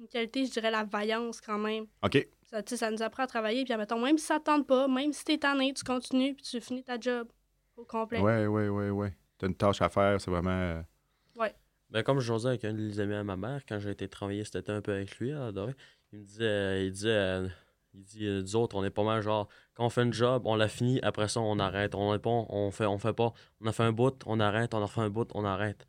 une 0.01 0.09
qualité, 0.09 0.45
je 0.47 0.51
dirais 0.51 0.71
la 0.73 0.83
vaillance 0.83 1.41
quand 1.41 1.59
même. 1.59 1.85
OK. 2.03 2.27
Ça, 2.47 2.61
ça 2.67 2.91
nous 2.91 3.01
apprend 3.03 3.23
à 3.23 3.27
travailler. 3.29 3.63
Puis, 3.63 3.73
admettons, 3.73 4.03
même 4.05 4.19
si 4.19 4.27
ça 4.27 4.35
ne 4.39 4.41
tente 4.41 4.67
pas, 4.67 4.89
même 4.89 5.13
si 5.13 5.25
tu 5.25 5.33
es 5.33 5.39
tanné, 5.39 5.73
tu 5.73 5.85
continues 5.85 6.35
puis 6.35 6.43
tu 6.43 6.61
finis 6.61 6.83
ta 6.83 6.99
job 6.99 7.29
au 7.77 7.85
complet. 7.85 8.19
Oui, 8.19 8.47
oui, 8.47 8.67
oui, 8.69 8.89
oui. 8.91 9.09
Tu 9.39 9.45
as 9.45 9.49
une 9.49 9.55
tâche 9.55 9.81
à 9.81 9.89
faire, 9.89 10.21
c'est 10.21 10.31
vraiment. 10.33 10.83
Ben, 11.91 12.03
comme 12.05 12.21
je 12.21 12.33
avec 12.47 12.65
un 12.65 12.73
des 12.73 13.01
amis 13.01 13.15
à 13.15 13.25
ma 13.25 13.37
mère, 13.37 13.63
quand 13.69 13.79
j'ai 13.81 13.91
été 13.91 14.09
travailler 14.09 14.45
cet 14.45 14.57
été 14.57 14.73
un 14.73 14.81
peu 14.81 14.93
avec 14.93 15.19
lui, 15.19 15.33
Adoré, 15.33 15.75
il 16.13 16.21
me 16.21 16.25
disait, 16.25 16.45
euh, 16.45 16.85
il 16.85 17.07
euh, 17.07 17.49
il 17.95 18.05
dit, 18.05 18.27
euh, 18.27 18.45
autres, 18.55 18.77
on 18.77 18.85
est 18.85 18.91
pas 18.91 19.03
mal 19.03 19.21
genre, 19.21 19.49
quand 19.75 19.87
on 19.87 19.91
fait 19.91 20.05
une 20.05 20.13
job, 20.13 20.43
on 20.45 20.55
la 20.55 20.69
finit, 20.69 21.01
après 21.03 21.29
ça, 21.29 21.41
on 21.41 21.59
arrête. 21.59 21.95
On 21.97 22.17
pas, 22.19 22.31
on 22.31 22.71
fait, 22.71 22.87
on 22.87 22.99
fait 22.99 23.13
pas, 23.13 23.33
on 23.61 23.67
a 23.67 23.73
fait 23.73 23.83
un 23.83 23.93
bout, 23.93 24.15
on 24.27 24.39
arrête, 24.39 24.75
on 24.75 24.83
a 24.83 24.87
fait 24.87 25.01
un 25.01 25.11
bout, 25.11 25.29
on 25.35 25.45
arrête. 25.45 25.87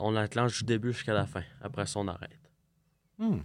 On 0.00 0.10
l'enclenche 0.10 0.58
du 0.58 0.64
début 0.64 0.92
jusqu'à 0.92 1.12
la 1.12 1.26
fin. 1.26 1.42
Après 1.60 1.86
ça, 1.86 2.00
on 2.00 2.08
arrête. 2.08 2.50
hmm. 3.18 3.38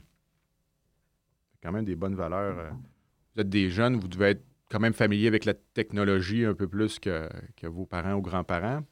C'est 1.52 1.60
quand 1.62 1.72
même 1.72 1.86
des 1.86 1.96
bonnes 1.96 2.16
valeurs. 2.16 2.58
euh. 2.58 2.72
Vous 3.36 3.42
êtes 3.42 3.50
des 3.50 3.70
jeunes, 3.70 3.98
vous 3.98 4.08
devez 4.08 4.30
être 4.32 4.44
quand 4.70 4.80
même 4.80 4.94
familier 4.94 5.28
avec 5.28 5.46
la 5.46 5.54
technologie 5.54 6.46
un 6.46 6.54
peu 6.54 6.68
plus 6.68 6.98
que, 6.98 7.30
que 7.58 7.68
vos 7.68 7.86
parents 7.86 8.14
ou 8.14 8.22
grands-parents. 8.22 8.84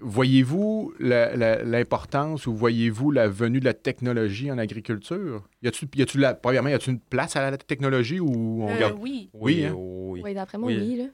Voyez-vous 0.00 0.92
l'importance 0.98 2.46
ou 2.46 2.54
voyez-vous 2.54 3.10
la 3.10 3.28
venue 3.28 3.60
de 3.60 3.64
la 3.64 3.74
technologie 3.74 4.50
en 4.50 4.58
agriculture? 4.58 5.42
Y 5.62 5.68
a-tu, 5.68 5.86
y 5.94 6.02
a-tu 6.02 6.18
la, 6.18 6.34
premièrement, 6.34 6.68
y 6.70 6.72
a-tu 6.74 6.90
une 6.90 7.00
place 7.00 7.36
à 7.36 7.50
la 7.50 7.58
technologie 7.58 8.20
ou 8.20 8.64
on 8.64 8.68
Euh, 8.70 8.78
garde. 8.78 8.98
oui. 9.00 9.30
Oui, 9.34 9.64
hein? 9.64 9.74
oui. 9.76 10.20
Oui, 10.24 10.34
d'après 10.34 10.58
moi, 10.58 10.68
Oui. 10.68 10.78
oui. 10.80 10.96
là. 10.96 11.04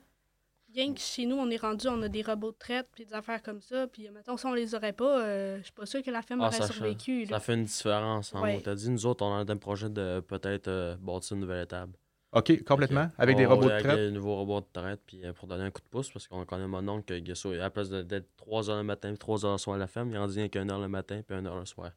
Bien 0.72 0.92
que 0.92 1.00
chez 1.00 1.24
nous, 1.24 1.36
on 1.36 1.48
est 1.50 1.56
rendu, 1.56 1.88
on 1.88 2.02
a 2.02 2.08
des 2.08 2.20
robots 2.20 2.52
de 2.52 2.56
traite 2.58 2.86
puis 2.92 3.06
des 3.06 3.14
affaires 3.14 3.42
comme 3.42 3.62
ça. 3.62 3.86
Puis, 3.86 4.08
mettons, 4.14 4.36
si 4.36 4.44
on 4.44 4.52
les 4.52 4.74
aurait 4.74 4.92
pas, 4.92 5.22
euh, 5.24 5.56
je 5.58 5.64
suis 5.64 5.72
pas 5.72 5.86
sûre 5.86 6.02
que 6.02 6.10
la 6.10 6.20
ferme 6.20 6.42
Ah, 6.42 6.48
aurait 6.48 6.56
ça 6.58 6.66
survécu. 6.66 7.26
Ça 7.26 7.40
fait 7.40 7.54
une 7.54 7.64
différence. 7.64 8.34
Hein. 8.34 8.42
Ouais. 8.42 8.56
On 8.58 8.60
t'a 8.60 8.74
dit, 8.74 8.90
nous 8.90 9.06
autres, 9.06 9.24
on 9.24 9.32
a 9.34 9.50
un 9.50 9.56
projet 9.56 9.88
de 9.88 10.20
peut-être 10.20 10.68
euh, 10.68 10.96
bâtir 11.00 11.34
une 11.34 11.40
nouvelle 11.40 11.64
étable. 11.64 11.92
OK, 12.38 12.64
complètement. 12.64 13.10
Avec 13.18 13.36
Oh, 13.36 13.38
des 13.38 13.46
robots 13.46 13.64
de 13.66 13.70
Avec 13.70 13.84
traite. 13.84 13.96
des 13.98 14.10
nouveaux 14.10 14.36
robots 14.36 14.60
de 14.60 14.66
traite, 14.72 15.00
puis 15.06 15.24
euh, 15.24 15.32
pour 15.32 15.48
donner 15.48 15.64
un 15.64 15.70
coup 15.70 15.80
de 15.80 15.88
pouce, 15.88 16.10
parce 16.10 16.28
qu'on 16.28 16.44
connaît 16.44 16.66
mon 16.66 16.86
oncle 16.88 17.04
que 17.06 17.18
Guesso, 17.18 17.52
à 17.52 17.56
la 17.56 17.70
place 17.70 17.88
d'être 17.88 18.28
3 18.36 18.68
heures 18.70 18.76
le 18.76 18.82
matin, 18.82 19.14
3 19.14 19.46
heures 19.46 19.52
le 19.52 19.58
soir 19.58 19.76
à 19.76 19.78
la 19.78 19.86
ferme, 19.86 20.10
il 20.10 20.18
en 20.18 20.26
dit 20.26 20.48
qu'une 20.50 20.70
heure 20.70 20.78
le 20.80 20.88
matin, 20.88 21.22
puis 21.26 21.34
1 21.36 21.46
heure 21.46 21.58
le 21.58 21.64
soir. 21.64 21.92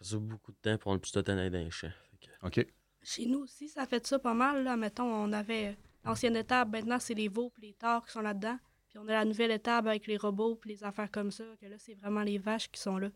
Ça 0.00 0.16
fait 0.16 0.22
beaucoup 0.22 0.52
de 0.52 0.56
temps 0.60 0.76
pour 0.78 0.92
le 0.92 0.98
plus 0.98 1.12
de 1.12 1.20
temps 1.22 1.34
dans 1.34 1.50
les 1.50 1.70
champs. 1.70 1.88
Fait 2.10 2.28
que- 2.28 2.46
OK. 2.60 2.66
Chez 3.02 3.26
nous 3.26 3.40
aussi, 3.40 3.68
ça 3.68 3.86
fait 3.86 4.06
ça 4.06 4.18
pas 4.18 4.34
mal. 4.34 4.62
Là. 4.62 4.76
Mettons, 4.76 5.04
on 5.04 5.32
avait 5.32 5.76
l'ancienne 6.04 6.36
étable, 6.36 6.72
maintenant, 6.72 6.98
c'est 7.00 7.14
les 7.14 7.28
veaux 7.28 7.50
puis 7.50 7.68
les 7.68 7.72
tares 7.72 8.04
qui 8.04 8.12
sont 8.12 8.20
là-dedans. 8.20 8.58
Puis 8.88 8.98
on 8.98 9.08
a 9.08 9.12
la 9.12 9.24
nouvelle 9.24 9.52
étable 9.52 9.88
avec 9.88 10.06
les 10.06 10.18
robots 10.18 10.54
puis 10.56 10.70
les 10.70 10.84
affaires 10.84 11.10
comme 11.10 11.30
ça, 11.30 11.44
que 11.60 11.66
là, 11.66 11.76
c'est 11.78 11.94
vraiment 11.94 12.22
les 12.22 12.36
vaches 12.38 12.70
qui 12.70 12.78
sont 12.80 12.98
là. 12.98 13.08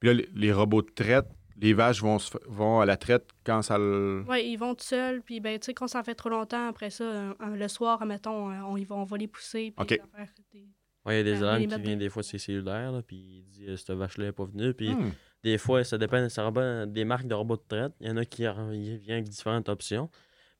Puis 0.00 0.12
là, 0.14 0.22
les 0.34 0.52
robots 0.52 0.82
de 0.82 0.90
traite, 0.90 1.26
les 1.60 1.72
vaches 1.74 2.00
vont, 2.02 2.18
se 2.18 2.30
vont 2.46 2.80
à 2.80 2.86
la 2.86 2.96
traite 2.96 3.28
quand 3.44 3.62
ça 3.62 3.78
le. 3.78 4.24
Oui, 4.28 4.44
ils 4.50 4.56
vont 4.56 4.74
tout 4.74 4.84
seuls, 4.84 5.22
puis 5.22 5.40
ben, 5.40 5.58
tu 5.58 5.66
sais, 5.66 5.74
quand 5.74 5.86
ça 5.88 6.02
fait 6.02 6.14
trop 6.14 6.28
longtemps, 6.30 6.68
après 6.68 6.90
ça, 6.90 7.34
le 7.40 7.68
soir, 7.68 8.04
mettons, 8.06 8.50
euh, 8.50 8.60
on, 8.64 8.74
va, 8.74 8.94
on 8.96 9.04
va 9.04 9.16
les 9.16 9.28
pousser. 9.28 9.72
Puis 9.76 9.82
OK. 9.84 9.90
les 9.90 10.00
affaires, 10.00 10.28
des- 10.52 10.68
Ouais, 11.06 11.14
il 11.14 11.16
y 11.18 11.20
a 11.20 11.22
des 11.24 11.32
Ben, 11.32 11.42
alarmes 11.42 11.58
les 11.60 11.66
qui 11.68 11.80
viennent 11.82 11.98
des- 11.98 12.08
fois 12.08 12.22
de 12.22 12.26
ses 12.26 12.38
cellulaires, 12.38 12.90
là, 12.92 13.02
puis 13.02 13.16
il 13.16 13.44
dit 13.50 13.66
euh, 13.68 13.76
cette 13.76 13.90
vache-là 13.90 14.24
n'est 14.26 14.32
pas 14.32 14.44
venue. 14.46 14.72
Puis 14.72 14.88
Hmm. 14.94 15.10
des 15.42 15.58
fois, 15.58 15.84
ça 15.84 15.98
dépend 15.98 16.28
ça 16.30 16.46
dépend 16.50 16.86
des 16.86 17.04
marques 17.04 17.26
de 17.26 17.34
robots 17.34 17.56
de 17.56 17.62
traite. 17.68 17.92
Il 18.00 18.08
y 18.08 18.10
en 18.10 18.16
a 18.16 18.24
qui 18.24 18.42
vient 18.42 19.14
avec 19.16 19.28
différentes 19.28 19.68
options. 19.68 20.08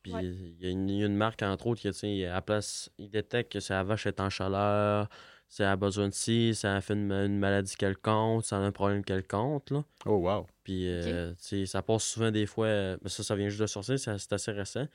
Puis 0.03 0.13
Ouais. 0.13 0.23
il, 0.23 0.63
y 0.63 0.67
a 0.67 0.69
une, 0.69 0.91
il 0.91 0.99
y 0.99 1.03
a 1.03 1.07
une 1.07 1.17
marque, 1.17 1.43
entre 1.43 1.67
autres, 1.67 1.81
qui, 1.81 1.89
tu 1.89 1.95
sais, 1.95 2.27
à 2.27 2.35
la 2.35 2.43
place, 2.43 2.91
il 2.99 3.09
détecte 3.09 3.53
que 3.53 3.61
sa 3.61 3.83
vache 3.83 4.07
est 4.07 4.21
en 4.21 4.29
chaleur, 4.29 5.09
ça 5.57 5.71
a 5.73 5.77
besoin 5.77 6.09
de 6.09 6.15
ci, 6.15 6.53
ça 6.55 6.75
a 6.75 6.81
fait 6.81 6.95
une, 6.95 7.13
une 7.13 7.39
maladie 7.39 7.77
quelconque, 7.77 8.45
ça 8.45 8.57
a 8.57 8.61
un 8.61 8.73
problème 8.73 9.05
quelconque. 9.05 9.71
Là. 9.71 9.85
Oh, 10.07 10.17
wow. 10.17 10.47
Puis 10.65 10.89
euh, 10.89 11.31
tu 11.35 11.37
sais, 11.39 11.67
ça 11.67 11.81
passe 11.83 12.03
souvent 12.05 12.31
des 12.33 12.47
fois, 12.47 12.67
euh, 12.67 12.97
mais 13.03 13.09
ça, 13.09 13.23
ça 13.23 13.37
vient 13.37 13.49
juste 13.49 13.61
de 13.61 13.67
sortir, 13.67 13.99
c'est 13.99 14.33
assez 14.33 14.51
récent. 14.51 14.87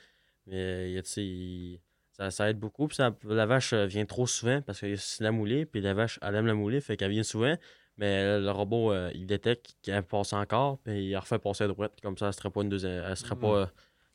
Mais 0.47 0.55
euh, 0.57 1.01
il 1.17 1.79
ça, 2.11 2.29
ça 2.31 2.49
aide 2.49 2.59
beaucoup. 2.59 2.87
Puis 2.87 2.97
ça- 2.97 3.15
la 3.23 3.45
vache 3.45 3.71
euh, 3.71 3.85
vient 3.85 4.05
trop 4.05 4.27
souvent 4.27 4.61
parce 4.61 4.81
que 4.81 4.93
c'est 4.97 5.23
la 5.23 5.31
moulée, 5.31 5.65
puis 5.65 5.79
la 5.79 5.93
vache, 5.93 6.19
elle 6.21 6.35
aime 6.35 6.47
la 6.47 6.53
moulée, 6.55 6.81
fait 6.81 6.97
qu'elle 6.97 7.11
vient 7.11 7.23
souvent. 7.23 7.55
Mais 7.97 8.39
le 8.39 8.51
robot, 8.51 8.91
euh, 8.91 9.11
il 9.13 9.25
détecte 9.27 9.75
qu'elle 9.81 10.03
passe 10.03 10.33
encore, 10.33 10.79
puis 10.79 11.05
il 11.09 11.15
refait 11.17 11.39
passer 11.39 11.65
à 11.65 11.67
droite. 11.67 11.93
Comme 12.01 12.17
ça, 12.17 12.27
elle 12.27 12.33
serait 12.33 12.49
pas 12.49 12.61
une 12.63 12.69
deuxième, 12.69 13.03
elle 13.05 13.15
serait 13.17 13.35
Mm. 13.35 13.39
pas 13.39 13.55
euh, 13.55 13.65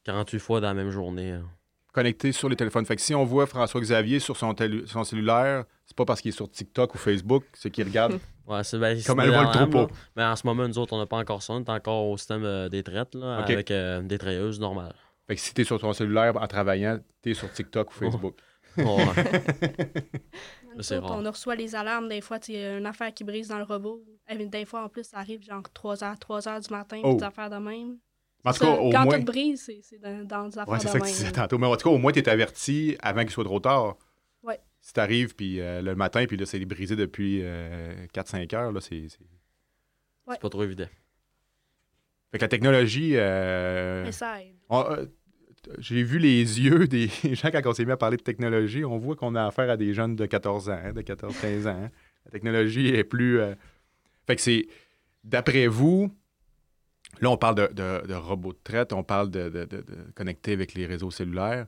48 0.04 0.38
fois 0.40 0.60
dans 0.60 0.68
la 0.68 0.74
même 0.74 0.90
journée. 0.90 1.32
là. 1.32 1.40
Connecté 1.94 2.32
sur 2.32 2.48
les 2.48 2.56
téléphones. 2.56 2.84
Fait 2.84 2.96
que 2.96 3.00
si 3.02 3.14
on 3.14 3.24
voit 3.24 3.46
François-Xavier 3.46 4.18
sur 4.18 4.36
son, 4.36 4.54
son 4.86 5.04
cellulaire, 5.04 5.64
c'est 5.86 5.96
pas 5.96 6.04
parce 6.04 6.20
qu'il 6.20 6.30
est 6.30 6.32
sur 6.32 6.50
TikTok 6.50 6.94
ou 6.94 6.98
Facebook, 6.98 7.44
c'est 7.54 7.70
qu'il 7.70 7.84
regarde 7.86 8.18
Ouais, 8.46 8.60
ben, 8.74 9.00
comme 9.06 9.20
elle 9.20 9.30
voit 9.30 9.44
le 9.44 9.50
troupeau. 9.52 9.78
là. 9.78 9.86
Mais 10.16 10.24
en 10.24 10.36
ce 10.36 10.46
moment, 10.46 10.68
nous 10.68 10.76
autres, 10.78 10.92
on 10.92 10.98
n'a 10.98 11.06
pas 11.06 11.16
encore 11.16 11.42
ça. 11.42 11.54
On 11.54 11.60
est 11.64 11.70
encore 11.70 12.08
au 12.08 12.16
système 12.18 12.44
euh, 12.44 12.68
des 12.68 12.82
traites, 12.82 13.14
là, 13.14 13.36
avec 13.38 13.70
euh, 13.70 14.02
des 14.02 14.18
treilleuses 14.18 14.60
normales. 14.60 14.94
Fait 15.26 15.36
que 15.36 15.40
si 15.40 15.54
t'es 15.54 15.64
sur 15.64 15.80
ton 15.80 15.94
cellulaire 15.94 16.36
en 16.36 16.46
travaillant, 16.46 16.98
t'es 17.22 17.32
sur 17.32 17.50
TikTok 17.50 17.90
ou 17.90 17.94
Facebook. 17.94 18.34
Ouais. 18.76 18.84
Nous 20.76 20.82
c'est 20.82 20.98
autres, 20.98 21.06
rare. 21.08 21.20
on 21.24 21.30
reçoit 21.30 21.54
les 21.54 21.74
alarmes, 21.74 22.08
des 22.08 22.20
fois, 22.20 22.38
il 22.48 22.54
y 22.56 22.58
a 22.64 22.76
une 22.76 22.86
affaire 22.86 23.14
qui 23.14 23.22
brise 23.24 23.48
dans 23.48 23.58
le 23.58 23.64
robot. 23.64 24.02
Eh, 24.28 24.46
Des 24.46 24.64
fois, 24.66 24.84
en 24.84 24.88
plus, 24.88 25.04
ça 25.04 25.18
arrive 25.18 25.42
genre 25.42 25.62
3h, 25.62 26.18
3h 26.18 26.66
du 26.66 26.74
matin, 26.74 27.00
Oh. 27.04 27.14
des 27.14 27.22
affaires 27.22 27.48
de 27.48 27.56
même. 27.56 27.96
En 28.44 28.52
tout 28.52 28.58
Ça, 28.58 28.64
cas, 28.66 28.72
au 28.72 28.90
quand 28.90 29.04
moins. 29.04 29.18
tout 29.18 29.24
brise, 29.24 29.62
c'est 29.64 29.80
c'est 29.82 29.98
dans, 29.98 30.24
dans 30.26 30.48
affaires 30.48 30.68
Ouais, 30.68 30.78
c'est 30.80 30.88
ça 30.88 31.00
que 31.00 31.04
tu 31.06 31.12
disais 31.12 31.32
tantôt. 31.32 31.56
Mais 31.58 31.66
en 31.66 31.76
tout 31.76 31.88
cas, 31.88 31.94
au 31.94 31.98
moins, 31.98 32.12
t'es 32.12 32.28
averti 32.28 32.96
avant 33.00 33.22
qu'il 33.22 33.30
soit 33.30 33.44
trop 33.44 33.60
tard. 33.60 33.96
Ouais. 34.42 34.58
Si 34.80 34.92
t'arrives 34.92 35.34
puis 35.34 35.60
euh, 35.60 35.80
le 35.80 35.94
matin, 35.94 36.26
puis 36.26 36.36
là, 36.36 36.44
c'est 36.44 36.62
brisé 36.66 36.94
depuis 36.96 37.42
4-5 38.12 38.54
heures, 38.54 38.72
là, 38.72 38.80
c'est. 38.80 39.08
c'est- 39.08 40.38
pas 40.40 40.48
trop 40.50 40.62
évident. 40.62 40.86
Fait 42.32 42.38
que 42.38 42.44
la 42.44 42.48
technologie. 42.48 43.12
euh, 43.14 44.04
Mais 44.04 44.12
ça 44.12 44.42
aide. 44.42 44.54
on- 44.68 44.84
euh, 44.90 45.06
J'ai 45.78 46.02
vu 46.02 46.18
les 46.18 46.60
yeux 46.60 46.86
des 46.86 47.08
gens 47.34 47.50
quand 47.50 47.62
on 47.64 47.72
s'est 47.72 47.84
mis 47.86 47.92
à 47.92 47.96
parler 47.96 48.16
de 48.18 48.22
technologie. 48.22 48.84
On 48.84 48.98
voit 48.98 49.16
qu'on 49.16 49.34
a 49.34 49.46
affaire 49.46 49.70
à 49.70 49.76
des 49.78 49.94
jeunes 49.94 50.16
de 50.16 50.26
14 50.26 50.68
ans, 50.68 50.78
hein, 50.84 50.92
de 50.92 51.00
14-15 51.00 51.66
ans. 51.66 51.84
hein. 51.84 51.90
La 52.26 52.30
technologie 52.30 52.88
est 52.88 53.04
plus. 53.04 53.40
euh, 53.40 53.54
Fait 54.26 54.36
que 54.36 54.42
c'est. 54.42 54.66
D'après 55.22 55.66
vous, 55.66 56.10
là, 57.20 57.30
on 57.30 57.36
parle 57.36 57.54
de, 57.54 57.70
de- 57.72 58.14
robots 58.14 58.52
de 58.52 58.58
traite, 58.62 58.92
on 58.92 59.02
parle 59.02 59.30
de, 59.30 59.68
connecter 60.14 60.52
avec 60.52 60.74
les 60.74 60.86
réseaux 60.86 61.10
cellulaires. 61.10 61.66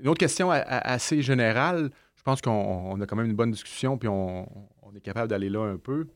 Une 0.00 0.08
autre 0.08 0.20
question 0.20 0.50
assez 0.50 1.22
générale. 1.22 1.90
Je 2.16 2.22
pense 2.22 2.40
qu'on 2.40 2.50
on 2.50 3.00
a 3.00 3.06
quand 3.06 3.16
même 3.16 3.26
une 3.26 3.36
bonne 3.36 3.50
discussion, 3.50 3.98
puis 3.98 4.08
on, 4.08 4.46
est 4.96 5.00
capable 5.00 5.28
d'aller 5.28 5.50
là 5.50 5.64
un 5.64 5.76
peu. 5.76 6.06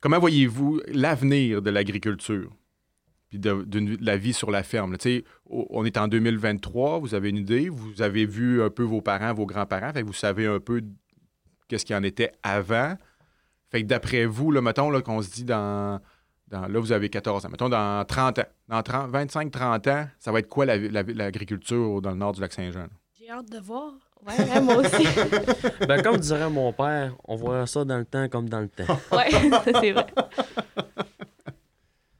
Comment 0.00 0.18
voyez-vous 0.18 0.80
l'avenir 0.88 1.62
de 1.62 1.70
l'agriculture? 1.70 2.52
puis 3.28 3.38
de, 3.38 3.98
la 4.00 4.16
vie 4.16 4.32
sur 4.32 4.50
la 4.50 4.62
ferme? 4.62 4.96
on 5.50 5.84
est 5.84 5.98
en 5.98 6.08
2023, 6.08 6.98
vous 6.98 7.14
avez 7.14 7.28
une 7.28 7.36
idée, 7.36 7.68
vous 7.68 8.00
avez 8.00 8.24
vu 8.24 8.62
un 8.62 8.70
peu 8.70 8.82
vos 8.82 9.02
parents, 9.02 9.34
vos 9.34 9.44
grands-parents, 9.44 9.92
vous 10.02 10.14
savez 10.14 10.46
un 10.46 10.60
peu 10.60 10.82
qu'est-ce 11.68 11.84
qu'il 11.84 11.94
en 11.94 12.02
était 12.02 12.32
avant. 12.42 12.96
Fait 13.70 13.82
que 13.82 13.86
d'après 13.86 14.24
vous, 14.24 14.50
là, 14.50 14.62
mettons 14.62 14.90
là, 14.90 15.02
qu'on 15.02 15.20
se 15.20 15.30
dit 15.30 15.44
dans, 15.44 16.00
dans... 16.50 16.66
Là, 16.66 16.80
vous 16.80 16.92
avez 16.92 17.08
14 17.08 17.46
ans. 17.46 17.48
Mettons 17.50 17.68
dans 17.68 18.04
30 18.04 18.38
ans, 18.40 18.42
dans 18.68 18.82
30, 18.82 19.10
25-30 19.12 19.90
ans, 19.90 20.06
ça 20.18 20.32
va 20.32 20.40
être 20.40 20.48
quoi 20.48 20.66
la- 20.66 20.76
la- 20.76 21.02
l'agriculture 21.02 22.00
dans 22.00 22.10
le 22.10 22.16
nord 22.16 22.32
du 22.32 22.40
lac 22.40 22.52
Saint-Jean? 22.52 22.86
J'ai 23.18 23.30
hâte 23.30 23.50
de 23.50 23.58
voir. 23.58 23.92
Ouais, 24.26 24.60
moi 24.60 24.76
aussi. 24.78 25.06
Ben, 25.86 26.02
comme 26.02 26.16
dirait 26.16 26.50
mon 26.50 26.72
père, 26.72 27.14
on 27.24 27.36
voit 27.36 27.66
ça 27.66 27.84
dans 27.84 27.98
le 27.98 28.04
temps 28.04 28.28
comme 28.28 28.48
dans 28.48 28.60
le 28.60 28.68
temps. 28.68 28.98
ouais, 29.16 29.30
ça, 29.30 29.62
c'est 29.80 29.92
vrai. 29.92 30.06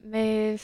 Mais 0.03 0.55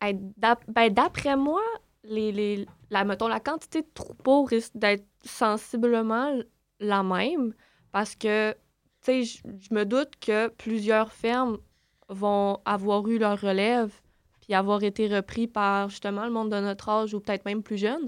ben, 0.00 0.92
d'après 0.92 1.36
moi, 1.36 1.60
les, 2.04 2.32
les, 2.32 2.66
la, 2.90 3.04
mettons, 3.04 3.28
la 3.28 3.40
quantité 3.40 3.82
de 3.82 3.88
troupeaux 3.92 4.44
risque 4.44 4.72
d'être 4.76 5.04
sensiblement 5.24 6.32
la 6.80 7.02
même 7.02 7.52
parce 7.92 8.14
que, 8.14 8.52
tu 8.52 8.56
sais, 9.02 9.24
je 9.24 9.74
me 9.74 9.84
doute 9.84 10.12
que 10.20 10.48
plusieurs 10.48 11.12
fermes 11.12 11.58
vont 12.08 12.60
avoir 12.64 13.06
eu 13.08 13.18
leur 13.18 13.40
relève 13.40 13.92
puis 14.40 14.54
avoir 14.54 14.82
été 14.82 15.08
repris 15.08 15.46
par 15.46 15.90
justement 15.90 16.24
le 16.24 16.30
monde 16.30 16.50
de 16.50 16.60
notre 16.60 16.88
âge 16.88 17.14
ou 17.14 17.20
peut-être 17.20 17.44
même 17.44 17.62
plus 17.62 17.78
jeune. 17.78 18.06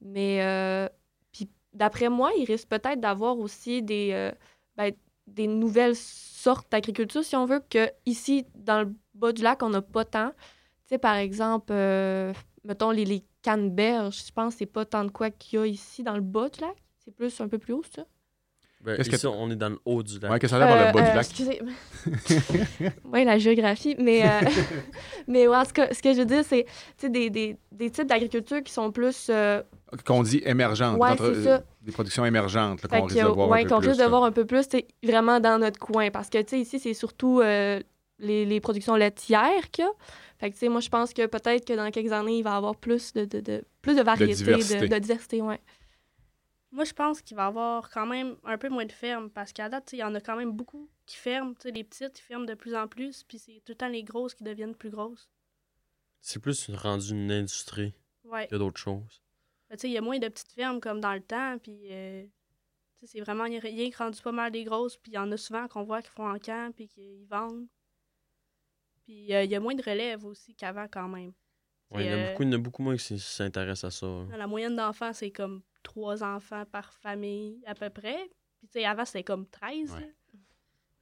Mais 0.00 0.42
euh, 0.42 0.88
puis 1.32 1.48
d'après 1.72 2.08
moi, 2.08 2.30
il 2.38 2.44
risque 2.44 2.68
peut-être 2.68 3.00
d'avoir 3.00 3.38
aussi 3.38 3.82
des, 3.82 4.10
euh, 4.12 4.32
ben, 4.76 4.92
des 5.26 5.46
nouvelles 5.46 5.96
sortes 5.96 6.70
d'agriculture, 6.70 7.24
si 7.24 7.36
on 7.36 7.46
veut, 7.46 7.62
que 7.68 7.90
ici, 8.06 8.46
dans 8.54 8.82
le 8.82 8.94
bas 9.14 9.32
du 9.32 9.42
lac, 9.42 9.62
on 9.62 9.70
n'a 9.70 9.82
pas 9.82 10.04
tant. 10.04 10.30
Tu 10.30 10.94
sais, 10.94 10.98
par 10.98 11.16
exemple, 11.16 11.72
euh, 11.72 12.32
mettons 12.64 12.90
les, 12.90 13.04
les 13.04 13.24
canneberges, 13.42 14.26
je 14.26 14.32
pense 14.32 14.54
que 14.54 14.58
c'est 14.60 14.66
pas 14.66 14.84
tant 14.84 15.04
de 15.04 15.10
quoi 15.10 15.30
qu'il 15.30 15.58
y 15.58 15.62
a 15.62 15.66
ici 15.66 16.02
dans 16.02 16.14
le 16.14 16.20
bas 16.20 16.48
du 16.48 16.60
lac. 16.60 16.76
C'est 16.98 17.14
plus 17.14 17.40
un 17.40 17.48
peu 17.48 17.58
plus 17.58 17.72
haut, 17.72 17.84
ça. 17.94 18.06
Ben, 18.82 18.96
Qu'est-ce 18.96 19.10
ici, 19.10 19.22
que- 19.22 19.26
on 19.28 19.50
est 19.50 19.56
dans 19.56 19.68
le 19.68 19.78
haut 19.84 20.02
du 20.02 20.18
lac. 20.18 20.30
Ouais, 20.30 20.38
qu'est-ce 20.38 20.52
que 20.54 20.58
ça 20.58 20.64
a 20.64 20.66
l'air 20.66 20.88
Euh, 20.88 20.92
par 20.92 21.02
le 21.02 21.02
bas 21.02 21.06
euh, 21.06 21.10
du 21.10 21.16
lac? 21.16 21.26
Excusez. 21.26 21.60
oui, 23.12 23.24
la 23.24 23.38
géographie. 23.38 23.94
Mais, 23.98 24.26
euh, 24.26 24.40
mais 25.28 25.46
ouais, 25.48 25.56
en 25.56 25.64
tout 25.64 25.72
cas, 25.72 25.92
ce 25.92 26.00
que 26.02 26.12
je 26.14 26.18
veux 26.18 26.24
dire, 26.24 26.42
c'est 26.46 26.64
tu 26.64 26.70
sais, 26.96 27.08
des, 27.10 27.28
des, 27.30 27.56
des 27.72 27.90
types 27.90 28.06
d'agriculture 28.06 28.62
qui 28.62 28.72
sont 28.72 28.90
plus. 28.90 29.26
euh, 29.30 29.62
Qu'on 30.04 30.22
dit 30.22 30.40
émergente. 30.44 30.98
Ouais, 30.98 31.10
c'est 31.18 31.44
ça. 31.44 31.62
Des 31.82 31.92
productions 31.92 32.24
émergentes 32.24 32.80
qu'on 32.86 33.06
que, 33.06 33.12
risque 33.12 33.22
de 33.24 33.28
voir 33.28 33.48
ouais, 33.48 33.60
un 33.60 33.62
peu 33.64 33.68
qu'on 33.68 33.80
plus. 33.80 33.88
risque 33.88 34.00
de 34.02 34.06
voir 34.08 34.24
un 34.24 34.32
peu 34.32 34.44
plus 34.46 34.66
vraiment 35.02 35.40
dans 35.40 35.58
notre 35.58 35.78
coin. 35.78 36.10
Parce 36.10 36.28
que, 36.30 36.38
tu 36.38 36.48
sais, 36.50 36.60
ici, 36.60 36.78
c'est 36.78 36.94
surtout 36.94 37.40
euh, 37.40 37.80
les, 38.18 38.44
les 38.46 38.60
productions 38.60 38.94
laitières 38.96 39.70
qu'il 39.70 39.84
y 39.84 39.88
a. 39.88 39.90
Fait 40.38 40.48
que, 40.48 40.54
tu 40.54 40.60
sais, 40.60 40.68
moi, 40.70 40.80
je 40.80 40.88
pense 40.88 41.12
que 41.12 41.26
peut-être 41.26 41.66
que 41.66 41.74
dans 41.74 41.90
quelques 41.90 42.12
années, 42.12 42.38
il 42.38 42.42
va 42.44 42.52
y 42.52 42.54
avoir 42.54 42.74
plus 42.76 43.12
de, 43.12 43.26
de, 43.26 43.40
de- 43.40 43.62
plus 43.82 43.94
de 43.96 44.02
variété, 44.02 44.32
diversité. 44.34 44.80
de, 44.80 44.86
de 44.86 44.98
diversité, 44.98 45.42
ouais. 45.42 45.60
Moi, 46.72 46.84
je 46.84 46.92
pense 46.92 47.20
qu'il 47.20 47.36
va 47.36 47.44
y 47.44 47.46
avoir 47.48 47.90
quand 47.90 48.06
même 48.06 48.36
un 48.44 48.56
peu 48.56 48.68
moins 48.68 48.84
de 48.86 48.92
fermes 48.92 49.28
parce 49.30 49.52
qu'à 49.52 49.68
date, 49.68 49.92
il 49.92 49.98
y 49.98 50.04
en 50.04 50.14
a 50.14 50.20
quand 50.20 50.36
même 50.36 50.52
beaucoup 50.52 50.88
qui 51.04 51.16
ferment. 51.16 51.54
Les 51.64 51.82
petites, 51.82 52.18
ils 52.18 52.22
ferment 52.22 52.44
de 52.46 52.54
plus 52.54 52.76
en 52.76 52.86
plus, 52.86 53.24
puis 53.24 53.38
c'est 53.38 53.60
tout 53.64 53.72
le 53.72 53.74
temps 53.76 53.88
les 53.88 54.04
grosses 54.04 54.34
qui 54.34 54.44
deviennent 54.44 54.76
plus 54.76 54.90
grosses. 54.90 55.28
C'est 56.20 56.38
plus 56.40 56.68
une- 56.68 56.76
rendu 56.76 57.10
une 57.10 57.32
industrie 57.32 57.92
Ouais. 58.24 58.46
que 58.46 58.56
d'autres 58.56 58.78
choses. 58.80 59.20
Il 59.82 59.90
y 59.90 59.98
a 59.98 60.00
moins 60.00 60.18
de 60.18 60.28
petites 60.28 60.52
fermes 60.52 60.80
comme 60.80 61.00
dans 61.00 61.14
le 61.14 61.22
temps, 61.22 61.58
puis 61.58 61.88
euh, 61.90 62.24
c'est 63.04 63.20
vraiment 63.20 63.44
rien 63.44 63.90
que 63.90 63.96
rendu 63.96 64.20
pas 64.20 64.32
mal 64.32 64.52
des 64.52 64.64
grosses, 64.64 64.96
puis 64.96 65.12
il 65.12 65.14
y 65.14 65.18
en 65.18 65.30
a 65.32 65.36
souvent 65.36 65.66
qu'on 65.68 65.82
voit 65.84 66.02
qui 66.02 66.10
font 66.10 66.28
en 66.28 66.38
camp, 66.38 66.72
puis 66.74 66.86
qu'ils 66.88 67.26
vendent. 67.26 67.66
Puis 69.04 69.34
euh, 69.34 69.44
il 69.44 69.50
y 69.50 69.54
a 69.56 69.60
moins 69.60 69.74
de 69.74 69.82
relève 69.82 70.24
aussi 70.24 70.54
qu'avant 70.54 70.86
quand 70.88 71.08
même. 71.08 71.32
Ouais, 71.90 72.04
il, 72.04 72.10
y 72.10 72.14
en 72.14 72.16
a 72.16 72.20
euh, 72.20 72.30
beaucoup, 72.30 72.42
il 72.42 72.46
y 72.46 72.50
en 72.50 72.52
a 72.54 72.58
beaucoup 72.58 72.82
moins 72.82 72.96
qui 72.96 73.18
s'intéressent 73.18 73.84
à 73.94 73.98
ça. 73.98 74.06
hein. 74.06 74.28
La 74.36 74.46
moyenne 74.46 74.76
d'enfants, 74.76 75.12
c'est 75.12 75.30
comme 75.32 75.62
trois 75.82 76.22
enfants 76.22 76.64
par 76.66 76.92
famille 76.92 77.62
à 77.66 77.74
peu 77.74 77.90
près. 77.90 78.18
Puis 78.58 78.68
tu 78.68 78.80
sais, 78.80 78.84
avant, 78.84 79.04
c'était 79.04 79.24
comme 79.24 79.46
13. 79.46 79.92
Ouais. 79.92 80.00
là. 80.00 80.06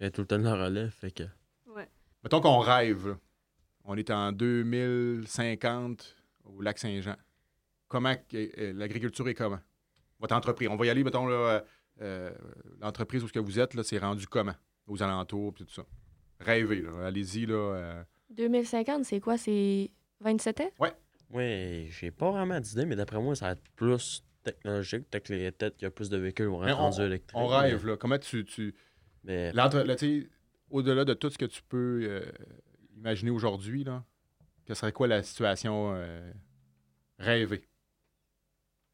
Il 0.01 0.05
y 0.05 0.07
a 0.07 0.11
tout 0.11 0.21
le 0.21 0.27
temps 0.29 0.39
de 0.39 0.45
la 0.45 0.55
relève, 0.55 0.91
fait 0.91 1.11
que... 1.11 1.25
Ouais. 1.67 1.89
Mettons 2.23 2.41
qu'on 2.41 2.59
rêve. 2.61 3.09
là. 3.09 3.19
On 3.85 3.97
est 3.97 4.11
en 4.11 4.33
2050 4.33 6.17
au 6.45 6.61
lac 6.61 6.79
Saint-Jean. 6.79 7.17
Comment 7.89 8.15
que- 8.29 8.51
euh, 8.61 8.73
l'agriculture 8.75 9.29
est 9.29 9.35
comment? 9.35 9.59
Votre 10.21 10.35
entreprise. 10.35 10.69
On 10.71 10.77
va 10.77 10.87
y 10.87 10.91
aller, 10.91 11.05
mettons, 11.05 11.27
là, 11.27 11.35
euh, 11.35 11.61
euh, 12.01 12.31
l'entreprise 12.81 13.23
où 13.25 13.29
ce 13.29 13.33
que 13.33 13.39
vous 13.39 13.59
êtes, 13.59 13.75
là, 13.75 13.83
c'est 13.83 13.99
rendu 13.99 14.27
comment? 14.27 14.55
Aux 14.87 15.03
alentours, 15.03 15.53
puis 15.55 15.65
tout 15.65 15.73
ça. 15.73 15.83
Rêvez, 16.41 16.83
là. 16.83 17.07
Allez-y, 17.07 17.47
là. 17.47 17.55
euh. 17.55 18.05
2050, 18.31 19.05
c'est 19.05 19.21
quoi? 19.21 19.37
C'est 19.39 19.91
27 20.21 20.61
ans? 20.61 20.71
Ouais, 21.31 21.89
j'ai 21.91 22.11
pas 22.11 22.31
vraiment 22.31 22.59
d'idée, 22.61 22.87
mais 22.87 22.97
d'après 22.97 23.21
moi, 23.21 23.35
ça 23.35 23.47
va 23.47 23.53
être 23.53 23.63
plus 23.77 24.23
technologique. 24.53 25.11
Peut-être 25.11 25.25
que 25.27 25.33
les- 25.35 25.51
peut-être 25.53 25.77
qu'il 25.77 25.87
y 25.87 25.89
a 25.89 25.91
plus 25.91 26.11
de 26.11 26.17
véhicules 26.17 26.47
vont 26.47 26.67
être 26.67 27.01
électriques. 27.01 27.37
On 27.37 27.47
rêve, 27.47 27.87
là. 27.87 27.97
Comment 27.97 28.19
tu. 28.19 28.45
tu... 28.45 28.75
Mais, 29.25 29.53
là, 29.53 29.69
tu 29.97 30.31
au-delà 30.71 31.05
de 31.05 31.15
tout 31.15 31.31
ce 31.31 31.39
que 31.39 31.47
tu 31.47 31.63
peux 31.63 32.01
euh, 32.03 32.31
imaginer 32.97 33.31
aujourd'hui, 33.31 33.85
là, 33.85 34.05
que 34.67 34.75
serait 34.75 34.93
quoi 34.93 35.07
la 35.09 35.23
situation 35.23 35.93
euh, 35.95 36.31
rêvée? 37.19 37.63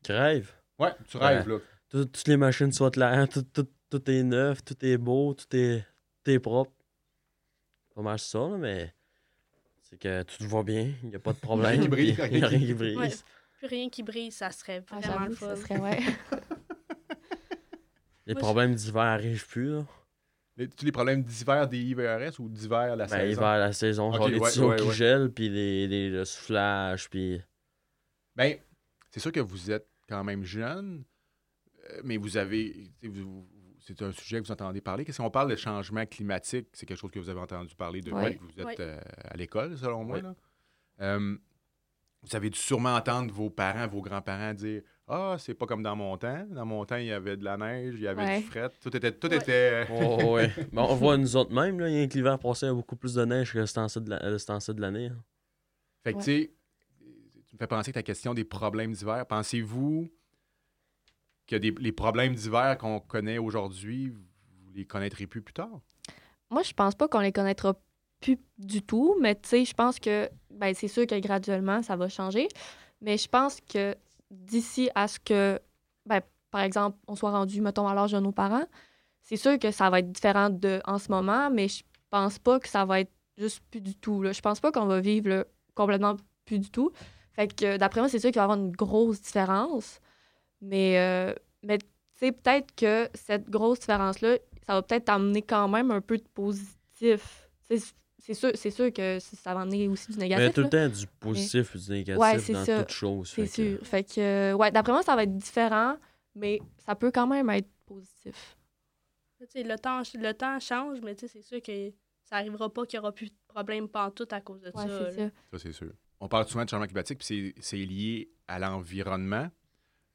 crève. 0.02 0.52
Ouais, 0.78 0.92
tu 1.08 1.16
rêves, 1.16 1.48
là. 1.48 1.58
Tout- 1.88 2.04
toutes 2.04 2.28
les 2.28 2.36
machines 2.36 2.72
sont 2.72 2.90
claires, 2.90 3.28
tout, 3.28 3.42
tout, 3.42 3.68
tout 3.90 4.10
est 4.10 4.22
neuf, 4.22 4.64
tout 4.64 4.76
est 4.84 4.98
beau, 4.98 5.34
tout 5.34 5.56
est, 5.56 5.84
tout 6.22 6.30
est 6.30 6.38
propre. 6.38 6.72
Pas 7.94 8.02
mal 8.02 8.18
ça, 8.18 8.40
là, 8.40 8.56
mais 8.58 8.94
c'est 9.82 9.98
que 9.98 10.22
tout 10.24 10.48
va 10.48 10.62
bien, 10.62 10.92
il 11.02 11.10
n'y 11.10 11.14
a 11.16 11.20
pas 11.20 11.32
de 11.32 11.38
problème. 11.38 11.80
qui 11.82 11.88
brille, 11.88 12.08
Il 12.10 12.14
n'y 12.16 12.20
a 12.20 12.24
rien 12.24 12.46
rien 12.48 12.58
qui 12.58 12.74
brille. 12.74 12.96
Ouais. 12.96 13.10
Plus 13.66 13.76
rien 13.76 13.88
qui 13.88 14.02
brille, 14.02 14.30
ça 14.30 14.50
serait 14.50 14.84
Ah, 14.90 14.98
vraiment 15.00 15.24
le 15.26 15.34
fun. 15.34 15.46
ça 15.46 15.56
serait, 15.56 15.78
ouais. 15.80 15.98
Les 18.26 18.34
Moi, 18.34 18.40
problèmes 18.42 18.74
d'hiver 18.74 19.02
arrivent 19.02 19.46
plus. 19.46 19.70
Là. 19.70 19.86
Les, 20.56 20.68
tous 20.68 20.84
les 20.84 20.92
problèmes 20.92 21.22
d'hiver 21.22 21.66
des 21.66 21.78
IVRS 21.78 22.38
ou 22.40 22.48
d'hiver 22.50 22.94
la 22.94 23.06
Ben, 23.06 23.08
saison? 23.08 23.40
hiver, 23.40 23.58
la 23.58 23.72
saison, 23.72 24.12
genre 24.12 24.28
les 24.28 24.38
tuyaux 24.40 24.68
ouais, 24.70 24.76
qui 24.76 24.82
ouais. 24.86 24.94
gèlent, 24.94 25.30
puis 25.32 25.48
les, 25.48 25.86
les, 25.86 26.10
le 26.10 26.24
soufflage, 26.26 27.08
puis... 27.08 27.40
Ben, 28.36 28.58
c'est 29.10 29.20
sûr 29.20 29.32
que 29.32 29.40
vous 29.40 29.70
êtes 29.70 29.88
quand 30.08 30.22
même 30.24 30.44
jeune, 30.44 31.04
euh, 31.90 32.00
mais 32.04 32.18
vous 32.18 32.36
avez. 32.36 32.92
c'est 33.80 34.00
un 34.02 34.12
sujet 34.12 34.40
que 34.42 34.46
vous 34.46 34.52
entendez 34.52 34.80
parler. 34.82 35.04
Qu'est-ce 35.06 35.18
qu'on 35.22 35.30
parle 35.30 35.50
de 35.50 35.56
changement 35.56 36.04
climatique? 36.06 36.68
C'est 36.74 36.84
quelque 36.86 36.98
chose 36.98 37.10
que 37.10 37.18
vous 37.18 37.30
avez 37.30 37.40
entendu 37.40 37.74
parler 37.74 38.00
depuis 38.02 38.14
Ouais. 38.14 38.36
que 38.36 38.42
vous 38.42 38.60
êtes 38.60 38.66
Ouais. 38.66 38.76
euh, 38.80 39.00
à 39.24 39.36
l'école, 39.38 39.76
selon 39.78 40.04
moi. 40.04 40.16
Ouais. 40.16 40.22
là. 40.22 40.34
Euh, 41.00 41.36
vous 42.26 42.36
avez 42.36 42.50
dû 42.50 42.58
sûrement 42.58 42.94
entendre 42.96 43.32
vos 43.32 43.50
parents, 43.50 43.86
vos 43.86 44.00
grands-parents 44.00 44.54
dire 44.54 44.82
Ah, 45.06 45.36
c'est 45.38 45.52
pas 45.54 45.66
comme 45.66 45.82
dans 45.82 45.94
mon 45.96 46.16
temps. 46.16 46.46
Dans 46.50 46.64
mon 46.64 46.84
temps, 46.86 46.96
il 46.96 47.06
y 47.06 47.12
avait 47.12 47.36
de 47.36 47.44
la 47.44 47.56
neige, 47.58 47.94
il 47.96 48.02
y 48.02 48.08
avait 48.08 48.24
Ouais. 48.24 48.38
du 48.40 48.46
fret. 48.46 48.70
Tout 48.80 48.96
était. 48.96 49.12
Tout 49.12 49.28
Ouais. 49.28 49.36
était 49.36 49.86
Oh, 49.90 50.32
ouais. 50.34 50.50
Ben, 50.72 50.82
on 50.82 50.94
voit 50.94 51.16
nous 51.18 51.36
autres 51.36 51.52
même, 51.52 51.78
là, 51.80 51.88
il 51.90 51.94
y 51.98 52.02
a 52.02 52.06
que 52.06 52.14
l'hiver 52.14 52.38
passé, 52.38 52.64
il 52.66 52.68
y 52.70 52.72
a 52.72 52.74
beaucoup 52.74 52.96
plus 52.96 53.14
de 53.14 53.24
neige 53.24 53.52
que 53.52 53.66
ce 53.66 53.74
temps-ci 53.74 54.00
de 54.00 54.08
la- 54.10 54.24
euh, 54.24 54.38
temps-ci 54.38 54.72
de 54.74 54.80
l'année. 54.80 55.06
hein. 55.08 55.22
Fait 56.02 56.12
que, 56.12 56.18
Ouais. 56.18 56.24
tu 56.24 56.30
sais, 56.42 56.54
tu 57.46 57.54
me 57.54 57.58
fais 57.58 57.66
penser 57.66 57.90
que 57.92 57.94
ta 57.98 58.02
question 58.02 58.32
des 58.34 58.44
problèmes 58.44 58.92
d'hiver. 58.92 59.26
Pensez-vous 59.26 60.08
que 61.46 61.56
des, 61.56 61.70
les 61.72 61.92
problèmes 61.92 62.34
d'hiver 62.34 62.78
qu'on 62.78 63.00
connaît 63.00 63.38
aujourd'hui, 63.38 64.08
vous 64.08 64.70
les 64.74 64.86
connaîtrez 64.86 65.26
plus 65.26 65.42
plus 65.42 65.52
tard? 65.54 65.80
Moi, 66.50 66.62
je 66.62 66.72
pense 66.72 66.94
pas 66.94 67.08
qu'on 67.08 67.20
les 67.20 67.32
connaîtra 67.32 67.74
plus 68.24 68.38
du 68.56 68.80
tout, 68.80 69.16
mais 69.20 69.34
tu 69.34 69.48
sais, 69.48 69.64
je 69.66 69.74
pense 69.74 69.98
que 69.98 70.30
ben, 70.50 70.72
c'est 70.74 70.88
sûr 70.88 71.06
que 71.06 71.18
graduellement, 71.20 71.82
ça 71.82 71.94
va 71.94 72.08
changer. 72.08 72.48
Mais 73.02 73.18
je 73.18 73.28
pense 73.28 73.60
que 73.60 73.94
d'ici 74.30 74.88
à 74.94 75.08
ce 75.08 75.20
que, 75.20 75.60
ben, 76.06 76.22
par 76.50 76.62
exemple, 76.62 76.96
on 77.06 77.16
soit 77.16 77.32
rendu, 77.32 77.60
mettons, 77.60 77.86
à 77.86 77.94
l'âge 77.94 78.12
de 78.12 78.20
nos 78.20 78.32
parents, 78.32 78.64
c'est 79.20 79.36
sûr 79.36 79.58
que 79.58 79.70
ça 79.70 79.90
va 79.90 79.98
être 79.98 80.10
différent 80.10 80.48
de 80.48 80.80
en 80.86 80.98
ce 80.98 81.10
moment, 81.10 81.50
mais 81.50 81.68
je 81.68 81.82
pense 82.08 82.38
pas 82.38 82.58
que 82.58 82.68
ça 82.68 82.86
va 82.86 83.00
être 83.00 83.12
juste 83.36 83.60
plus 83.70 83.82
du 83.82 83.94
tout. 83.94 84.22
Là. 84.22 84.32
Je 84.32 84.40
pense 84.40 84.60
pas 84.60 84.72
qu'on 84.72 84.86
va 84.86 85.00
vivre 85.00 85.46
complètement 85.74 86.16
plus 86.46 86.58
du 86.58 86.70
tout. 86.70 86.92
Fait 87.32 87.48
que 87.48 87.76
d'après 87.76 88.00
moi, 88.00 88.08
c'est 88.08 88.20
sûr 88.20 88.30
qu'il 88.30 88.40
va 88.40 88.42
y 88.42 88.44
avoir 88.44 88.58
une 88.58 88.72
grosse 88.72 89.20
différence. 89.20 90.00
Mais, 90.62 90.98
euh, 90.98 91.34
mais 91.62 91.76
tu 91.76 91.86
sais, 92.14 92.32
peut-être 92.32 92.74
que 92.74 93.10
cette 93.12 93.50
grosse 93.50 93.80
différence-là, 93.80 94.38
ça 94.66 94.74
va 94.74 94.82
peut-être 94.82 95.10
amener 95.10 95.42
quand 95.42 95.68
même 95.68 95.90
un 95.90 96.00
peu 96.00 96.16
de 96.16 96.28
positif. 96.32 97.50
Tu 97.68 97.78
sais, 97.78 97.94
C'est 98.26 98.32
sûr, 98.34 98.50
c'est 98.54 98.70
sûr 98.70 98.90
que 98.90 99.18
ça 99.20 99.52
va 99.52 99.60
amener 99.60 99.86
aussi 99.86 100.10
du 100.10 100.18
Mais 100.18 100.26
il 100.26 100.30
y 100.30 100.34
a 100.34 100.38
négatif. 100.38 100.54
tout 100.54 100.60
là. 100.62 100.84
le 100.86 100.88
temps 100.90 100.98
du 100.98 101.06
positif 101.20 101.74
et 101.74 101.78
du 101.78 101.90
négatif 101.90 102.22
Ouais, 102.22 102.52
dans 102.54 102.64
ça. 102.64 102.78
toute 102.82 102.92
chose. 102.94 103.28
C'est 103.34 103.42
que- 103.42 103.48
sûr. 103.76 103.86
Fait 103.86 104.02
que, 104.02 104.20
euh, 104.20 104.52
ouais, 104.54 104.70
d'après 104.70 104.92
moi, 104.92 105.02
ça 105.02 105.14
va 105.14 105.24
être 105.24 105.36
différent, 105.36 105.98
mais 106.34 106.58
ça 106.78 106.94
peut 106.94 107.10
quand 107.12 107.26
même 107.26 107.50
être 107.50 107.68
positif. 107.84 108.56
Le, 109.54 109.76
temps, 109.76 110.00
le 110.14 110.32
temps 110.32 110.58
change, 110.58 111.00
mais 111.02 111.14
tu 111.14 111.28
sais, 111.28 111.28
c'est 111.34 111.42
sûr 111.42 111.60
que 111.60 111.90
ça 112.22 112.36
arrivera 112.36 112.72
pas 112.72 112.86
qu'il 112.86 112.96
y 112.96 113.00
aura 113.00 113.12
plus 113.12 113.26
de 113.28 113.36
problème 113.46 113.88
pantoute 113.88 114.32
à 114.32 114.40
cause 114.40 114.62
de 114.62 114.70
Ouais, 114.74 114.88
ça. 114.88 115.10
ça. 115.12 115.28
Ça, 115.52 115.58
c'est 115.58 115.72
sûr. 115.72 115.92
On 116.18 116.26
parle 116.26 116.48
souvent 116.48 116.64
de 116.64 116.70
changement 116.70 116.86
climatique, 116.86 117.18
puis 117.18 117.26
c'est- 117.26 117.54
c'est 117.60 117.76
lié 117.76 118.30
à 118.48 118.58
l'environnement. 118.58 119.50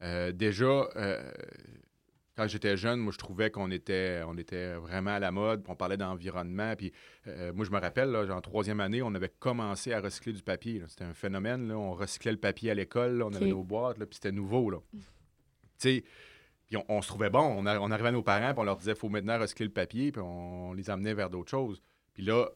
Euh, 0.02 0.32
déjà, 0.32 0.66
euh, 0.96 1.32
quand 2.40 2.48
j'étais 2.48 2.78
jeune, 2.78 3.02
moi, 3.02 3.12
je 3.12 3.18
trouvais 3.18 3.52
qu'on 3.52 3.70
était, 3.70 4.22
on 4.26 4.38
était 4.38 4.76
vraiment 4.76 5.12
à 5.12 5.20
la 5.20 5.30
mode, 5.30 5.62
puis 5.62 5.72
on 5.74 5.76
parlait 5.76 5.98
d'environnement. 5.98 6.74
Puis 6.78 6.94
euh, 7.28 7.52
moi, 7.52 7.66
je 7.66 7.72
me 7.72 7.78
rappelle, 7.80 8.12
là, 8.12 8.24
en 8.34 8.40
troisième 8.40 8.80
année, 8.80 9.02
on 9.02 9.14
avait 9.14 9.28
commencé 9.40 9.92
à 9.92 10.00
recycler 10.00 10.32
du 10.32 10.42
papier. 10.42 10.82
C'était 10.88 11.04
un 11.04 11.14
phénomène. 11.14 11.68
là. 11.68 11.78
On 11.78 11.92
recyclait 11.92 12.32
le 12.32 12.38
papier 12.38 12.72
à 12.72 12.76
l'école, 12.76 13.22
on 13.24 13.34
avait 13.34 13.48
nos 13.50 13.64
boîtes, 13.66 13.98
là, 13.98 14.06
puis 14.06 14.16
c'était 14.16 14.32
nouveau. 14.32 14.70
Là. 14.70 14.78
Tu 14.94 15.00
sais, 15.80 16.04
puis 16.68 16.78
on, 16.78 16.86
on 16.88 17.02
se 17.02 17.10
trouvait 17.10 17.30
bon. 17.30 17.42
On, 17.42 17.66
a- 17.66 17.78
on 17.80 17.92
arrivait 17.92 18.08
à 18.10 18.14
nos 18.14 18.24
parents, 18.24 18.54
puis 18.54 18.60
on 18.62 18.64
leur 18.64 18.78
disait, 18.78 18.92
il 18.92 18.98
faut 18.98 19.10
maintenant 19.10 19.38
recycler 19.38 19.66
le 19.66 19.74
papier, 19.74 20.14
puis 20.14 20.22
on, 20.22 20.72
les 20.72 20.90
amenait 20.90 21.14
vers 21.14 21.30
d'autres 21.30 21.52
choses. 21.52 21.82
Puis 22.14 22.24
là, 22.24 22.48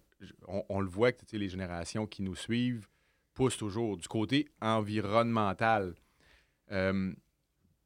on, 0.48 0.80
le 0.80 0.88
voit 0.88 1.12
que 1.12 1.26
les 1.36 1.50
générations 1.50 2.08
qui 2.08 2.22
nous 2.22 2.36
suivent 2.36 2.88
poussent 3.34 3.58
toujours 3.58 3.98
du 3.98 4.08
côté 4.08 4.48
environnemental. 4.62 5.96
Euh, 6.72 7.12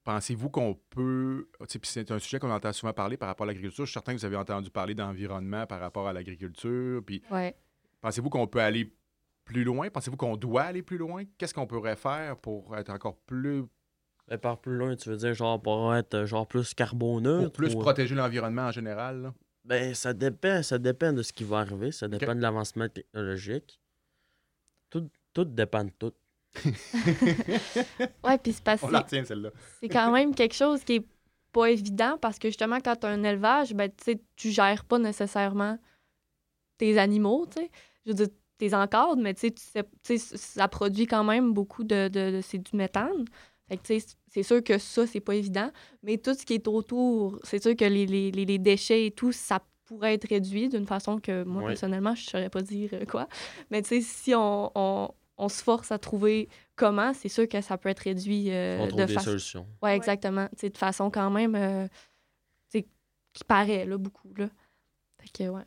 Pensez-vous 0.08 0.50
qu'on 0.50 0.74
peut. 0.90 1.50
C'est 1.84 2.12
un 2.12 2.20
sujet 2.20 2.40
qu'on 2.40 2.50
entend 2.50 2.72
souvent 2.72 2.94
parler 2.94 3.18
par 3.18 3.28
rapport 3.28 3.44
à 3.44 3.48
l'agriculture. 3.48 3.84
Je 3.84 3.90
suis 3.90 3.94
certain 3.94 4.14
que 4.14 4.20
vous 4.20 4.24
avez 4.26 4.38
entendu 4.38 4.70
parler 4.72 4.96
d'environnement 4.96 5.68
par 5.68 5.82
rapport 5.82 6.08
à 6.08 6.14
l'agriculture. 6.14 7.02
Puis 7.06 7.22
Ouais. 7.30 7.54
pensez-vous 8.00 8.30
qu'on 8.30 8.48
peut 8.48 8.62
aller 8.62 8.96
plus 9.44 9.66
loin? 9.66 9.90
Pensez-vous 9.90 10.16
qu'on 10.16 10.38
doit 10.38 10.62
aller 10.62 10.82
plus 10.82 10.98
loin? 10.98 11.26
Qu'est-ce 11.38 11.54
qu'on 11.54 11.68
pourrait 11.68 11.98
faire 11.98 12.38
pour 12.38 12.78
être 12.78 12.90
encore 12.90 13.18
plus, 13.18 13.66
Ben, 14.30 14.38
par 14.38 14.62
plus 14.62 14.78
loin, 14.78 14.96
tu 14.96 15.10
veux 15.10 15.18
dire 15.18 15.34
genre 15.34 15.62
pour 15.62 15.94
être 15.94 16.14
euh, 16.14 16.26
genre 16.26 16.48
plus 16.48 16.74
carboneux? 16.74 17.44
pour 17.44 17.52
plus 17.52 17.76
protéger 17.76 18.16
l'environnement 18.16 18.68
en 18.68 18.72
général? 18.72 19.22
là? 19.24 19.34
Ben, 19.66 19.94
ça 19.94 20.14
dépend, 20.14 20.64
ça 20.64 20.78
dépend 20.80 21.12
de 21.12 21.22
ce 21.22 21.34
qui 21.34 21.44
va 21.44 21.60
arriver, 21.60 21.92
ça 21.92 22.08
dépend 22.08 22.34
de 22.34 22.40
l'avancement 22.40 22.88
technologique. 22.88 23.82
Tout, 24.90 25.10
tout 25.34 25.44
dépend 25.44 25.84
de 25.84 25.90
tout. 26.00 26.14
Ouais, 28.24 28.38
puis 28.38 28.54
c'est 28.54 28.64
parce 28.64 28.84
On 28.84 28.90
la 28.90 29.00
retient, 29.02 29.24
celle-là. 29.24 29.52
c'est 29.80 29.90
quand 29.90 30.12
même 30.12 30.34
quelque 30.36 30.56
chose 30.56 30.84
qui 30.84 30.96
est 30.96 31.08
pas 31.52 31.70
évident 31.72 32.18
parce 32.22 32.40
que 32.40 32.50
justement, 32.50 32.80
quand 32.84 32.96
tu 32.98 33.06
as 33.06 33.10
un 33.10 33.24
élevage, 33.24 33.74
ben, 33.74 33.90
tu 33.90 34.04
sais, 34.04 34.22
tu 34.36 34.52
gères 34.52 34.86
pas 34.86 35.00
nécessairement 35.00 35.78
tes 36.78 36.98
animaux, 36.98 37.46
tu 37.48 37.62
sais. 37.62 37.72
Je 38.06 38.12
veux 38.12 38.16
dire, 38.16 38.28
t'es 38.58 38.74
encadres, 38.74 39.18
mais 39.18 39.34
tu 39.34 39.42
sais, 39.42 39.52
tu 39.52 39.62
sais, 39.64 39.84
tu 40.04 40.18
sais, 40.18 40.38
ça 40.38 40.68
produit 40.68 41.06
quand 41.08 41.24
même 41.24 41.54
beaucoup 41.54 41.84
de... 41.84 42.08
de, 42.08 42.32
de- 42.38 42.42
c'est 42.42 42.58
du 42.60 42.76
méthane. 42.76 43.26
Fait 43.68 43.78
que, 43.78 43.84
tu 43.84 44.00
sais, 44.00 44.08
c'est 44.30 44.44
sûr 44.44 44.64
que 44.64 44.78
ça, 44.78 45.06
c'est 45.08 45.20
pas 45.20 45.36
évident. 45.36 45.72
Mais 46.04 46.18
tout 46.18 46.34
ce 46.34 46.46
qui 46.46 46.54
est 46.56 46.68
autour, 46.68 47.40
c'est 47.44 47.62
sûr 47.62 47.76
que 47.76 47.86
les, 47.86 48.06
les, 48.06 48.32
les- 48.32 48.46
les 48.46 48.58
déchets 48.60 49.08
et 49.08 49.12
tout, 49.12 49.32
ça 49.32 49.62
pourrait 49.86 50.14
être 50.16 50.28
réduit 50.30 50.70
d'une 50.70 50.86
façon 50.86 51.20
que 51.20 51.44
moi, 51.44 51.62
Oui. 51.64 51.68
personnellement, 51.70 52.14
je 52.16 52.30
saurais 52.30 52.50
pas 52.50 52.62
dire 52.62 52.90
euh, 52.94 53.06
quoi. 53.06 53.28
Mais 53.72 53.82
tu 53.82 53.90
sais, 53.90 54.02
si 54.02 54.36
on, 54.36 54.72
on, 54.76 55.10
on 55.38 55.50
se 55.50 55.62
force 55.64 55.92
à 55.92 56.00
trouver 56.00 56.50
comment, 56.76 57.14
c'est 57.14 57.30
sûr 57.30 57.48
que 57.48 57.62
ça 57.62 57.78
peut 57.78 57.90
être 57.90 58.00
réduit 58.00 58.52
euh, 58.52 58.80
On 58.80 58.86
de 58.86 58.90
trouve 58.90 59.06
des 59.06 59.14
façon... 59.14 59.26
solutions. 59.26 59.68
Ouais, 59.82 59.90
Ouais. 59.92 59.96
exactement. 59.96 60.48
Tu 60.50 60.58
sais, 60.62 60.70
de 60.70 60.78
façon 60.78 61.10
quand 61.12 61.30
même, 61.30 61.56
euh, 61.56 61.88
qui 63.34 63.44
paraît, 63.44 63.86
là, 63.86 63.98
beaucoup, 64.00 64.34
là. 64.36 64.48
Fait 65.20 65.30
que, 65.30 65.50
ouais. 65.50 65.62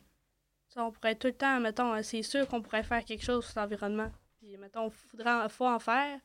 Ça, 0.67 0.83
on 0.85 0.91
pourrait 0.91 1.15
tout 1.15 1.27
le 1.27 1.33
temps, 1.33 1.59
mettons, 1.61 1.93
euh, 1.93 2.01
c'est 2.03 2.21
sûr 2.21 2.45
qu'on 2.47 2.61
pourrait 2.61 2.83
faire 2.83 3.03
quelque 3.05 3.23
chose 3.23 3.45
sur 3.45 3.61
l'environnement. 3.61 4.11
Puis, 4.39 4.57
mettons, 4.57 4.87
il 4.87 4.91
faudra, 4.91 5.47
faut 5.47 5.67
en 5.67 5.79
faire. 5.79 6.19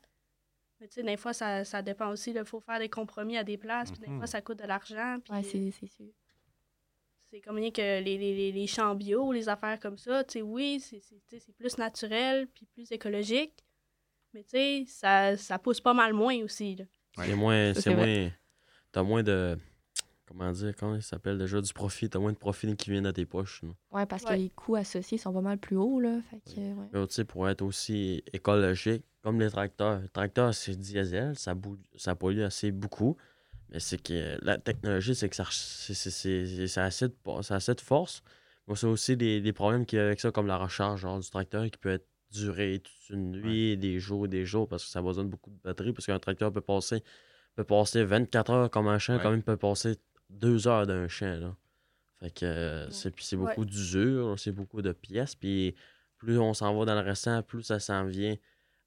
Mais 0.81 0.87
tu 0.87 0.95
sais, 0.95 1.03
des 1.03 1.15
fois, 1.17 1.31
ça, 1.33 1.63
ça 1.63 1.81
dépend 1.81 2.09
aussi. 2.09 2.31
Il 2.31 2.43
faut 2.45 2.59
faire 2.59 2.79
des 2.79 2.89
compromis 2.89 3.37
à 3.37 3.43
des 3.45 3.57
places. 3.57 3.91
Puis, 3.91 4.01
des 4.01 4.07
Mhm. 4.07 4.17
fois, 4.17 4.27
ça 4.27 4.41
coûte 4.41 4.59
de 4.59 4.65
l'argent. 4.67 5.17
Puis, 5.23 5.33
Ouais, 5.33 5.43
c'est 5.43 5.71
sûr. 5.87 6.07
C'est 7.29 7.41
comme 7.41 7.55
rien 7.57 7.71
que 7.71 7.81
les, 8.01 8.17
les, 8.17 8.35
les, 8.35 8.51
les 8.51 8.67
champs 8.67 8.95
bio, 8.95 9.31
les 9.31 9.49
affaires 9.49 9.79
comme 9.79 9.97
ça. 9.97 10.23
Tu 10.23 10.33
sais, 10.33 10.41
oui, 10.41 10.79
c'est 10.79 10.99
c'est- 11.01 11.15
tu 11.27 11.37
sais, 11.37 11.39
c'est 11.45 11.53
plus 11.55 11.77
naturel, 11.77 12.47
puis 12.53 12.65
plus 12.65 12.91
écologique. 12.91 13.53
Mais 14.33 14.43
tu 14.43 14.49
sais, 14.51 14.83
ça, 14.87 15.37
ça 15.37 15.57
pousse 15.59 15.81
pas 15.81 15.93
mal 15.93 16.13
moins 16.13 16.37
aussi. 16.43 16.75
Là. 16.75 16.85
C'est 17.25 17.35
moins. 17.35 17.73
C'est 17.73 17.95
moins. 17.95 18.29
T'as 18.91 19.03
moins 19.03 19.23
de. 19.23 19.57
Comment 20.25 20.51
dire, 20.51 20.75
comment 20.77 20.95
il 20.95 21.01
s'appelle 21.01 21.37
déjà 21.37 21.61
du 21.61 21.71
profit? 21.71 22.09
T'as 22.09 22.19
moins 22.19 22.33
de 22.33 22.37
profit 22.37 22.75
qui 22.75 22.89
vient 22.91 23.01
dans 23.01 23.13
tes 23.13 23.25
poches. 23.25 23.63
là. 23.63 23.69
Ouais, 23.91 24.05
parce 24.05 24.23
que 24.25 24.29
Ouais. 24.31 24.37
les 24.37 24.49
coûts 24.49 24.75
associés 24.75 25.17
sont 25.17 25.31
pas 25.31 25.39
mal 25.41 25.57
plus 25.57 25.77
hauts, 25.77 26.01
là. 26.01 26.19
Fait 26.29 26.41
que, 26.53 26.59
ouais. 26.59 27.07
Mais 27.17 27.23
pour 27.23 27.47
être 27.47 27.61
aussi 27.61 28.21
écologique, 28.33 29.03
comme 29.21 29.39
les 29.39 29.49
tracteurs. 29.49 30.01
Les 30.01 30.09
tracteurs, 30.09 30.53
c'est 30.53 30.75
diesel, 30.75 31.37
ça, 31.37 31.55
ça 31.95 32.13
pollue 32.15 32.41
assez 32.41 32.71
beaucoup. 32.71 33.15
Mais 33.71 33.79
c'est 33.79 34.01
que 34.01 34.37
la 34.43 34.57
technologie, 34.57 35.13
c'est 35.15 35.27
que 35.29 35.35
ça, 35.35 35.45
c'est, 35.51 35.93
c'est, 35.93 36.11
c'est- 36.11 36.67
ça 36.67 36.83
a 36.83 36.85
assez 36.87 37.07
de, 37.07 37.13
po- 37.23 37.41
ça 37.41 37.55
a 37.55 37.57
assez 37.57 37.73
de 37.75 37.81
force. 37.81 38.23
Mais 38.67 38.75
c'est 38.75 38.87
aussi 38.87 39.15
des, 39.17 39.41
des 39.41 39.53
problèmes 39.53 39.85
qu'il 39.85 39.97
y 39.97 40.01
a 40.01 40.05
avec 40.05 40.19
ça, 40.19 40.31
comme 40.31 40.47
la 40.47 40.57
recharge 40.57 41.01
genre, 41.01 41.19
du 41.19 41.29
tracteur 41.29 41.65
qui 41.65 41.77
peut 41.77 41.89
être 41.91 42.07
duré 42.31 42.79
toute 42.83 43.09
une 43.09 43.31
nuit, 43.31 43.77
des 43.77 43.99
jours, 43.99 44.27
des 44.27 44.45
jours, 44.45 44.67
parce 44.67 44.83
que 44.85 44.89
ça 44.91 45.01
besoin 45.01 45.23
de 45.23 45.29
beaucoup 45.29 45.49
de 45.49 45.59
batterie. 45.63 45.93
Parce 45.93 46.05
qu'un 46.05 46.19
tracteur 46.19 46.51
peut 46.51 46.61
passer, 46.61 47.03
peut 47.55 47.63
passer 47.63 48.03
24 48.03 48.51
heures 48.51 48.69
comme 48.69 48.87
un 48.87 48.99
champ, 48.99 49.15
Ouais. 49.17 49.21
comme 49.21 49.35
il 49.35 49.43
peut 49.43 49.55
passer 49.57 49.95
2 50.29 50.67
heures 50.67 50.85
d'un 50.87 51.07
champ. 51.07 51.37
Là. 51.39 51.55
Fait 52.19 52.31
que 52.31 52.45
euh, 52.45 52.89
c'est, 52.89 53.11
puis 53.11 53.23
c'est 53.23 53.35
Ouais. 53.37 53.49
beaucoup 53.49 53.65
d'usure, 53.65 54.37
c'est 54.37 54.51
beaucoup 54.51 54.81
de 54.81 54.91
pièces. 54.91 55.35
Puis 55.35 55.75
plus 56.17 56.37
on 56.39 56.53
s'en 56.53 56.77
va 56.77 56.83
dans 56.85 56.95
le 56.95 57.01
restant, 57.07 57.41
plus 57.43 57.63
ça 57.63 57.79
s'en 57.79 58.05
vient 58.05 58.35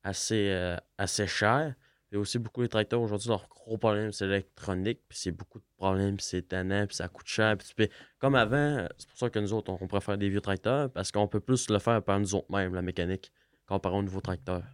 assez, 0.02 0.48
euh, 0.50 0.76
assez 0.98 1.26
cher. 1.26 1.74
Il 2.10 2.16
y 2.16 2.18
a 2.18 2.20
aussi 2.20 2.38
beaucoup 2.40 2.62
de 2.62 2.66
tracteurs 2.66 3.00
aujourd'hui, 3.00 3.28
leur 3.28 3.46
gros 3.48 3.78
problème, 3.78 4.10
c'est 4.12 4.26
l'électronique, 4.26 5.00
puis 5.08 5.16
c'est 5.16 5.30
beaucoup 5.30 5.58
de 5.60 5.64
problèmes, 5.76 6.16
puis 6.16 6.26
c'est 6.26 6.42
tannant, 6.48 6.86
puis 6.86 6.96
ça 6.96 7.06
coûte 7.08 7.28
cher. 7.28 7.56
Puis 7.56 7.68
tu 7.68 7.74
peux- 7.74 7.88
Comme 8.18 8.34
avant, 8.34 8.84
c'est 8.98 9.08
pour 9.08 9.18
ça 9.18 9.30
que 9.30 9.38
nous 9.38 9.52
autres, 9.52 9.70
on, 9.72 9.78
on 9.80 9.86
préfère 9.86 10.18
des 10.18 10.28
vieux 10.28 10.40
tracteurs, 10.40 10.90
parce 10.90 11.12
qu'on 11.12 11.28
peut 11.28 11.38
plus 11.40 11.70
le 11.70 11.78
faire 11.78 12.02
par 12.02 12.18
nous 12.18 12.34
autres 12.34 12.50
mêmes, 12.50 12.74
la 12.74 12.82
mécanique, 12.82 13.30
comparé 13.66 13.96
aux 13.96 14.02
nouveaux 14.02 14.20
tracteurs. 14.20 14.64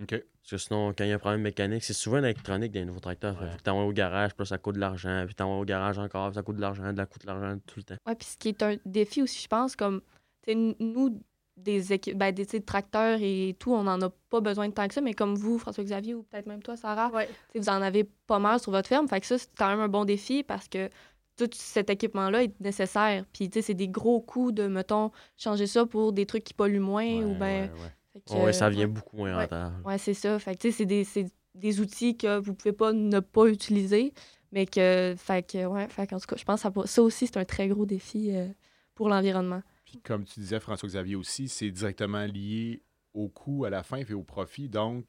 OK. 0.00 0.08
Parce 0.08 0.50
que 0.50 0.56
sinon, 0.56 0.92
quand 0.92 1.04
il 1.04 1.10
y 1.10 1.12
a 1.12 1.14
un 1.14 1.18
problème 1.20 1.42
mécanique, 1.42 1.84
c'est 1.84 1.92
souvent 1.92 2.16
l'électronique 2.18 2.72
des 2.72 2.84
nouveaux 2.84 2.98
tracteurs. 2.98 3.40
Ouais. 3.40 3.48
Fait 3.52 3.58
que 3.58 3.62
t'envoies 3.62 3.84
au 3.84 3.92
garage, 3.92 4.34
puis 4.34 4.44
ça 4.44 4.58
coûte 4.58 4.74
de 4.74 4.80
l'argent, 4.80 5.22
puis 5.24 5.36
t'envoies 5.36 5.58
au 5.60 5.64
garage 5.64 6.00
encore, 6.00 6.30
puis 6.30 6.34
ça 6.34 6.42
coûte 6.42 6.56
de 6.56 6.60
l'argent, 6.60 6.92
de 6.92 6.98
la 6.98 7.06
coûte 7.06 7.22
de 7.22 7.26
l'argent 7.28 7.56
tout 7.64 7.78
le 7.78 7.84
temps. 7.84 7.96
Ouais, 8.08 8.16
puis 8.16 8.26
ce 8.26 8.36
qui 8.36 8.48
est 8.48 8.62
un 8.64 8.76
défi 8.84 9.22
aussi, 9.22 9.40
je 9.40 9.46
pense, 9.46 9.76
comme, 9.76 10.00
tu 10.42 10.46
sais, 10.46 10.52
n- 10.52 10.74
nous, 10.80 11.22
des, 11.56 11.92
équi- 11.92 12.14
ben, 12.14 12.32
des 12.32 12.46
tracteurs 12.60 13.18
et 13.20 13.54
tout, 13.58 13.72
on 13.72 13.82
n'en 13.84 14.00
a 14.00 14.10
pas 14.30 14.40
besoin 14.40 14.68
de 14.68 14.72
tant 14.74 14.88
que 14.88 14.94
ça, 14.94 15.00
mais 15.00 15.14
comme 15.14 15.34
vous, 15.34 15.58
François-Xavier, 15.58 16.14
ou 16.14 16.22
peut-être 16.22 16.46
même 16.46 16.62
toi, 16.62 16.76
Sarah, 16.76 17.10
Ouais. 17.12 17.28
vous 17.54 17.68
en 17.68 17.82
avez 17.82 18.04
pas 18.26 18.38
mal 18.38 18.58
sur 18.58 18.72
votre 18.72 18.88
ferme. 18.88 19.06
Fait 19.08 19.20
que 19.20 19.26
ça, 19.26 19.38
c'est 19.38 19.48
quand 19.56 19.68
même 19.68 19.80
un 19.80 19.88
bon 19.88 20.04
défi 20.04 20.42
parce 20.42 20.68
que 20.68 20.88
tout 21.36 21.48
cet 21.52 21.90
équipement-là 21.90 22.42
est 22.44 22.58
nécessaire. 22.60 23.24
Puis, 23.32 23.48
tu 23.50 23.58
sais, 23.58 23.62
c'est 23.62 23.74
des 23.74 23.88
gros 23.88 24.20
coûts 24.20 24.52
de, 24.52 24.66
mettons, 24.66 25.10
changer 25.36 25.66
ça 25.66 25.86
pour 25.86 26.12
des 26.12 26.26
trucs 26.26 26.44
qui 26.44 26.54
polluent 26.54 26.80
moins 26.80 27.22
ou 27.22 27.32
Ouais, 27.32 27.38
ben 27.38 27.62
ouais, 27.64 27.70
ouais. 27.70 27.92
fait 28.12 28.20
que, 28.20 28.44
Ouais, 28.44 28.52
ça 28.52 28.66
euh, 28.66 28.70
vient 28.70 28.80
ouais. 28.82 28.86
beaucoup 28.86 29.16
moins 29.16 29.34
Ouais. 29.36 29.42
rentable. 29.42 29.76
Ouais, 29.84 29.98
c'est 29.98 30.14
ça. 30.14 30.38
Fait 30.38 30.54
que, 30.54 30.60
tu 30.60 30.70
sais, 30.70 30.78
c'est 30.78 30.86
des, 30.86 31.04
c'est 31.04 31.26
des 31.54 31.80
outils 31.80 32.16
que 32.16 32.38
vous 32.38 32.54
pouvez 32.54 32.72
pas 32.72 32.92
ne 32.92 33.20
pas 33.20 33.46
utiliser, 33.46 34.12
mais 34.52 34.66
que, 34.66 35.14
fait 35.18 35.42
que, 35.46 35.66
ouais, 35.66 35.88
fait 35.88 36.06
qu'en 36.06 36.18
tout 36.18 36.26
cas, 36.26 36.36
je 36.36 36.44
pense 36.44 36.62
que 36.62 36.68
ça, 36.68 36.86
ça 36.86 37.02
aussi, 37.02 37.26
c'est 37.26 37.36
un 37.38 37.44
très 37.44 37.68
gros 37.68 37.84
défi 37.86 38.30
euh, 38.34 38.48
pour 38.94 39.08
l'environnement. 39.10 39.62
Puis 39.92 40.00
comme 40.00 40.24
tu 40.24 40.40
disais, 40.40 40.58
François-Xavier 40.58 41.16
aussi, 41.16 41.48
c'est 41.48 41.70
directement 41.70 42.24
lié 42.24 42.82
au 43.12 43.28
coût 43.28 43.66
à 43.66 43.70
la 43.70 43.82
fin 43.82 43.98
et 43.98 44.12
au 44.14 44.22
profit. 44.22 44.70
Donc, 44.70 45.04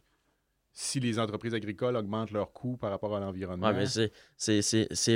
si 0.73 0.99
les 0.99 1.19
entreprises 1.19 1.53
agricoles 1.53 1.95
augmentent 1.95 2.31
leurs 2.31 2.51
coûts 2.51 2.75
par 2.75 2.89
rapport 2.91 3.15
à 3.15 3.19
l'environnement, 3.21 3.67
Ouais, 3.67 3.73
mais 3.73 3.85
c'est- 3.85 4.11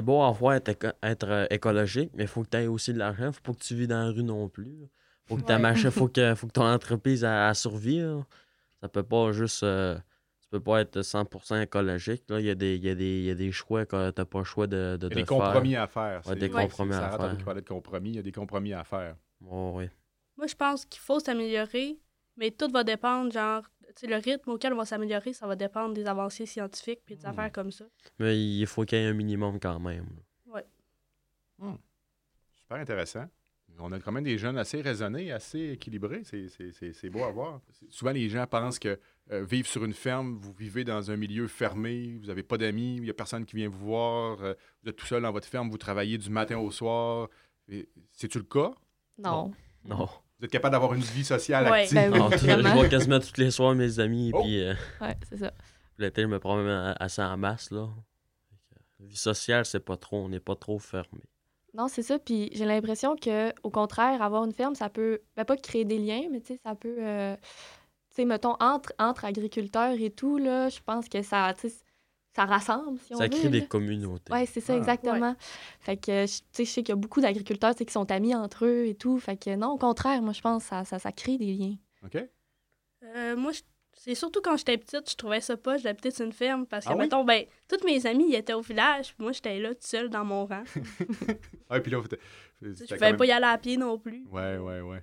beau 0.02 0.22
à 0.22 0.32
voir 0.32 0.54
être, 0.56 0.70
éco- 0.70 0.94
être, 1.04 1.28
euh, 1.30 1.46
écologique, 1.50 2.12
mais 2.14 2.24
il 2.24 2.28
faut 2.28 2.44
que 2.44 2.50
tu 2.50 2.58
aies 2.58 2.68
aussi 2.68 2.94
de 2.94 3.00
l'argent. 3.00 3.32
faut 3.34 3.42
pas 3.42 3.54
que 3.54 3.60
tu 3.64 3.76
vis 3.76 3.88
dans 3.88 4.00
la 4.06 4.12
rue 4.12 4.24
non 4.24 4.48
plus. 4.48 4.88
faut 5.26 5.36
que 5.36 5.42
ta 5.42 5.56
Ouais. 5.56 5.62
faut 5.92 6.08
que, 6.14 6.36
faut 6.36 6.48
que 6.48 6.54
ton 6.54 6.66
entreprise 6.66 7.26
a, 7.26 7.54
survie. 7.54 8.02
Ça 8.80 8.88
peut 8.88 9.04
pas 9.04 9.34
juste. 9.34 9.64
euh, 9.64 9.98
tu 10.40 10.48
peux 10.52 10.62
pas 10.62 10.80
être 10.80 11.02
100% 11.02 11.60
écologique. 11.62 12.24
Là. 12.30 12.40
Il, 12.40 12.46
y 12.46 12.50
a 12.50 12.56
des, 12.56 12.76
il, 12.76 12.86
y 12.86 12.90
a 12.90 12.96
des, 12.96 13.18
il 13.20 13.24
y 13.26 13.30
a 13.32 13.36
des 13.36 13.52
choix 13.52 13.86
que 13.86 14.12
tu 14.12 14.24
pas 14.26 14.38
le 14.40 14.46
choix 14.46 14.68
de, 14.68 14.76
de, 14.78 14.78
il 14.78 14.92
y 14.92 14.94
a 14.94 14.98
de 14.98 15.08
des 15.10 15.16
faire. 15.16 15.26
compromis 15.26 15.76
à 15.76 15.88
faire. 15.88 16.22
Ouais, 16.26 16.36
des 16.38 16.50
compromis 16.50 16.94
à 16.94 17.10
faire. 17.10 17.38
parlé 17.44 17.62
de 17.62 17.68
compromis. 17.68 18.10
Il 18.12 18.16
y 18.16 18.20
a 18.20 18.22
des 18.22 18.32
compromis 18.32 18.72
à 18.74 18.86
faire. 18.86 19.18
Ouais, 19.42 19.72
ouais. 19.72 19.92
Moi, 20.38 20.48
je 20.48 20.56
pense 20.56 20.86
qu'il 20.86 21.02
faut 21.02 21.20
s'améliorer, 21.20 21.98
mais 22.36 22.52
tout 22.52 22.70
va 22.72 22.84
dépendre, 22.84 23.32
genre, 23.32 23.64
tu 23.96 24.02
sais, 24.02 24.08
le 24.08 24.18
rythme 24.18 24.52
auquel 24.52 24.74
on 24.74 24.78
va 24.78 24.86
s'améliorer, 24.86 25.34
ça 25.34 25.48
va 25.48 25.56
dépendre 25.56 25.94
des 25.94 26.06
avancées 26.06 26.46
scientifiques 26.46 27.02
puis 27.06 27.16
des 27.16 27.26
Hmm. 27.26 27.30
affaires 27.30 27.52
comme 27.52 27.72
ça. 27.72 27.86
Mais 28.20 28.38
il 28.40 28.66
faut 28.68 28.84
qu'il 28.86 28.98
y 29.00 29.02
ait 29.02 29.06
un 29.08 29.14
minimum 29.14 29.60
quand 29.60 29.80
même. 29.80 30.08
Super 32.56 32.78
intéressant. 32.78 33.26
On 33.80 33.92
a 33.92 34.00
quand 34.00 34.12
même 34.12 34.24
des 34.24 34.38
jeunes 34.38 34.58
assez 34.58 34.82
raisonnés, 34.82 35.32
assez 35.32 35.72
équilibrés. 35.72 36.24
C'est- 36.24 36.50
C'est 36.50 36.72
c'est- 36.72 36.94
c'est 36.94 37.10
beau 37.10 37.24
à 37.24 37.32
voir. 37.32 37.62
Souvent, 37.90 38.12
les 38.12 38.28
gens 38.30 38.46
pensent 38.48 38.80
que 38.80 39.00
euh, 39.32 39.44
vivre 39.44 39.68
sur 39.68 39.84
une 39.86 39.94
ferme, 39.94 40.38
vous 40.38 40.52
vivez 40.54 40.84
dans 40.84 41.12
un 41.12 41.16
milieu 41.18 41.48
fermé, 41.48 42.18
vous 42.20 42.28
n'avez 42.28 42.44
pas 42.44 42.58
d'amis, 42.58 42.96
il 42.98 43.04
n'y 43.04 43.10
a 43.10 43.14
personne 43.14 43.46
qui 43.46 43.56
vient 43.58 43.68
vous 43.70 43.86
voir, 43.86 44.42
euh, 44.42 44.54
vous 44.84 44.90
êtes 44.90 44.96
tout 44.96 45.06
seul 45.06 45.22
dans 45.22 45.32
votre 45.32 45.48
ferme, 45.48 45.70
vous 45.70 45.78
travaillez 45.78 46.18
du 46.18 46.30
matin 46.30 46.58
au 46.58 46.72
soir. 46.72 47.30
C'est-tu 48.14 48.38
le 48.38 48.46
cas? 48.46 48.72
Non. 49.18 49.52
Non. 49.86 50.08
Vous 50.40 50.46
êtes 50.46 50.52
capable 50.52 50.74
d'avoir 50.74 50.94
une 50.94 51.02
vie 51.02 51.24
sociale 51.26 51.66
Ouais. 51.72 51.82
active? 51.84 51.96
Ben 51.96 52.12
oui. 52.14 52.20
Non, 52.20 52.30
je 52.32 52.74
vois 52.74 52.88
quasiment 52.90 53.20
tous 53.20 53.38
les 53.38 53.50
soirs 53.52 53.74
mes 53.74 54.00
amis. 54.00 54.32
Oh. 54.34 54.42
Puis 54.42 54.62
euh, 54.64 54.74
Ouais, 55.02 55.18
c'est 55.28 55.38
ça. 55.38 55.52
l'été, 55.98 56.22
je 56.24 56.28
me 56.28 56.40
promène 56.40 56.68
a- 56.68 56.92
assez 57.00 57.22
en 57.22 57.38
masse. 57.38 57.72
Là. 57.72 57.88
Fait 58.70 58.76
que, 58.76 59.04
Vie 59.10 59.16
sociale, 59.16 59.66
c'est 59.66 59.80
pas 59.80 59.98
trop. 59.98 60.18
On 60.26 60.30
n'est 60.30 60.40
pas 60.40 60.56
trop 60.56 60.78
fermé. 60.80 61.22
Non, 61.74 61.88
c'est 61.88 62.04
ça. 62.04 62.18
Puis 62.20 62.50
j'ai 62.54 62.66
l'impression 62.66 63.16
que, 63.16 63.52
au 63.64 63.70
contraire, 63.70 64.22
avoir 64.22 64.44
une 64.46 64.54
ferme, 64.54 64.76
ça 64.76 64.90
peut, 64.90 65.22
ben, 65.36 65.46
pas 65.46 65.58
créer 65.58 65.86
des 65.86 65.98
liens, 66.00 66.24
mais 66.32 66.40
tu 66.42 66.54
sais, 66.54 66.60
ça 66.64 66.76
peut, 66.76 66.96
euh, 67.00 67.36
tu 68.10 68.16
sais, 68.16 68.26
mettons, 68.26 68.56
entre, 68.60 68.94
entre 69.00 69.26
agriculteurs 69.26 69.94
et 70.00 70.10
tout, 70.10 70.38
là, 70.38 70.70
je 70.70 70.80
pense 70.86 71.08
que 71.10 71.22
ça, 71.22 71.54
tu 71.60 71.70
sais, 71.70 71.76
ça 72.38 72.46
rassemble, 72.46 73.00
si 73.00 73.16
on 73.16 73.18
Ça 73.18 73.24
veut. 73.24 73.30
crée 73.32 73.50
des 73.50 73.66
communautés. 73.66 74.32
Ouais, 74.32 74.46
c'est 74.46 74.62
ça, 74.62 74.74
Ah. 74.74 74.78
exactement. 74.78 75.36
Fait 75.80 75.98
que, 75.98 76.28
je- 76.28 76.38
tu 76.38 76.44
sais, 76.52 76.66
je 76.66 76.70
sais 76.70 76.84
qu'il 76.84 76.90
y 76.90 76.92
a 76.92 76.96
beaucoup 76.96 77.20
d'agriculteurs, 77.20 77.74
qui 77.76 77.92
sont 77.92 78.10
amis 78.12 78.36
entre 78.36 78.66
eux 78.66 78.86
et 78.86 78.94
tout. 78.94 79.18
Fait 79.20 79.36
que, 79.38 79.56
non, 79.56 79.72
au 79.72 79.78
contraire, 79.78 80.22
moi, 80.22 80.34
je 80.34 80.42
pense 80.42 80.62
que 80.64 80.70
ça, 80.70 80.86
ça, 80.86 81.00
ça 81.00 81.12
crée 81.12 81.38
des 81.40 81.52
liens. 81.54 81.76
OK? 82.06 82.18
Euh, 83.04 83.36
moi, 83.36 83.52
je- 83.54 83.62
c'est 83.94 84.14
surtout 84.14 84.40
quand 84.44 84.56
j'étais 84.56 84.78
petite, 84.78 85.10
je 85.10 85.16
trouvais 85.16 85.42
ça 85.42 85.58
pas, 85.58 85.78
j'habitais 85.78 86.12
sur 86.12 86.26
une 86.26 86.32
ferme, 86.32 86.68
parce 86.68 86.86
que, 86.86 86.92
Ah 86.92 86.96
oui? 86.96 87.02
mettons, 87.06 87.24
ben, 87.24 87.44
tous 87.68 87.84
mes 87.84 88.06
amis, 88.06 88.28
ils 88.30 88.36
étaient 88.36 88.54
au 88.54 88.62
village, 88.62 89.16
puis 89.16 89.24
moi, 89.24 89.32
j'étais 89.32 89.60
là, 89.60 89.70
toute 89.70 89.84
seule 89.88 90.10
dans 90.10 90.24
mon 90.24 90.46
rang. 90.46 90.64
Ah, 91.70 91.80
puis 91.80 91.92
là, 91.92 91.98
vous- 92.00 92.08
je 92.62 92.84
pouvais 92.86 93.00
même- 93.00 93.18
pas 93.18 93.26
y 93.26 93.32
aller 93.32 93.46
à 93.48 93.58
pied 93.58 93.78
non 93.78 93.98
plus. 93.98 94.24
Ouais, 94.32 94.58
ouais, 94.58 94.82
ouais. 94.82 95.02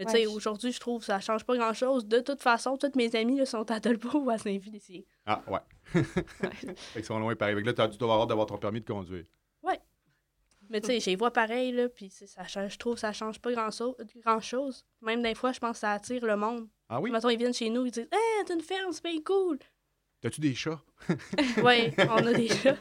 Mais 0.00 0.06
tu 0.06 0.12
Ouais, 0.12 0.18
sais, 0.18 0.24
je- 0.24 0.28
aujourd'hui, 0.34 0.72
je 0.72 0.80
trouve 0.80 1.00
que 1.00 1.04
ça 1.06 1.20
change 1.20 1.44
pas 1.44 1.54
grand-chose. 1.56 2.06
De 2.06 2.20
toute 2.20 2.40
façon, 2.42 2.76
tous 2.76 2.90
mes 2.96 3.14
amis 3.14 3.36
là, 3.38 3.44
sont 3.46 3.70
à 3.70 3.78
Dolbeau 3.80 4.20
ou 4.20 4.30
à 4.30 4.38
Saint-Félicien. 4.38 5.02
Ah, 5.26 5.42
ouais. 5.46 5.60
fait 5.92 6.74
qu'ils 6.94 7.04
sont 7.04 7.18
loin 7.18 7.36
pareil. 7.36 7.54
Fait 7.56 7.62
que 7.62 7.66
là, 7.70 7.88
tu 7.88 7.98
dois 7.98 8.06
avoir 8.08 8.22
hâte 8.22 8.28
d'avoir 8.30 8.46
ton 8.46 8.56
permis 8.58 8.80
de 8.80 8.86
conduire. 8.86 9.24
Mais 10.72 10.80
tu 10.80 10.86
sais, 10.86 11.00
j'ai 11.00 11.16
vois 11.16 11.32
pareil, 11.32 11.72
là, 11.72 11.88
puis 11.88 12.10
ça 12.10 12.46
change, 12.46 12.74
je 12.74 12.78
trouve 12.78 12.94
que 12.94 13.00
ça 13.00 13.12
change 13.12 13.40
pas 13.40 13.50
grand-chose. 13.50 13.96
Grand 14.24 14.38
chose. 14.38 14.84
Même 15.02 15.20
des 15.20 15.34
fois, 15.34 15.50
je 15.50 15.58
pense 15.58 15.72
que 15.72 15.78
ça 15.80 15.94
attire 15.94 16.24
le 16.24 16.36
monde. 16.36 16.68
Ah 16.88 17.00
oui? 17.00 17.10
Mettons, 17.10 17.28
ils 17.28 17.36
viennent 17.38 17.52
chez 17.52 17.68
nous, 17.70 17.86
ils 17.86 17.90
disent 17.90 18.06
«Hey, 18.12 18.44
t'as 18.46 18.54
une 18.54 18.60
ferme, 18.60 18.92
c'est 18.92 19.02
bien 19.02 19.20
cool! 19.24 19.58
T'as-tu 20.20 20.40
des 20.40 20.54
chats?» 20.54 20.80
Ouais, 21.64 21.92
on 21.98 22.24
a 22.24 22.32
des 22.32 22.46
chats. 22.62 22.76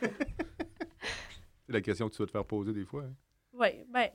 C'est 1.66 1.74
la 1.74 1.82
question 1.82 2.08
que 2.10 2.14
tu 2.16 2.22
vas 2.22 2.28
te 2.28 2.32
faire 2.32 2.46
poser 2.46 2.74
des 2.74 2.86
fois. 2.86 3.06
hein? 3.06 3.14
Ouais, 3.54 3.84
ben, 3.90 4.10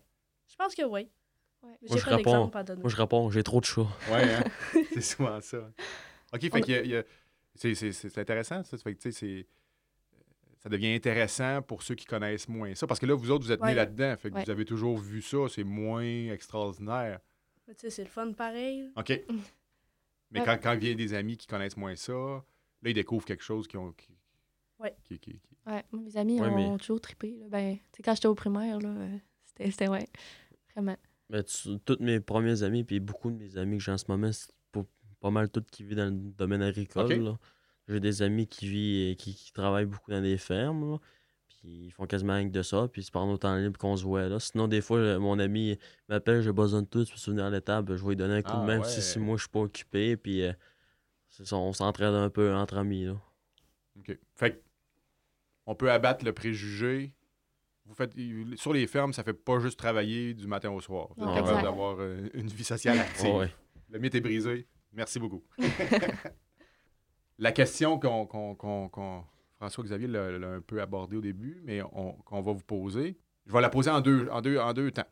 je 0.46 0.54
pense 0.54 0.72
que 0.72 0.82
oui. 0.84 1.10
Ouais. 1.64 1.78
Moi, 1.88 1.98
je 1.98 2.06
réponds. 2.06 2.50
Moi, 2.50 3.30
je 3.30 3.34
j'ai 3.34 3.42
trop 3.42 3.60
de 3.60 3.64
chats. 3.64 3.86
Ouais, 4.10 4.34
hein? 4.34 4.44
c'est 4.92 5.00
souvent 5.00 5.40
ça. 5.40 5.58
OK, 6.32 6.40
fait 6.40 6.54
a- 6.54 6.60
qu'il 6.60 6.86
y 6.90 6.96
a- 6.96 7.04
c'est- 7.54 7.74
c'est 7.74 7.92
c'est 7.92 8.18
intéressant, 8.18 8.62
ça. 8.64 8.76
Fait 8.78 8.94
que, 8.94 9.00
tu 9.00 9.12
sais, 9.12 9.18
c'est- 9.18 9.46
ça 10.58 10.68
devient 10.68 10.94
intéressant 10.94 11.60
pour 11.62 11.82
ceux 11.82 11.94
qui 11.94 12.06
connaissent 12.06 12.48
moins 12.48 12.74
ça. 12.74 12.86
Parce 12.86 12.98
que 13.00 13.06
là, 13.06 13.14
vous 13.14 13.30
autres, 13.30 13.44
vous 13.44 13.52
êtes 13.52 13.62
nés 13.62 13.74
là-dedans. 13.74 14.16
Fait 14.16 14.30
que 14.30 14.34
Ouais. 14.36 14.44
vous 14.44 14.50
avez 14.50 14.64
toujours 14.64 14.96
vu 14.98 15.20
ça. 15.22 15.38
C'est 15.48 15.64
moins 15.64 16.02
extraordinaire. 16.32 17.20
Mais 17.68 17.74
tu 17.74 17.80
sais, 17.82 17.90
c'est 17.90 18.04
le 18.04 18.08
fun 18.10 18.32
pareil. 18.32 18.90
OK. 18.96 19.08
Mais 20.30 20.40
Ouais. 20.40 20.46
quand, 20.46 20.58
quand 20.62 20.76
vient 20.76 20.94
des 20.94 21.14
amis 21.14 21.36
qui 21.36 21.46
connaissent 21.46 21.76
moins 21.76 21.94
ça, 21.96 22.12
là, 22.12 22.42
ils 22.90 22.94
découvrent 22.94 23.24
quelque 23.26 23.44
chose 23.44 23.68
qui 23.68 23.76
ont. 23.76 23.92
Qui, 23.92 24.08
Ouais. 24.80 24.94
qui- 25.04 25.18
qui- 25.18 25.38
qui- 25.38 25.56
Ouais, 25.66 25.82
mes 25.92 26.16
amis 26.16 26.40
Ouais, 26.40 26.48
ont 26.48 26.72
mais- 26.72 26.78
toujours 26.78 27.00
trippé. 27.00 27.36
là. 27.40 27.46
Ben, 27.48 27.76
tu 27.76 27.82
sais, 27.96 28.02
quand 28.02 28.14
j'étais 28.14 28.26
au 28.28 28.34
primaire, 28.34 28.78
là, 28.80 28.88
euh, 28.88 29.18
c'était, 29.44 29.70
c'était 29.70 29.88
ouais, 29.88 30.06
vraiment. 30.74 30.96
Mais 31.30 31.42
tu- 31.44 31.78
tous 31.80 31.98
mes 32.00 32.20
premiers 32.20 32.62
amis, 32.62 32.84
puis 32.84 33.00
beaucoup 33.00 33.30
de 33.30 33.36
mes 33.36 33.56
amis 33.56 33.78
que 33.78 33.82
j'ai 33.84 33.92
en 33.92 33.98
ce 33.98 34.04
moment, 34.08 34.30
c'est 34.32 34.50
pas, 34.72 34.84
pas 35.20 35.30
mal 35.30 35.48
tous 35.50 35.62
qui 35.70 35.82
vivent 35.84 35.96
dans 35.96 36.06
le 36.06 36.10
domaine 36.32 36.62
agricole. 36.62 37.12
Là. 37.24 37.38
J'ai 37.88 38.00
des 38.00 38.22
amis 38.22 38.46
qui 38.46 38.68
vivent 38.68 39.16
qui, 39.16 39.34
qui 39.34 39.52
travaillent 39.52 39.86
beaucoup 39.86 40.10
dans 40.10 40.20
des 40.22 40.36
fermes. 40.38 40.92
là, 40.92 40.98
Puis 41.48 41.86
ils 41.86 41.90
font 41.90 42.06
quasiment 42.06 42.34
rien 42.34 42.46
que 42.48 42.52
de 42.52 42.62
ça. 42.62 42.88
Puis 42.92 43.04
c'est 43.04 43.12
pendant 43.12 43.32
nos 43.32 43.38
temps 43.38 43.56
libre 43.56 43.78
qu'on 43.78 43.96
se 43.96 44.04
voit 44.04 44.28
là. 44.28 44.38
Sinon, 44.38 44.68
des 44.68 44.80
fois, 44.82 44.98
euh, 44.98 45.18
mon 45.18 45.38
ami 45.38 45.78
m'appelle, 46.08 46.42
j'ai 46.42 46.52
besoin 46.52 46.82
de 46.82 46.86
tout, 46.86 47.04
tu 47.04 47.12
peux 47.12 47.18
souvenir 47.18 47.44
à 47.46 47.50
l'étable, 47.50 47.96
je 47.96 48.02
vais 48.02 48.10
lui 48.10 48.16
donner 48.16 48.34
un 48.34 48.42
coup 48.42 48.50
Ah, 48.52 48.60
de 48.60 48.66
main 48.66 48.78
ouais. 48.80 48.88
si, 48.88 49.00
si 49.02 49.18
moi 49.18 49.36
je 49.36 49.42
suis 49.42 49.50
pas 49.50 49.60
occupé. 49.60 50.16
Puis 50.18 50.42
euh, 50.42 50.52
ça, 51.30 51.56
on 51.56 51.72
s'entraide 51.72 52.14
un 52.14 52.28
peu 52.30 52.54
entre 52.54 52.76
amis. 52.76 53.06
Là. 53.06 53.16
OK. 53.98 54.18
Fait 54.34 54.62
on 55.66 55.74
peut 55.74 55.90
abattre 55.90 56.24
le 56.26 56.32
préjugé. 56.34 57.12
Vous 57.86 57.94
faites, 57.94 58.12
sur 58.56 58.72
les 58.72 58.86
fermes, 58.86 59.12
ça 59.12 59.22
fait 59.22 59.34
pas 59.34 59.58
juste 59.60 59.78
travailler 59.78 60.32
du 60.34 60.46
matin 60.46 60.70
au 60.70 60.80
soir. 60.80 61.08
Vous 61.16 61.22
êtes 61.22 61.28
Non, 61.28 61.34
capable 61.34 61.62
d'avoir 61.62 61.96
euh, 62.00 62.28
une 62.34 62.46
vie 62.48 62.64
sociale 62.64 62.98
active. 62.98 63.34
Ouais. 63.34 63.52
Le 63.90 63.98
mythe 63.98 64.14
est 64.14 64.20
brisé. 64.20 64.66
Merci 64.92 65.18
beaucoup. 65.18 65.42
La 67.38 67.52
question 67.52 67.98
qu'on, 67.98 68.26
qu'on- 68.26 68.54
qu'on- 68.54 68.88
qu'on- 68.88 69.24
François-Xavier 69.56 70.06
l'a, 70.08 70.38
l'a 70.38 70.48
un 70.52 70.60
peu 70.60 70.80
abordée 70.80 71.16
au 71.16 71.20
début, 71.20 71.60
mais 71.64 71.82
on- 71.82 72.12
qu'on 72.24 72.40
va 72.40 72.52
vous 72.52 72.62
poser, 72.62 73.16
je 73.46 73.52
vais 73.52 73.60
la 73.60 73.70
poser 73.70 73.90
en 73.90 74.00
deux, 74.00 74.28
en 74.30 74.40
deux, 74.40 74.58
en 74.58 74.72
deux 74.72 74.90
temps. 74.90 75.06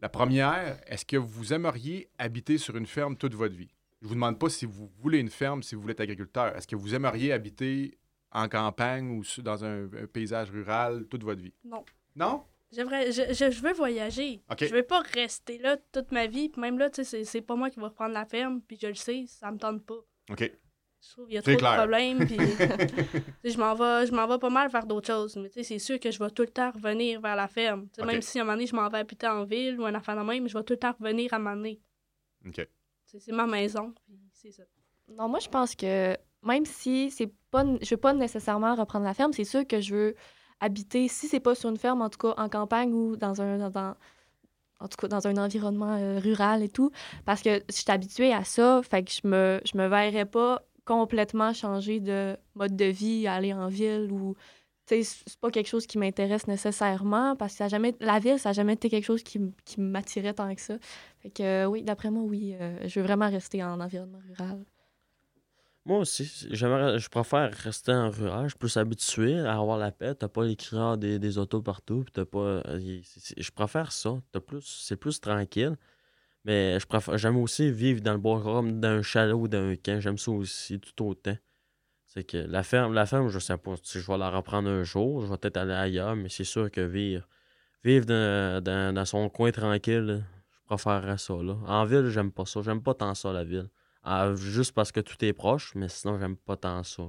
La 0.00 0.08
première, 0.08 0.78
est-ce 0.86 1.04
que 1.04 1.16
vous 1.16 1.52
aimeriez 1.52 2.08
habiter 2.18 2.58
sur 2.58 2.76
une 2.76 2.86
ferme 2.86 3.16
toute 3.16 3.34
votre 3.34 3.54
vie? 3.54 3.70
Je 4.02 4.08
vous 4.08 4.14
demande 4.14 4.38
pas 4.38 4.48
si 4.50 4.66
vous 4.66 4.90
voulez 4.98 5.18
une 5.18 5.30
ferme, 5.30 5.62
si 5.62 5.74
vous 5.74 5.80
voulez 5.80 5.92
être 5.92 6.00
agriculteur. 6.00 6.54
Est-ce 6.56 6.66
que 6.66 6.76
vous 6.76 6.94
aimeriez 6.94 7.32
habiter 7.32 7.96
en 8.32 8.48
campagne 8.48 9.10
ou 9.18 9.22
dans 9.42 9.64
un, 9.64 9.84
un 9.84 10.06
paysage 10.12 10.50
rural 10.50 11.06
toute 11.08 11.22
votre 11.22 11.40
vie? 11.40 11.54
Non. 11.64 11.84
Non? 12.16 12.44
J'aimerais, 12.72 13.12
je, 13.12 13.22
je, 13.32 13.50
je 13.50 13.62
veux 13.62 13.72
voyager. 13.72 14.42
OK. 14.50 14.64
Je 14.64 14.74
veux 14.74 14.82
pas 14.82 15.00
rester 15.00 15.58
là 15.58 15.76
toute 15.92 16.10
ma 16.10 16.26
vie. 16.26 16.48
Puis 16.48 16.60
même 16.60 16.78
là, 16.78 16.90
tu 16.90 16.96
sais, 16.96 17.04
c'est, 17.04 17.24
c'est 17.24 17.40
pas 17.40 17.54
moi 17.54 17.70
qui 17.70 17.78
va 17.78 17.88
reprendre 17.88 18.12
la 18.12 18.24
ferme. 18.24 18.60
Puis 18.62 18.78
je 18.80 18.88
le 18.88 18.94
sais, 18.94 19.24
ça 19.28 19.50
me 19.52 19.58
tente 19.58 19.84
pas. 19.84 20.00
OK. 20.30 20.40
Je 21.00 21.10
trouve 21.10 21.26
qu'il 21.26 21.34
y 21.34 21.38
a 21.38 21.42
trop 21.42 21.56
clair. 21.56 21.72
de 21.72 21.76
problèmes. 21.76 22.26
Puis 22.26 22.36
tu 22.36 22.44
sais, 23.44 23.50
je 23.50 23.58
m'en 23.58 23.74
vais, 23.74 24.06
je 24.06 24.12
m'en 24.12 24.26
vais 24.26 24.38
pas 24.38 24.50
mal 24.50 24.70
faire 24.70 24.86
d'autres 24.86 25.06
choses. 25.06 25.36
Mais 25.36 25.48
tu 25.50 25.54
sais, 25.54 25.62
c'est 25.62 25.78
sûr 25.78 26.00
que 26.00 26.10
je 26.10 26.18
vais 26.18 26.30
tout 26.30 26.42
le 26.42 26.48
temps 26.48 26.72
revenir 26.72 27.20
vers 27.20 27.36
la 27.36 27.46
ferme. 27.46 27.88
Tu 27.88 27.96
sais, 27.96 28.02
OK. 28.02 28.08
Même 28.08 28.22
si 28.22 28.38
à 28.38 28.42
un 28.42 28.44
moment 28.44 28.56
donné, 28.56 28.66
je 28.66 28.74
m'en 28.74 28.88
vais 28.88 28.98
habiter 28.98 29.28
en 29.28 29.44
ville 29.44 29.78
ou 29.78 29.84
un 29.84 29.94
enfant 29.94 30.16
de 30.16 30.22
même, 30.22 30.48
je 30.48 30.56
vais 30.56 30.64
tout 30.64 30.72
le 30.72 30.78
temps 30.78 30.94
revenir 30.98 31.32
à 31.32 31.36
un 31.36 31.38
moment 31.38 31.56
donné. 31.56 31.80
OK. 32.46 32.66
C'est 33.04 33.32
ma 33.32 33.46
maison. 33.46 33.94
Puis 34.04 34.18
c'est 34.32 34.50
ça. 34.50 34.64
Non, 35.08 35.28
moi, 35.28 35.38
je 35.38 35.48
pense 35.48 35.76
que 35.76 36.16
même 36.42 36.64
si 36.64 37.10
c'est 37.10 37.32
pas, 37.50 37.64
je 37.80 37.90
veux 37.90 38.00
pas 38.00 38.12
nécessairement 38.12 38.74
reprendre 38.74 39.04
la 39.04 39.14
ferme, 39.14 39.32
c'est 39.32 39.44
sûr 39.44 39.66
que 39.66 39.80
je 39.80 39.94
veux 39.94 40.14
habiter, 40.64 41.08
si 41.08 41.28
c'est 41.28 41.40
pas 41.40 41.54
sur 41.54 41.70
une 41.70 41.76
ferme, 41.78 42.02
en 42.02 42.10
tout 42.10 42.18
cas 42.18 42.34
en 42.36 42.48
campagne 42.48 42.92
ou 42.92 43.16
dans 43.16 43.40
un, 43.42 43.70
dans- 43.70 43.94
en 44.80 44.88
tout 44.88 44.96
cas 44.98 45.08
dans 45.08 45.26
un 45.26 45.36
environnement 45.36 45.96
euh, 45.98 46.18
rural 46.18 46.62
et 46.62 46.68
tout, 46.68 46.90
parce 47.24 47.42
que 47.42 47.62
je 47.68 47.74
suis 47.74 47.90
habituée 47.90 48.32
à 48.32 48.44
ça, 48.44 48.82
fait 48.82 49.04
que 49.04 49.12
je 49.12 49.26
me, 49.28 49.60
je 49.64 49.78
me 49.78 49.88
verrais 49.88 50.26
pas 50.26 50.62
complètement 50.84 51.52
changer 51.54 52.00
de 52.00 52.36
mode 52.54 52.76
de 52.76 52.86
vie, 52.86 53.26
aller 53.26 53.52
en 53.54 53.68
ville 53.68 54.10
ou 54.12 54.34
c'est 54.86 55.02
pas 55.40 55.50
quelque 55.50 55.68
chose 55.68 55.86
qui 55.86 55.96
m'intéresse 55.98 56.46
nécessairement 56.46 57.36
parce 57.36 57.52
que 57.52 57.58
ça 57.58 57.68
jamais, 57.68 57.94
la 58.00 58.18
ville, 58.18 58.38
ça 58.38 58.50
n'a 58.50 58.52
jamais 58.52 58.74
été 58.74 58.90
quelque 58.90 59.04
chose 59.06 59.22
qui, 59.22 59.40
qui 59.64 59.80
m'attirait 59.80 60.34
tant 60.34 60.54
que 60.54 60.60
ça. 60.60 60.74
Fait 61.20 61.30
que 61.30 61.42
euh, 61.42 61.66
oui, 61.66 61.82
d'après 61.82 62.10
moi, 62.10 62.22
oui, 62.24 62.54
euh, 62.60 62.86
je 62.86 63.00
veux 63.00 63.06
vraiment 63.06 63.30
rester 63.30 63.64
en 63.64 63.80
environnement 63.80 64.20
rural. 64.28 64.62
Moi 65.86 65.98
aussi, 65.98 66.24
je 66.50 67.08
préfère 67.10 67.52
rester 67.52 67.92
en 67.92 68.10
rural. 68.10 68.44
Je 68.44 68.48
suis 68.50 68.58
plus 68.58 68.76
habitué 68.78 69.38
à 69.40 69.58
avoir 69.58 69.76
la 69.76 69.92
paix. 69.92 70.14
T'as 70.14 70.28
pas 70.28 70.44
les 70.44 70.56
crieurs 70.56 70.96
des, 70.96 71.18
des 71.18 71.36
autos 71.36 71.60
partout. 71.60 72.04
t'as 72.12 72.24
pas, 72.24 72.38
euh, 72.38 73.00
je 73.36 73.50
préfère 73.50 73.92
ça. 73.92 74.18
T'as 74.32 74.40
plus, 74.40 74.62
c'est 74.64 74.96
plus 74.96 75.20
tranquille. 75.20 75.76
Mais 76.44 76.80
je 76.80 76.86
préfère, 76.86 77.18
j'aime 77.18 77.36
aussi 77.38 77.70
vivre 77.72 78.00
dans 78.02 78.12
le 78.14 78.18
bois 78.18 78.42
comme 78.42 78.80
dans 78.80 78.88
un 78.88 79.02
chalet 79.02 79.34
ou 79.34 79.48
dans 79.48 79.58
un 79.70 79.76
camp. 79.76 80.00
J'aime 80.00 80.18
ça 80.18 80.30
aussi 80.32 80.80
tout 80.80 81.04
autant. 81.06 81.36
C'est 82.06 82.24
que 82.24 82.38
la 82.38 82.62
ferme, 82.64 82.94
la 82.94 83.06
ferme, 83.06 83.28
je 83.28 83.38
sais 83.40 83.58
pas 83.58 83.74
si 83.82 84.00
je 84.00 84.06
vais 84.10 84.18
la 84.18 84.30
reprendre 84.30 84.68
un 84.70 84.84
jour. 84.84 85.22
Je 85.22 85.26
vais 85.32 85.38
peut-être 85.38 85.58
aller 85.58 85.74
ailleurs, 85.74 86.16
mais 86.16 86.28
c'est 86.30 86.44
sûr 86.44 86.70
que 86.70 86.80
vivre, 86.82 87.28
vivre 87.84 88.06
dans, 88.06 88.62
dans- 88.64 88.94
dans 88.94 89.04
son 89.06 89.28
coin 89.30 89.52
tranquille, 89.52 90.24
je 90.52 90.60
préférerais 90.66 91.18
ça. 91.18 91.34
En 91.34 91.84
ville, 91.86 92.08
j'aime 92.10 92.32
pas 92.32 92.46
ça. 92.46 92.62
J'aime 92.62 92.82
pas 92.82 92.94
tant 92.94 93.14
ça, 93.14 93.32
la 93.32 93.44
ville. 93.44 93.70
Ah, 94.04 94.34
juste 94.34 94.72
parce 94.72 94.92
que 94.92 95.00
tout 95.00 95.22
est 95.24 95.32
proche, 95.32 95.74
mais 95.74 95.88
sinon, 95.88 96.18
j'aime 96.18 96.36
pas 96.36 96.56
tant 96.56 96.82
ça. 96.82 97.02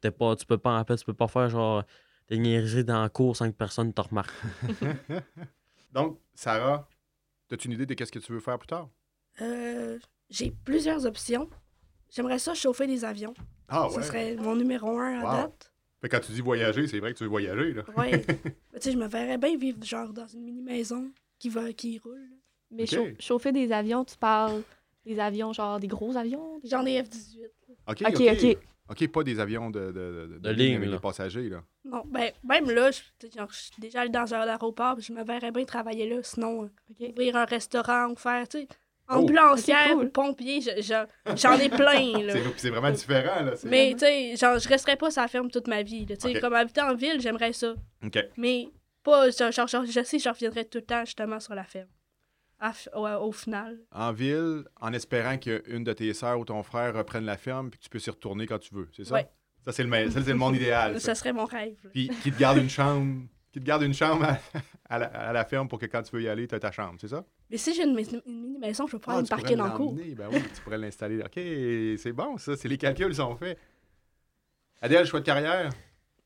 T'es 0.00 0.10
pas, 0.10 0.34
tu 0.36 0.46
peux 0.46 0.58
pas, 0.58 0.78
en 0.80 0.84
fait, 0.84 0.96
tu 0.96 1.04
peux 1.04 1.14
pas 1.14 1.28
faire 1.28 1.48
genre 1.50 1.84
des 2.28 2.38
niaiseries 2.38 2.84
dans 2.84 3.02
la 3.02 3.08
cour 3.08 3.36
sans 3.36 3.50
que 3.50 3.56
personne 3.56 3.92
te 3.92 4.00
remarque. 4.00 4.34
Donc, 5.92 6.18
Sarah, 6.34 6.88
as-tu 7.50 7.66
une 7.68 7.74
idée 7.74 7.86
de 7.86 7.94
qu'est-ce 7.94 8.12
que 8.12 8.18
tu 8.18 8.32
veux 8.32 8.40
faire 8.40 8.58
plus 8.58 8.66
tard? 8.66 8.88
Euh, 9.40 9.98
j'ai 10.30 10.50
plusieurs 10.64 11.04
options. 11.06 11.48
J'aimerais 12.10 12.38
ça 12.38 12.54
chauffer 12.54 12.86
des 12.86 13.04
avions. 13.04 13.34
Ah 13.68 13.88
Ce 13.92 14.02
serait 14.02 14.36
mon 14.36 14.56
numéro 14.56 14.98
un 14.98 15.20
à 15.20 15.24
Wow. 15.24 15.42
date. 15.42 15.72
Fait 16.00 16.08
que 16.08 16.16
quand 16.16 16.22
tu 16.22 16.32
dis 16.32 16.40
voyager, 16.40 16.86
c'est 16.86 17.00
vrai 17.00 17.12
que 17.12 17.18
tu 17.18 17.24
veux 17.24 17.30
voyager, 17.30 17.72
là. 17.74 17.82
Ouais. 17.96 18.24
Mais 18.72 18.80
tu 18.80 18.84
sais, 18.88 18.92
je 18.92 18.98
me 18.98 19.06
verrais 19.06 19.38
bien 19.38 19.56
vivre 19.56 19.82
genre 19.82 20.12
dans 20.12 20.26
une 20.26 20.42
mini 20.44 20.62
maison 20.62 21.10
qui 21.38 21.48
va 21.48 21.72
qui 21.72 21.98
roule. 21.98 22.28
Mais 22.70 22.86
chauffer 23.20 23.52
des 23.52 23.70
avions, 23.72 24.04
tu 24.04 24.16
parles 24.16 24.62
des 25.06 25.18
avions, 25.20 25.52
genre 25.52 25.78
des 25.80 25.86
gros 25.88 26.16
avions? 26.16 26.58
des- 26.58 26.68
J'en 26.68 26.84
ai 26.84 27.00
F-18. 27.02 27.40
là. 27.40 27.48
OK, 27.88 28.02
Ok, 28.06 28.56
OK. 28.90 29.08
pas 29.08 29.22
des 29.24 29.40
avions 29.40 29.70
de, 29.70 29.80
de, 29.92 29.92
de, 29.92 30.38
De 30.38 30.50
ligne, 30.50 30.76
avec 30.76 30.88
là. 30.90 30.96
des 30.96 31.00
passagers, 31.00 31.48
là. 31.48 31.62
Non, 31.84 32.02
ben, 32.06 32.30
même 32.44 32.70
là, 32.70 32.90
je 32.90 33.00
tu 33.18 33.28
sais, 33.28 33.38
genre, 33.38 33.48
je 33.50 33.56
suis 33.56 33.70
déjà 33.80 34.00
allée 34.02 34.10
dans 34.10 34.32
un 34.34 34.40
aéroport, 34.40 34.94
puis 34.96 35.04
je 35.04 35.12
me 35.12 35.24
verrais 35.24 35.50
bien 35.52 35.64
travailler 35.64 36.08
là. 36.08 36.16
Sinon, 36.22 36.64
euh, 37.00 37.08
ouvrir 37.08 37.36
un 37.36 37.44
restaurant 37.44 38.10
ou 38.10 38.16
faire, 38.16 38.46
tu 38.48 38.58
sais, 38.60 38.68
Oh. 39.08 39.14
ambulancière 39.18 39.92
cool. 39.92 40.06
ou 40.06 40.08
pompier, 40.10 40.60
je- 40.60 40.82
je- 40.82 41.36
j'en 41.36 41.56
ai 41.58 41.68
plein, 41.68 42.12
là. 42.26 42.32
C'est 42.32 42.42
c'est 42.58 42.70
vraiment 42.70 42.90
différent, 42.90 43.42
là. 43.44 43.54
c'est- 43.54 43.68
Mais, 43.68 43.92
tu 43.92 44.00
sais, 44.00 44.34
genre, 44.36 44.58
je 44.58 44.68
resterais 44.68 44.96
pas 44.96 45.10
sur 45.12 45.22
la 45.22 45.28
ferme 45.28 45.48
toute 45.50 45.68
ma 45.68 45.82
vie. 45.84 46.04
là. 46.06 46.16
Tu 46.16 46.28
sais, 46.28 46.34
Ok. 46.36 46.40
Comme 46.40 46.54
habiter 46.54 46.80
en 46.80 46.94
ville, 46.94 47.20
j'aimerais 47.20 47.52
ça. 47.52 47.74
OK. 48.04 48.18
Mais 48.36 48.68
pas, 49.04 49.30
genre, 49.30 49.52
genre, 49.52 49.68
genre, 49.68 49.84
je 49.84 50.02
sais, 50.02 50.18
je 50.18 50.28
reviendrai 50.28 50.64
tout 50.64 50.78
le 50.78 50.84
temps 50.84 51.04
justement 51.04 51.38
sur 51.38 51.54
la 51.54 51.62
ferme. 51.62 51.86
À 52.58 52.72
au, 52.94 53.06
au 53.28 53.32
final. 53.32 53.78
En 53.92 54.12
ville, 54.12 54.64
en 54.80 54.92
espérant 54.92 55.36
qu'une 55.36 55.84
de 55.84 55.92
tes 55.92 56.12
sœurs 56.14 56.38
ou 56.40 56.44
ton 56.44 56.62
frère 56.62 56.94
reprenne 56.94 57.24
la 57.24 57.36
ferme 57.36 57.70
puis 57.70 57.78
que 57.78 57.84
tu 57.84 57.90
puisses 57.90 58.06
y 58.06 58.10
retourner 58.10 58.46
quand 58.46 58.58
tu 58.58 58.74
veux, 58.74 58.88
c'est 58.96 59.04
ça? 59.04 59.14
Ouais. 59.14 59.28
Ça, 59.64 59.72
c'est 59.72 59.82
le, 59.84 59.90
le 59.90 60.34
monde 60.34 60.56
idéal. 60.56 60.94
ça. 61.00 61.06
Ça 61.06 61.14
serait 61.16 61.32
mon 61.32 61.44
rêve. 61.44 61.76
là. 61.84 61.90
Puis 61.92 62.08
qui 62.22 62.32
te 62.32 62.38
garde 62.38 62.56
une 62.58 62.70
chambre, 62.70 63.24
qui 63.52 63.60
te 63.60 63.64
garde 63.64 63.82
une 63.82 63.92
chambre 63.94 64.24
à, 64.24 64.38
à 64.88 64.98
la, 64.98 65.06
à 65.06 65.32
la 65.32 65.44
ferme 65.44 65.68
pour 65.68 65.78
que 65.78 65.86
quand 65.86 66.02
tu 66.02 66.16
veux 66.16 66.22
y 66.22 66.28
aller, 66.28 66.46
tu 66.48 66.54
as 66.54 66.60
ta 66.60 66.70
chambre, 66.72 66.94
c'est 67.00 67.08
ça? 67.08 67.24
Mais 67.50 67.58
si 67.58 67.74
j'ai 67.74 67.82
une, 67.84 67.94
mais- 67.94 68.04
une 68.26 68.40
mini 68.40 68.58
maison, 68.58 68.86
je 68.86 68.92
peux 68.92 68.98
pouvoir 69.00 69.18
Ah, 69.18 69.22
me 69.22 69.26
parquer 69.28 69.54
dans 69.56 69.66
le 69.66 69.72
cours. 69.76 69.92
Ben 69.94 70.28
oui, 70.32 70.42
tu 70.54 70.60
pourrais 70.62 70.78
l'installer. 70.78 71.20
OK, 71.20 71.32
c'est 72.00 72.12
bon, 72.12 72.38
ça. 72.38 72.56
C'est 72.56 72.68
les 72.68 72.78
calculs 72.78 73.14
sont 73.14 73.36
faits. 73.36 73.58
Adèle, 74.80 75.04
choix 75.06 75.20
de 75.20 75.24
carrière? 75.26 75.70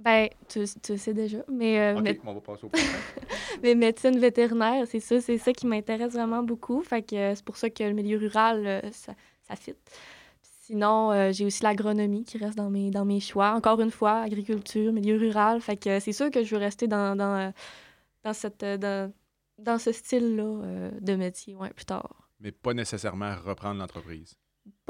Ben, 0.00 0.28
tu, 0.48 0.64
tu 0.82 0.96
sais 0.96 1.12
déjà. 1.12 1.38
Mais, 1.52 1.78
euh, 1.78 2.00
mé- 2.00 2.18
on 2.24 2.32
va 2.34 2.40
passer 2.40 2.64
au 2.64 2.68
prochain. 2.70 2.86
mais 3.62 3.74
médecine 3.74 4.18
vétérinaire, 4.18 4.86
c'est 4.86 4.98
ça, 5.00 5.20
c'est 5.20 5.36
ça 5.36 5.52
qui 5.52 5.66
m'intéresse 5.66 6.14
vraiment 6.14 6.42
beaucoup. 6.42 6.82
Fait 6.82 7.02
que 7.02 7.14
euh, 7.14 7.34
c'est 7.34 7.44
pour 7.44 7.58
ça 7.58 7.68
que 7.68 7.84
le 7.84 7.92
milieu 7.92 8.16
rural, 8.16 8.66
euh, 8.66 8.80
ça, 8.92 9.12
ça 9.42 9.56
fit. 9.56 9.74
Sinon, 10.42 11.10
euh, 11.12 11.32
j'ai 11.32 11.44
aussi 11.44 11.62
l'agronomie 11.62 12.24
qui 12.24 12.38
reste 12.38 12.56
dans 12.56 12.70
mes, 12.70 12.90
dans 12.90 13.04
mes 13.04 13.20
choix. 13.20 13.50
Encore 13.52 13.80
une 13.80 13.90
fois, 13.90 14.20
agriculture, 14.22 14.90
milieu 14.92 15.18
rural. 15.18 15.60
Fait 15.60 15.76
que 15.76 16.00
c'est 16.00 16.12
sûr 16.12 16.30
que 16.30 16.44
je 16.44 16.54
veux 16.54 16.60
rester 16.60 16.86
dans, 16.88 17.14
dans, 17.14 17.52
dans, 18.24 18.32
cette, 18.32 18.64
dans, 18.64 19.12
dans 19.58 19.78
ce 19.78 19.92
style-là 19.92 20.42
euh, 20.64 20.90
de 20.98 21.14
métier, 21.14 21.54
ouais, 21.56 21.70
plus 21.70 21.84
tard. 21.84 22.30
Mais 22.38 22.52
pas 22.52 22.72
nécessairement 22.72 23.34
reprendre 23.44 23.80
l'entreprise. 23.80 24.38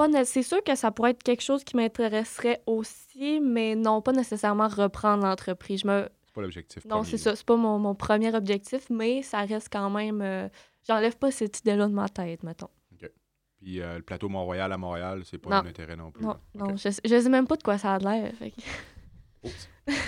Pas 0.09 0.25
c'est 0.25 0.43
sûr 0.43 0.63
que 0.65 0.75
ça 0.75 0.91
pourrait 0.91 1.11
être 1.11 1.23
quelque 1.23 1.43
chose 1.43 1.63
qui 1.65 1.77
m'intéresserait 1.77 2.63
aussi, 2.67 3.41
mais 3.41 3.75
non, 3.75 4.01
pas 4.03 4.13
nécessairement 4.13 4.69
reprendre 4.69 5.25
l'entreprise. 5.25 5.81
Je 5.83 5.87
me, 5.87 6.09
C'est 6.25 6.35
pas 6.35 6.41
l'objectif. 6.43 6.85
Non, 6.87 7.03
c'est 7.05 7.19
ça. 7.19 7.37
C'est 7.37 7.45
pas 7.47 7.57
mon, 7.57 7.79
mon 7.79 7.95
premier 7.95 8.35
objectif, 8.35 8.89
mais 8.91 9.23
ça 9.23 9.41
reste 9.41 9.69
quand 9.73 9.91
même. 9.91 10.23
euh, 10.23 10.49
J'enlève 10.89 11.17
pas 11.19 11.31
cette 11.31 11.61
idée-là 11.61 11.87
de 11.89 11.93
ma 11.93 12.09
tête, 12.09 12.43
mettons. 12.43 12.69
Puis 13.63 13.83
euh, 13.83 13.97
le 13.99 14.03
plateau 14.03 14.31
Mont-Royal 14.31 14.73
à 14.73 14.79
Montréal, 14.79 15.21
c'est 15.27 15.37
pas 15.37 15.51
Non. 15.51 15.57
un 15.57 15.67
intérêt 15.67 15.95
non 15.97 16.11
plus. 16.11 16.25
Non, 16.25 16.37
non, 16.55 16.65
OK. 16.71 16.79
je, 16.79 16.89
sais- 16.89 17.03
je 17.05 17.21
sais 17.21 17.29
même 17.29 17.47
pas 17.47 17.57
de 17.57 17.63
quoi 17.63 17.77
ça 17.77 17.93
a 17.95 17.99
l'air. 17.99 18.33
fait. 18.35 18.55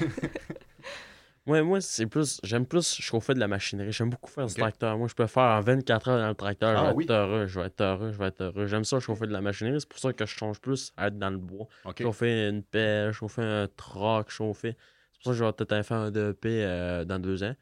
Ouais, 1.47 1.63
moi, 1.63 1.81
c'est 1.81 2.07
plus. 2.07 2.41
J'aime 2.45 2.67
plus 2.67 3.01
chauffer 3.01 3.35
de 3.35 3.41
la 3.41 3.49
machinerie. 3.49 3.91
J'aime 3.91 4.11
beaucoup 4.11 4.31
faire 4.31 4.47
du 4.47 4.55
tracteur. 4.55 4.97
Moi, 4.97 5.09
je 5.09 5.15
peux 5.15 5.27
faire 5.27 5.43
en 5.43 5.61
24 5.61 6.09
heures 6.09 6.19
dans 6.19 6.29
le 6.29 6.35
tracteur. 6.35 6.79
Ah 6.79 6.85
je 6.85 6.91
vais 6.91 6.95
oui. 6.95 7.07
heureux, 7.09 7.47
je 7.47 7.59
vais 7.59 7.67
être 7.67 7.81
heureux, 7.81 8.13
je 8.13 8.19
vais 8.19 8.27
être 8.27 8.41
heureux. 8.43 8.67
J'aime 8.67 8.85
ça 8.85 9.01
chauffer 9.01 9.27
de 9.27 9.33
la 9.33 9.41
machinerie. 9.41 9.81
C'est 9.81 9.89
pour 9.89 9.99
ça 9.99 10.13
que 10.13 10.25
je 10.25 10.33
change 10.33 10.61
plus 10.61 10.93
à 10.97 11.09
être 11.09 11.19
dans 11.19 11.31
le 11.31 11.39
bois. 11.39 11.67
Chauffer 12.01 12.49
une 12.49 12.63
pelle, 12.63 13.13
chauffer 13.13 13.43
un 13.43 13.67
troc, 13.77 14.31
chauffer. 14.31 14.77
C'est 15.13 15.19
pour 15.19 15.25
ça 15.25 15.31
que 15.31 15.37
je 15.37 15.45
vais 15.45 15.53
peut-être 15.53 15.87
faire 15.87 15.97
un 15.97 16.11
DEP 16.13 16.45
euh, 16.47 17.05
dans 17.05 17.19
deux 17.19 17.43
ans. 17.43 17.55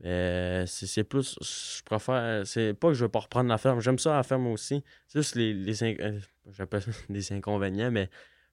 Mais 0.00 0.64
c'est 0.66 0.86
c'est 0.86 1.04
plus. 1.04 1.38
Je 1.42 1.82
préfère. 1.82 2.46
C'est 2.46 2.72
pas 2.72 2.88
que 2.88 2.94
je 2.94 3.04
veux 3.04 3.10
pas 3.10 3.20
reprendre 3.20 3.50
la 3.50 3.58
ferme. 3.58 3.80
J'aime 3.80 3.98
ça 3.98 4.16
la 4.16 4.22
ferme 4.22 4.46
aussi. 4.46 4.82
C'est 5.06 5.18
juste 5.18 5.34
les. 5.34 5.52
les 5.52 5.82
euh, 5.82 6.18
J'appelle 6.50 6.80
ça 6.80 6.90
des 7.10 7.32
inconvénients, 7.32 7.90
mais 7.90 8.08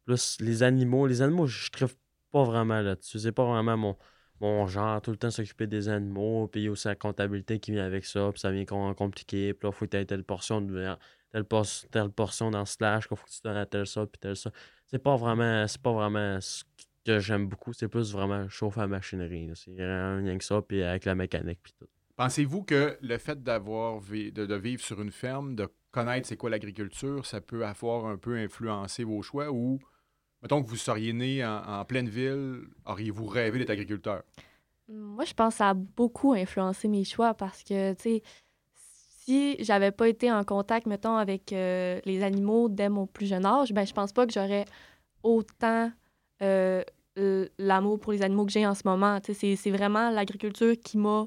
plus 0.05 0.37
les 0.41 0.63
animaux. 0.63 1.07
Les 1.07 1.21
animaux, 1.21 1.47
je 1.47 1.69
trouve 1.69 1.95
pas 2.31 2.43
vraiment 2.43 2.81
là-dessus. 2.81 3.19
C'est 3.19 3.31
pas 3.31 3.45
vraiment 3.45 3.77
mon, 3.77 3.95
mon 4.41 4.67
genre. 4.67 5.01
Tout 5.01 5.11
le 5.11 5.17
temps 5.17 5.31
s'occuper 5.31 5.67
des 5.67 5.89
animaux. 5.89 6.47
Puis 6.47 6.61
il 6.61 6.63
y 6.65 6.67
a 6.67 6.71
aussi 6.71 6.87
la 6.87 6.95
comptabilité 6.95 7.59
qui 7.59 7.71
vient 7.71 7.85
avec 7.85 8.05
ça. 8.05 8.29
Puis 8.31 8.39
ça 8.39 8.51
vient 8.51 8.65
com- 8.65 8.93
compliqué. 8.95 9.53
Puis 9.53 9.65
là, 9.67 9.71
il 9.73 9.77
faut 9.77 9.85
que 9.85 9.91
tu 9.91 9.97
aies 9.97 10.05
telle 10.05 10.23
portion 10.23 10.61
de 10.61 10.95
telle, 11.31 11.43
por- 11.45 11.65
telle 11.91 12.09
portion 12.09 12.51
dans 12.51 12.65
Slash. 12.65 13.07
qu'il 13.07 13.17
faut 13.17 13.25
que 13.25 13.31
tu 13.31 13.41
donnes 13.43 13.57
à 13.57 13.65
tel 13.65 13.87
ça. 13.87 14.05
Puis 14.05 14.19
tel 14.19 14.35
ça. 14.35 14.51
C'est 14.85 14.99
pas 14.99 15.15
vraiment. 15.15 15.67
C'est 15.67 15.81
pas 15.81 15.93
vraiment 15.93 16.39
ce 16.41 16.63
que 17.05 17.19
j'aime 17.19 17.47
beaucoup. 17.47 17.73
C'est 17.73 17.87
plus 17.87 18.11
vraiment 18.13 18.47
chauffer 18.49 18.81
la 18.81 18.87
machinerie. 18.87 19.49
C'est 19.55 19.71
rien 19.75 20.37
que 20.37 20.43
ça. 20.43 20.61
Puis 20.61 20.81
avec 20.83 21.05
la 21.05 21.15
mécanique. 21.15 21.59
Puis 21.63 21.73
tout. 21.79 21.87
Pensez-vous 22.17 22.63
que 22.63 22.97
le 23.01 23.17
fait 23.17 23.43
d'avoir 23.43 23.99
de, 24.01 24.29
de 24.45 24.55
vivre 24.55 24.81
sur 24.81 25.01
une 25.01 25.11
ferme, 25.11 25.55
de 25.55 25.67
connaître 25.91 26.27
c'est 26.27 26.37
quoi 26.37 26.49
l'agriculture, 26.49 27.25
ça 27.25 27.41
peut 27.41 27.65
avoir 27.65 28.05
un 28.05 28.17
peu 28.17 28.37
influencé 28.37 29.03
vos 29.03 29.21
choix 29.21 29.51
ou, 29.51 29.79
mettons 30.45 30.61
que 30.61 30.69
vous 30.69 30.75
seriez 30.75 31.11
né 31.11 31.43
en, 31.43 31.83
pleine 31.85 32.07
ville, 32.07 32.67
auriez-vous 32.85 33.25
rêvé 33.25 33.57
d'être 33.57 33.71
agriculteur? 33.71 34.21
Moi, 34.87 35.25
je 35.25 35.33
pense 35.33 35.55
que 35.55 35.57
ça 35.57 35.69
a 35.69 35.73
beaucoup 35.73 36.33
influencé 36.33 36.87
mes 36.87 37.03
choix 37.03 37.33
parce 37.33 37.63
que, 37.63 37.93
tu 37.95 38.01
sais, 38.03 38.23
si 39.25 39.55
j'avais 39.57 39.89
pas 39.89 40.07
été 40.07 40.31
en 40.31 40.43
contact, 40.43 40.85
mettons, 40.85 41.15
avec 41.15 41.51
euh, 41.51 41.99
les 42.05 42.21
animaux 42.21 42.69
dès 42.69 42.89
mon 42.89 43.07
plus 43.07 43.25
jeune 43.25 43.43
âge, 43.43 43.73
ben 43.73 43.87
je 43.87 43.93
pense 43.93 44.13
pas 44.13 44.27
que 44.27 44.33
j'aurais 44.33 44.65
autant 45.23 45.91
euh, 46.43 46.83
l'amour 47.57 47.99
pour 47.99 48.11
les 48.11 48.21
animaux 48.21 48.45
que 48.45 48.51
j'ai 48.51 48.67
en 48.67 48.75
ce 48.75 48.83
moment. 48.85 49.17
C'est- 49.23 49.55
c'est 49.55 49.71
vraiment 49.71 50.11
l'agriculture 50.11 50.75
qui 50.79 50.99
m'a 50.99 51.25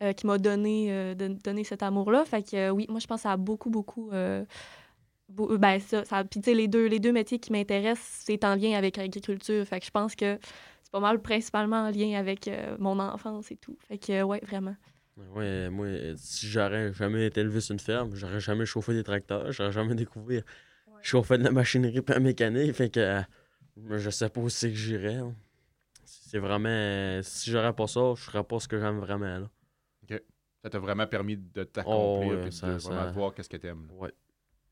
euh, 0.00 0.38
donné, 0.38 1.14
don- 1.16 1.36
donné 1.42 1.64
cet 1.64 1.82
amour-là. 1.82 2.24
Fait 2.24 2.48
que 2.48 2.70
oui, 2.70 2.86
moi, 2.88 3.00
je 3.00 3.08
pense 3.08 3.18
que 3.18 3.22
ça 3.22 3.32
a 3.32 3.36
beaucoup, 3.36 3.68
beaucoup... 3.68 4.12
euh, 5.38 5.58
ben 5.58 5.78
ça, 5.80 6.04
ça 6.04 6.24
puis 6.24 6.40
tu 6.40 6.50
sais, 6.50 6.54
les 6.54 6.68
deux, 6.68 6.86
les 6.86 6.98
deux 7.00 7.12
métiers 7.12 7.38
qui 7.38 7.52
m'intéressent, 7.52 8.22
c'est 8.24 8.44
en 8.44 8.54
lien 8.54 8.76
avec 8.76 8.96
l'agriculture. 8.96 9.64
Fait 9.66 9.80
que 9.80 9.86
je 9.86 9.90
pense 9.90 10.14
que 10.14 10.38
c'est 10.82 10.90
pas 10.92 11.00
mal 11.00 11.20
principalement 11.20 11.82
en 11.86 11.90
lien 11.90 12.18
avec 12.18 12.48
euh, 12.48 12.76
mon 12.78 12.98
enfance 12.98 13.50
et 13.50 13.56
tout. 13.56 13.76
Fait 13.88 13.98
que, 13.98 14.12
euh, 14.12 14.22
ouais, 14.24 14.40
vraiment. 14.44 14.76
Ouais, 15.34 15.68
moi, 15.70 15.86
si 16.16 16.46
j'aurais 16.48 16.92
jamais 16.94 17.26
été 17.26 17.40
élevé 17.40 17.60
sur 17.60 17.72
une 17.74 17.78
ferme, 17.80 18.14
j'aurais 18.14 18.40
jamais 18.40 18.64
chauffé 18.64 18.94
des 18.94 19.02
tracteurs, 19.04 19.52
j'aurais 19.52 19.72
jamais 19.72 19.94
découvert 19.94 20.42
chauffer 21.02 21.38
de 21.38 21.44
la 21.44 21.50
machinerie 21.50 22.00
la 22.08 22.20
mécanique. 22.20 22.72
Fait 22.74 22.90
que 22.90 23.00
euh, 23.00 23.98
je 23.98 24.10
sais 24.10 24.28
pas 24.30 24.40
où 24.40 24.48
c'est 24.48 24.68
que 24.70 24.76
j'irais. 24.76 25.16
hein. 25.16 25.34
C'est 26.04 26.38
vraiment. 26.38 26.68
euh, 26.68 27.20
si 27.22 27.50
j'aurais 27.50 27.72
pas 27.74 27.86
ça, 27.86 28.14
je 28.16 28.22
ferais 28.22 28.44
pas 28.44 28.58
ce 28.60 28.68
que 28.68 28.78
j'aime 28.78 28.98
vraiment. 28.98 29.38
Là. 29.40 29.50
Ça 30.62 30.68
t'a 30.68 30.78
vraiment 30.78 31.06
permis 31.06 31.36
de 31.38 31.64
t'accomplir 31.64 32.06
Oh, 32.22 32.28
ouais, 32.28 32.40
et 32.42 32.44
de 32.46 32.50
ça- 32.50 32.66
vraiment 32.66 32.78
ça- 33.06 33.10
voir 33.12 33.34
qu'est-ce 33.34 33.48
que 33.48 33.56
t'aimes. 33.56 33.86
là. 33.88 33.94
Ouais. 33.94 34.12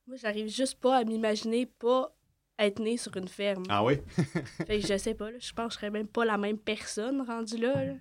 Moi, 0.09 0.17
j'arrive 0.17 0.49
juste 0.49 0.81
pas 0.81 0.97
à 0.97 1.05
m'imaginer 1.05 1.67
pas 1.67 2.15
être 2.59 2.81
né 2.81 2.97
sur 2.97 3.17
une 3.17 3.29
ferme. 3.29 3.63
Ah 3.69 3.85
oui? 3.85 3.99
Fait 4.67 4.81
que 4.81 4.87
je 4.87 4.97
sais 4.99 5.15
pas, 5.15 5.31
là, 5.31 5.39
je 5.39 5.53
pense 5.53 5.67
que 5.69 5.73
je 5.75 5.79
serais 5.79 5.91
même 5.91 6.09
pas 6.09 6.25
la 6.25 6.39
même 6.39 6.59
personne 6.59 7.21
rendue 7.23 7.59
là. 7.59 7.85
là. 7.85 7.95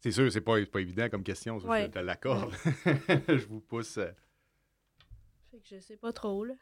C'est 0.00 0.10
sûr, 0.12 0.30
c'est 0.32 0.40
pas, 0.40 0.54
pas 0.66 0.80
évident 0.80 1.08
comme 1.08 1.22
question, 1.22 1.60
ça, 1.60 1.68
Ouais. 1.68 1.82
je 1.84 1.90
te 1.92 1.98
l'accorde. 2.00 2.52
je 3.28 3.46
vous 3.46 3.60
pousse. 3.60 3.96
euh. 3.98 4.10
Fait 5.50 5.58
que 5.60 5.68
je 5.76 5.78
sais 5.80 5.96
pas 5.96 6.12
trop, 6.12 6.44
là. 6.44 6.54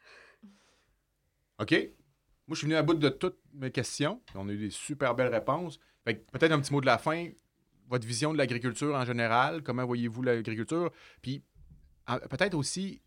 OK. 1.59 1.71
Moi, 1.71 2.55
je 2.55 2.55
suis 2.55 2.65
venu 2.65 2.75
à 2.75 2.83
bout 2.83 2.93
de 2.95 3.09
toutes 3.09 3.39
mes 3.53 3.71
questions. 3.71 4.21
On 4.35 4.47
a 4.49 4.51
eu 4.53 4.57
des 4.57 4.69
super 4.69 5.15
belles 5.15 5.33
réponses. 5.33 5.79
Fait 6.03 6.17
que 6.17 6.31
peut-être 6.31 6.51
un 6.51 6.59
petit 6.61 6.71
mot 6.73 6.81
de 6.81 6.85
la 6.85 6.97
fin. 6.97 7.29
Votre 7.87 8.05
vision 8.05 8.33
de 8.33 8.37
l'agriculture 8.37 8.93
en 8.95 9.03
général, 9.03 9.63
comment 9.63 9.85
voyez-vous 9.85 10.21
l'agriculture? 10.21 10.91
Puis 11.21 11.43
peut-être 12.29 12.53
aussi, 12.55 13.01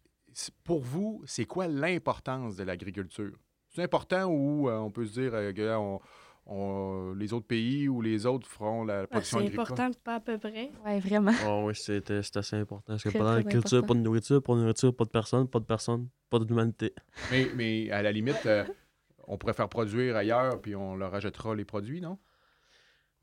pour 0.65 0.81
vous, 0.83 1.23
c'est 1.27 1.45
quoi 1.45 1.67
l'importance 1.69 2.57
de 2.57 2.65
l'agriculture? 2.65 3.33
C'est 3.69 3.83
important 3.83 4.27
ou 4.27 4.69
euh, 4.69 4.79
on 4.79 4.91
peut 4.91 5.07
se 5.07 5.13
dire 5.21 5.33
euh, 5.35 5.53
que 5.53 5.75
on- 5.77 6.01
on- 6.47 7.15
les 7.15 7.33
autres 7.33 7.47
pays 7.47 7.89
ou 7.89 8.01
les 8.03 8.27
autres 8.27 8.47
feront 8.49 8.85
la 8.85 9.03
Ouais, 9.03 9.07
production 9.07 9.39
c'est 9.39 9.45
agricole? 9.47 9.63
important, 9.63 9.91
pas 10.05 10.15
à 10.17 10.21
peu 10.21 10.39
près. 10.39 10.71
Ouais, 10.85 11.01
vraiment. 11.01 11.33
Oh, 11.47 11.65
oui, 11.67 11.75
c'était 11.75 12.23
c'est 12.23 12.37
assez 12.37 12.57
important. 12.57 12.93
Parce 12.95 13.03
que 13.05 13.11
d'agriculture, 13.19 13.79
important. 13.79 13.87
pas 13.87 13.95
de 13.95 14.01
nourriture, 14.01 14.43
pas 14.43 14.55
de 14.55 14.61
nourriture, 14.61 14.95
pas 14.95 15.05
de 15.05 15.11
personne, 15.11 15.49
pas 15.49 15.61
de 15.61 15.65
personne, 15.65 16.09
pas 16.29 16.39
d'humanité. 16.41 16.93
Mais, 17.31 17.49
mais 17.55 17.91
à 17.91 18.03
la 18.03 18.13
limite, 18.13 18.45
euh, 18.47 18.65
on 19.29 19.39
pourrait 19.39 19.55
faire 19.55 19.69
produire 19.69 20.17
ailleurs 20.17 20.61
puis 20.61 20.75
on 20.75 20.97
leur 20.97 21.13
rajoutera 21.13 21.55
les 21.55 21.65
produits, 21.65 22.01
non? 22.01 22.19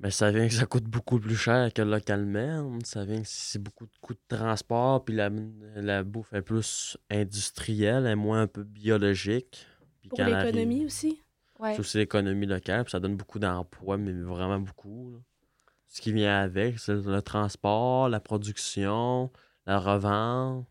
Mais 0.02 0.12
ça 0.12 0.32
vient 0.32 0.48
que 0.48 0.54
ça 0.54 0.66
coûte 0.66 0.86
beaucoup 0.86 1.20
plus 1.20 1.36
cher 1.36 1.74
que 1.74 1.82
localement. 1.82 2.80
Ça 2.86 3.04
vient 3.04 3.22
que 3.22 3.28
c'est 3.28 3.62
beaucoup 3.62 3.86
de 3.86 3.92
coûts 4.00 4.14
de 4.14 4.20
transport, 4.38 5.04
puis 5.04 5.14
la, 5.14 5.30
la 5.76 6.04
bouffe 6.04 6.32
est 6.34 6.42
plus 6.42 6.98
industrielle, 7.10 8.06
elle 8.06 8.12
est 8.12 8.16
moins 8.16 8.44
un 8.44 8.48
peu 8.48 8.64
biologique. 8.64 9.66
Puis 10.00 10.10
Pour 10.10 10.20
l'économie 10.24 10.76
arrive- 10.78 10.86
aussi? 10.86 11.22
Ouais. 11.60 11.74
C'est 11.74 11.80
aussi 11.82 11.98
l'économie 11.98 12.46
locale, 12.46 12.86
puis 12.86 12.92
ça 12.92 13.02
donne 13.02 13.18
beaucoup 13.18 13.40
d'emplois, 13.40 13.98
mais 13.98 14.14
vraiment 14.14 14.60
beaucoup. 14.60 15.12
là. 15.12 15.18
Ce 15.90 16.00
qui 16.00 16.14
vient 16.14 16.40
avec, 16.40 16.80
c'est 16.80 16.94
le 16.94 17.22
transport, 17.22 18.08
la 18.08 18.20
production, 18.22 19.32
la 19.66 19.80
revente. 19.80 20.66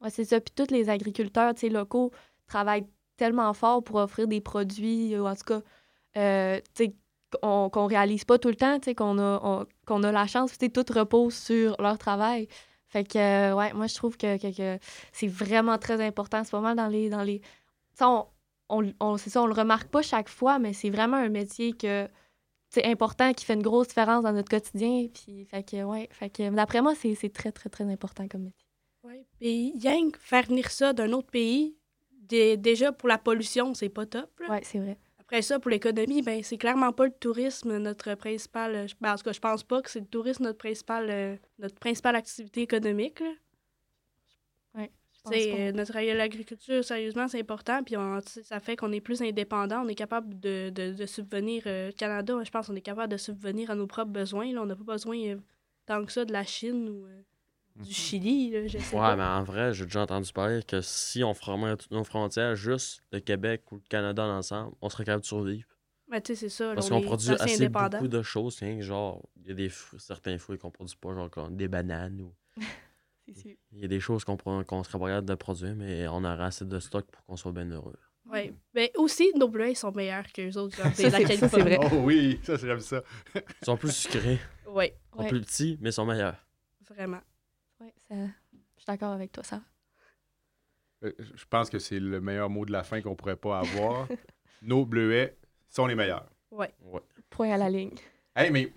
Ouais, 0.00 0.10
c'est 0.10 0.24
ça. 0.24 0.40
Puis 0.40 0.52
tous 0.56 0.72
les 0.74 0.88
agriculteurs 0.88 1.54
locaux 1.70 2.10
travaillent 2.46 2.86
tellement 3.16 3.52
fort 3.54 3.84
pour 3.84 3.96
offrir 3.96 4.26
des 4.26 4.40
produits, 4.40 5.16
ou 5.16 5.26
en 5.26 5.36
tout 5.36 5.44
cas, 5.44 5.60
euh, 6.16 6.58
tu 6.74 6.86
sais, 6.86 6.94
qu'on 7.42 7.70
qu'on 7.70 7.86
réalise 7.86 8.24
pas 8.24 8.38
tout 8.38 8.48
le 8.48 8.56
temps, 8.56 8.78
qu'on 8.94 9.18
a, 9.18 9.64
a 10.04 10.12
la 10.12 10.26
chance, 10.26 10.52
tout 10.70 10.84
repose 10.92 11.34
sur 11.34 11.76
leur 11.80 11.98
travail. 11.98 12.48
Fait 12.88 13.04
que, 13.04 13.18
euh, 13.18 13.54
ouais, 13.54 13.72
moi, 13.72 13.86
je 13.88 13.94
trouve 13.94 14.16
que, 14.16 14.36
que- 14.38 14.56
que 14.56 14.78
c'est 15.12 15.26
vraiment 15.26 15.76
très 15.78 16.00
important. 16.04 16.44
C'est 16.44 16.52
pas 16.52 16.60
mal 16.60 16.76
dans 16.76 16.86
les... 16.88 17.10
Dans 17.10 17.22
les... 17.22 17.40
sais, 17.94 18.04
on, 18.04 18.26
on, 18.68 18.92
on- 19.00 19.16
c'est 19.16 19.30
ça, 19.30 19.42
on 19.42 19.46
le 19.46 19.54
remarque 19.54 19.88
pas 19.88 20.02
chaque 20.02 20.28
fois, 20.28 20.58
mais 20.58 20.72
c'est 20.72 20.90
vraiment 20.90 21.16
un 21.16 21.28
métier 21.28 21.72
que 21.72 22.08
c'est 22.70 22.84
important, 22.86 23.32
qui 23.32 23.44
fait 23.44 23.54
une 23.54 23.62
grosse 23.62 23.88
différence 23.88 24.22
dans 24.22 24.32
notre 24.32 24.48
quotidien. 24.50 25.08
Puis, 25.12 25.44
fait 25.46 25.62
que, 25.62 25.82
ouais, 25.84 26.08
fait 26.12 26.30
que, 26.30 26.48
d'après 26.50 26.80
moi, 26.82 26.94
c'est 26.94 27.32
très, 27.32 27.50
très, 27.52 27.68
très 27.68 27.84
important 27.84 28.28
comme 28.28 28.42
métier. 28.44 28.66
Ouais. 29.02 29.24
Puis, 29.40 29.72
rien 29.80 30.10
que 30.10 30.18
faire 30.18 30.44
venir 30.46 30.70
ça 30.70 30.92
d'un 30.92 31.12
autre 31.12 31.30
pays, 31.30 31.76
dé- 32.12 32.56
déjà 32.56 32.92
pour 32.92 33.08
la 33.08 33.18
pollution, 33.18 33.74
c'est 33.74 33.88
pas 33.88 34.06
top. 34.06 34.30
Ouais, 34.48 34.60
c'est 34.62 34.78
vrai. 34.78 34.96
Après 35.28 35.42
ça, 35.42 35.58
pour 35.58 35.70
l'économie, 35.70 36.22
ben 36.22 36.42
c'est 36.44 36.56
clairement 36.58 36.92
pas 36.92 37.06
le 37.06 37.12
tourisme 37.12 37.78
notre 37.78 38.14
principal. 38.14 38.74
euh, 38.76 38.86
Ben, 39.00 39.12
en 39.12 39.16
tout 39.16 39.24
cas, 39.24 39.32
je 39.32 39.40
pense 39.40 39.64
pas 39.64 39.82
que 39.82 39.90
c'est 39.90 40.00
le 40.00 40.06
tourisme 40.06 40.44
notre 40.44 40.58
principal, 40.58 41.10
euh, 41.10 41.36
notre 41.58 41.74
principale 41.76 42.14
activité 42.16 42.62
économique. 42.62 43.20
là. 43.20 43.32
Euh, 45.58 45.72
notre 45.72 45.94
l'agriculture, 45.94 46.84
sérieusement, 46.84 47.26
c'est 47.26 47.40
important. 47.40 47.82
Puis 47.82 47.96
on- 47.96 48.20
ça 48.20 48.60
fait 48.60 48.76
qu'on 48.76 48.92
est 48.92 49.00
plus 49.00 49.20
indépendant. 49.22 49.82
On 49.84 49.88
est 49.88 49.96
capable 49.96 50.38
de, 50.38 50.70
de, 50.70 50.92
de 50.92 51.06
subvenir. 51.06 51.64
euh, 51.66 51.90
Canada, 51.90 52.38
je 52.44 52.50
pense 52.50 52.68
qu'on 52.68 52.76
est 52.76 52.80
capable 52.80 53.10
de 53.12 53.16
subvenir 53.16 53.70
à 53.72 53.74
nos 53.74 53.88
propres 53.88 54.12
besoins. 54.12 54.52
Là. 54.52 54.62
On 54.62 54.66
n'a 54.66 54.76
pas 54.76 54.84
besoin 54.84 55.18
euh, 55.18 55.36
tant 55.86 56.04
que 56.04 56.12
ça 56.12 56.24
de 56.24 56.32
la 56.32 56.44
Chine 56.44 56.88
ou 56.88 57.06
du 57.76 57.92
Chili. 57.92 58.50
Là, 58.50 58.66
je 58.66 58.78
sais 58.78 58.94
Ouais, 58.94 59.00
pas. 59.02 59.16
mais 59.16 59.22
en 59.22 59.42
vrai, 59.42 59.72
j'ai 59.74 59.84
déjà 59.84 60.02
entendu 60.02 60.32
parler 60.32 60.62
que 60.62 60.80
si 60.80 61.22
on 61.24 61.34
fermait 61.34 61.76
toutes 61.76 61.90
nos 61.90 62.04
frontières, 62.04 62.54
juste 62.56 63.02
le 63.12 63.20
Québec 63.20 63.62
ou 63.72 63.76
le 63.76 63.82
Canada 63.88 64.24
ensemble, 64.24 64.74
on 64.80 64.88
serait 64.88 65.04
capable 65.04 65.22
de 65.22 65.26
survivre. 65.26 65.68
Mais 66.08 66.20
tu 66.20 66.34
sais, 66.34 66.40
c'est 66.40 66.48
ça. 66.48 66.68
là, 66.68 66.74
Parce 66.74 66.90
on 66.90 67.00
qu'on 67.00 67.06
produit 67.06 67.30
assez 67.32 67.68
beaucoup 67.68 68.06
de 68.08 68.22
choses. 68.22 68.58
hein, 68.62 68.80
genre, 68.80 69.28
il 69.42 69.48
y 69.48 69.50
a 69.50 69.54
des 69.54 69.68
fruits- 69.68 69.98
certains 70.00 70.38
fruits 70.38 70.56
qu'on 70.58 70.70
produit 70.70 70.96
pas, 70.96 71.12
genre 71.14 71.28
comme 71.30 71.56
des 71.56 71.68
bananes 71.68 72.20
ou. 72.20 72.34
Il 73.72 73.80
y 73.80 73.84
a 73.84 73.88
des 73.88 73.98
choses 73.98 74.24
qu'on 74.24 74.36
qu'on 74.36 74.84
serait 74.84 74.98
pas 75.00 75.06
capable 75.08 75.28
de 75.28 75.34
produire, 75.34 75.74
mais 75.74 76.06
on 76.06 76.18
aura 76.22 76.44
assez 76.46 76.64
de 76.64 76.78
stock 76.78 77.06
pour 77.10 77.24
qu'on 77.24 77.36
soit 77.36 77.50
bien 77.50 77.68
heureux. 77.72 77.96
Ouais. 78.30 78.54
Mais 78.72 78.92
aussi, 78.96 79.32
nos 79.34 79.48
bleuets 79.48 79.74
sont 79.74 79.90
meilleurs 79.90 80.30
que 80.32 80.42
les 80.42 80.56
autres. 80.56 80.76
Genre, 80.76 80.86
Ça, 80.94 81.10
des 81.10 81.26
c'est- 81.26 81.36
ça, 81.36 81.48
c'est 81.48 81.60
vrai. 81.60 81.76
Oh 81.82 81.96
oui, 82.04 82.38
ça, 82.44 82.56
c'est- 82.56 82.66
j'aime 82.68 82.78
ça. 82.78 83.02
Ils 83.34 83.64
sont 83.64 83.76
plus 83.76 83.90
sucrés, 83.90 84.38
Oui, 84.68 84.86
ils 84.92 85.16
sont 85.16 85.22
Ouais. 85.24 85.28
plus 85.28 85.40
petits, 85.40 85.76
mais 85.80 85.90
ils 85.90 85.92
sont 85.92 86.06
meilleurs. 86.06 86.36
vraiment. 86.88 87.20
Ouais, 87.80 87.92
ça... 88.08 88.14
Je 88.14 88.82
suis 88.82 88.86
d'accord 88.86 89.12
avec 89.12 89.32
toi, 89.32 89.42
ça. 89.44 89.62
Euh, 91.04 91.12
Je 91.18 91.44
pense 91.48 91.70
que 91.70 91.78
c'est 91.78 92.00
le 92.00 92.20
meilleur 92.20 92.48
mot 92.50 92.64
de 92.64 92.72
la 92.72 92.82
fin 92.82 93.00
qu'on 93.00 93.16
pourrait 93.16 93.36
pas 93.36 93.60
avoir. 93.60 94.08
Nos 94.62 94.84
bleuets 94.86 95.36
sont 95.68 95.86
les 95.86 95.94
meilleurs. 95.94 96.28
Ouais. 96.50 96.72
Ouais. 96.80 97.00
Point 97.30 97.50
à 97.52 97.56
la 97.56 97.68
ligne. 97.68 97.94
Hey, 98.34 98.50
mais 98.50 98.72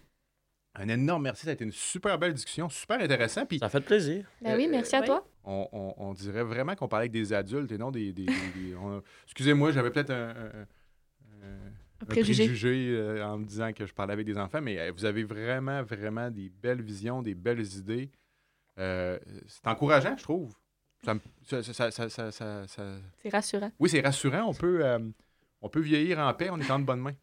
Un 0.75 0.87
énorme 0.89 1.23
merci. 1.23 1.43
Ça 1.45 1.49
a 1.51 1.53
été 1.53 1.63
une 1.65 1.71
super 1.71 2.17
belle 2.19 2.33
discussion, 2.33 2.69
super 2.69 2.99
intéressant. 2.99 3.45
Puis 3.45 3.59
Ça 3.59 3.69
fait 3.69 3.81
plaisir. 3.81 4.25
Ben 4.41 4.55
oui, 4.57 4.67
Euh, 4.67 4.71
merci 4.71 4.95
à 4.95 4.99
ouais. 5.01 5.05
toi. 5.05 5.25
on, 5.43 5.67
on- 5.71 5.93
on 5.97 6.13
dirait 6.13 6.43
vraiment 6.43 6.75
qu'on 6.75 6.87
parlait 6.87 7.03
avec 7.03 7.11
des 7.11 7.33
adultes 7.33 7.71
et 7.71 7.77
non 7.77 7.91
des. 7.91 8.13
des- 8.13 8.25
des- 8.25 8.33
des- 8.55 8.75
on- 8.75 9.01
Excusez-moi, 9.25 9.71
j'avais 9.71 9.89
peut-être 9.91 10.11
un, 10.11 10.29
un- 10.29 10.61
un- 11.43 11.71
un 12.01 12.05
préjugé. 12.05 12.45
préjugé, 12.45 12.89
euh, 12.95 13.25
en 13.25 13.37
me 13.39 13.45
disant 13.45 13.73
que 13.73 13.85
je 13.85 13.93
parlais 13.93 14.13
avec 14.13 14.25
des 14.25 14.37
enfants, 14.37 14.61
mais 14.61 14.79
euh, 14.79 14.91
vous 14.91 15.05
avez 15.05 15.23
vraiment, 15.23 15.81
vraiment 15.83 16.29
des 16.29 16.49
belles 16.49 16.81
visions, 16.81 17.21
des 17.21 17.35
belles 17.35 17.65
idées. 17.77 18.09
Euh, 18.79 19.19
c'est 19.47 19.67
encourageant, 19.67 20.15
je 20.17 20.23
trouve. 20.23 20.53
Ça 21.03 21.13
me- 21.13 21.19
ça- 21.45 21.63
ça- 21.63 21.73
ça- 21.73 21.91
ça- 21.91 22.09
ça- 22.09 22.31
ça- 22.31 22.67
ça- 22.67 22.97
C'est 23.21 23.29
rassurant. 23.29 23.71
Oui, 23.79 23.89
c'est 23.89 24.01
rassurant. 24.01 24.43
On 24.47 24.53
peut, 24.53 24.85
euh, 24.85 24.99
on 25.61 25.69
peut 25.69 25.79
vieillir 25.81 26.19
en 26.19 26.33
paix, 26.33 26.49
on 26.51 26.59
est 26.59 26.69
en 26.71 26.79
de 26.79 26.85
bonnes 26.85 27.01
mains. 27.01 27.15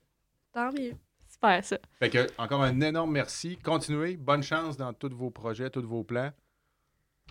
Tant 0.53 0.73
mieux. 0.73 0.95
Super, 1.29 1.63
ça. 1.65 1.79
Fait 1.99 2.09
que, 2.09 2.27
encore 2.39 2.63
un 2.63 2.81
énorme 2.81 3.13
merci. 3.13 3.57
Continuez. 3.59 4.17
Bonne 4.17 4.43
chance 4.43 4.77
dans 4.77 4.93
tous 4.95 5.15
vos 5.15 5.31
projets, 5.31 5.69
tous 5.71 5.83
vos 5.87 6.05
plans. 6.05 6.31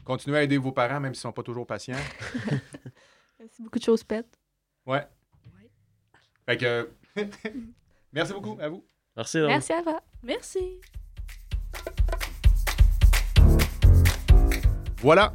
Continuez 0.04 0.38
à 0.38 0.44
aider 0.44 0.58
vos 0.58 0.72
parents, 0.72 1.00
même 1.00 1.16
s'ils 1.16 1.20
ne 1.28 1.32
sont 1.32 1.34
pas 1.34 1.44
toujours 1.44 1.66
patients. 1.66 1.96
Si 3.52 3.62
beaucoup 3.62 3.78
de 3.80 3.84
choses 3.84 4.04
pètent. 4.04 4.40
Ouais. 4.88 5.06
Fait 6.48 6.58
que, 6.58 6.90
merci 8.14 8.34
beaucoup 8.34 8.58
à 8.60 8.70
vous. 8.70 8.84
Merci, 9.16 9.40
donc. 9.40 9.50
Merci 9.50 9.74
à 9.74 9.82
toi. 9.84 10.02
Merci. 10.24 10.82
Voilà. 15.06 15.34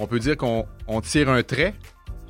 On 0.00 0.08
peut 0.08 0.18
dire 0.18 0.36
qu'on 0.36 0.66
on 0.88 1.00
tire 1.00 1.30
un 1.30 1.44
trait 1.44 1.72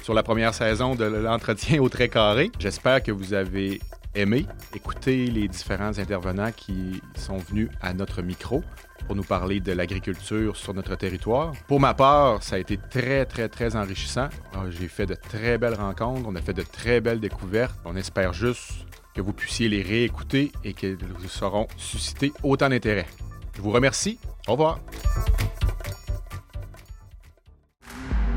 sur 0.03 0.13
la 0.13 0.23
première 0.23 0.53
saison 0.53 0.95
de 0.95 1.07
l'entretien 1.07 1.81
au 1.81 1.89
trait 1.89 2.11
carré. 2.11 2.53
J'espère 2.59 3.03
que 3.03 3.11
vous 3.11 3.33
avez 3.33 3.81
aimé 4.15 4.47
écouter 4.77 5.29
les 5.29 5.49
différents 5.49 5.99
intervenants 5.99 6.53
qui 6.55 7.01
sont 7.17 7.39
venus 7.39 7.71
à 7.81 7.95
notre 7.95 8.21
micro 8.21 8.63
pour 9.07 9.17
nous 9.17 9.23
parler 9.23 9.61
de 9.61 9.73
l'agriculture 9.73 10.59
sur 10.59 10.75
notre 10.75 10.95
territoire. 10.95 11.55
Pour 11.69 11.81
ma 11.81 11.95
part, 11.95 12.43
ça 12.43 12.57
a 12.57 12.59
été 12.59 12.77
très, 12.77 13.25
très, 13.25 13.49
très 13.49 13.77
enrichissant. 13.77 14.29
Ah, 14.53 14.65
J'ai 14.69 14.89
fait 14.89 15.07
de 15.07 15.15
très 15.15 15.57
belles 15.57 15.77
rencontres, 15.77 16.29
on 16.29 16.37
a 16.37 16.43
fait 16.43 16.53
de 16.53 16.61
très 16.61 17.01
belles 17.01 17.21
découvertes. 17.21 17.81
On 17.87 17.97
espère 17.97 18.35
juste 18.35 18.73
que 19.15 19.23
vous 19.23 19.33
puissiez 19.33 19.71
les 19.71 19.81
réécouter 19.81 20.53
et 20.65 20.75
qu'elles 20.75 20.99
vous 21.19 21.29
sauront 21.31 21.67
susciter 21.79 22.35
autant 22.43 22.69
d'intérêt. 22.69 23.07
Je 23.57 23.63
vous 23.63 23.71
remercie. 23.71 24.19
Au 24.47 24.53
revoir. 24.53 24.81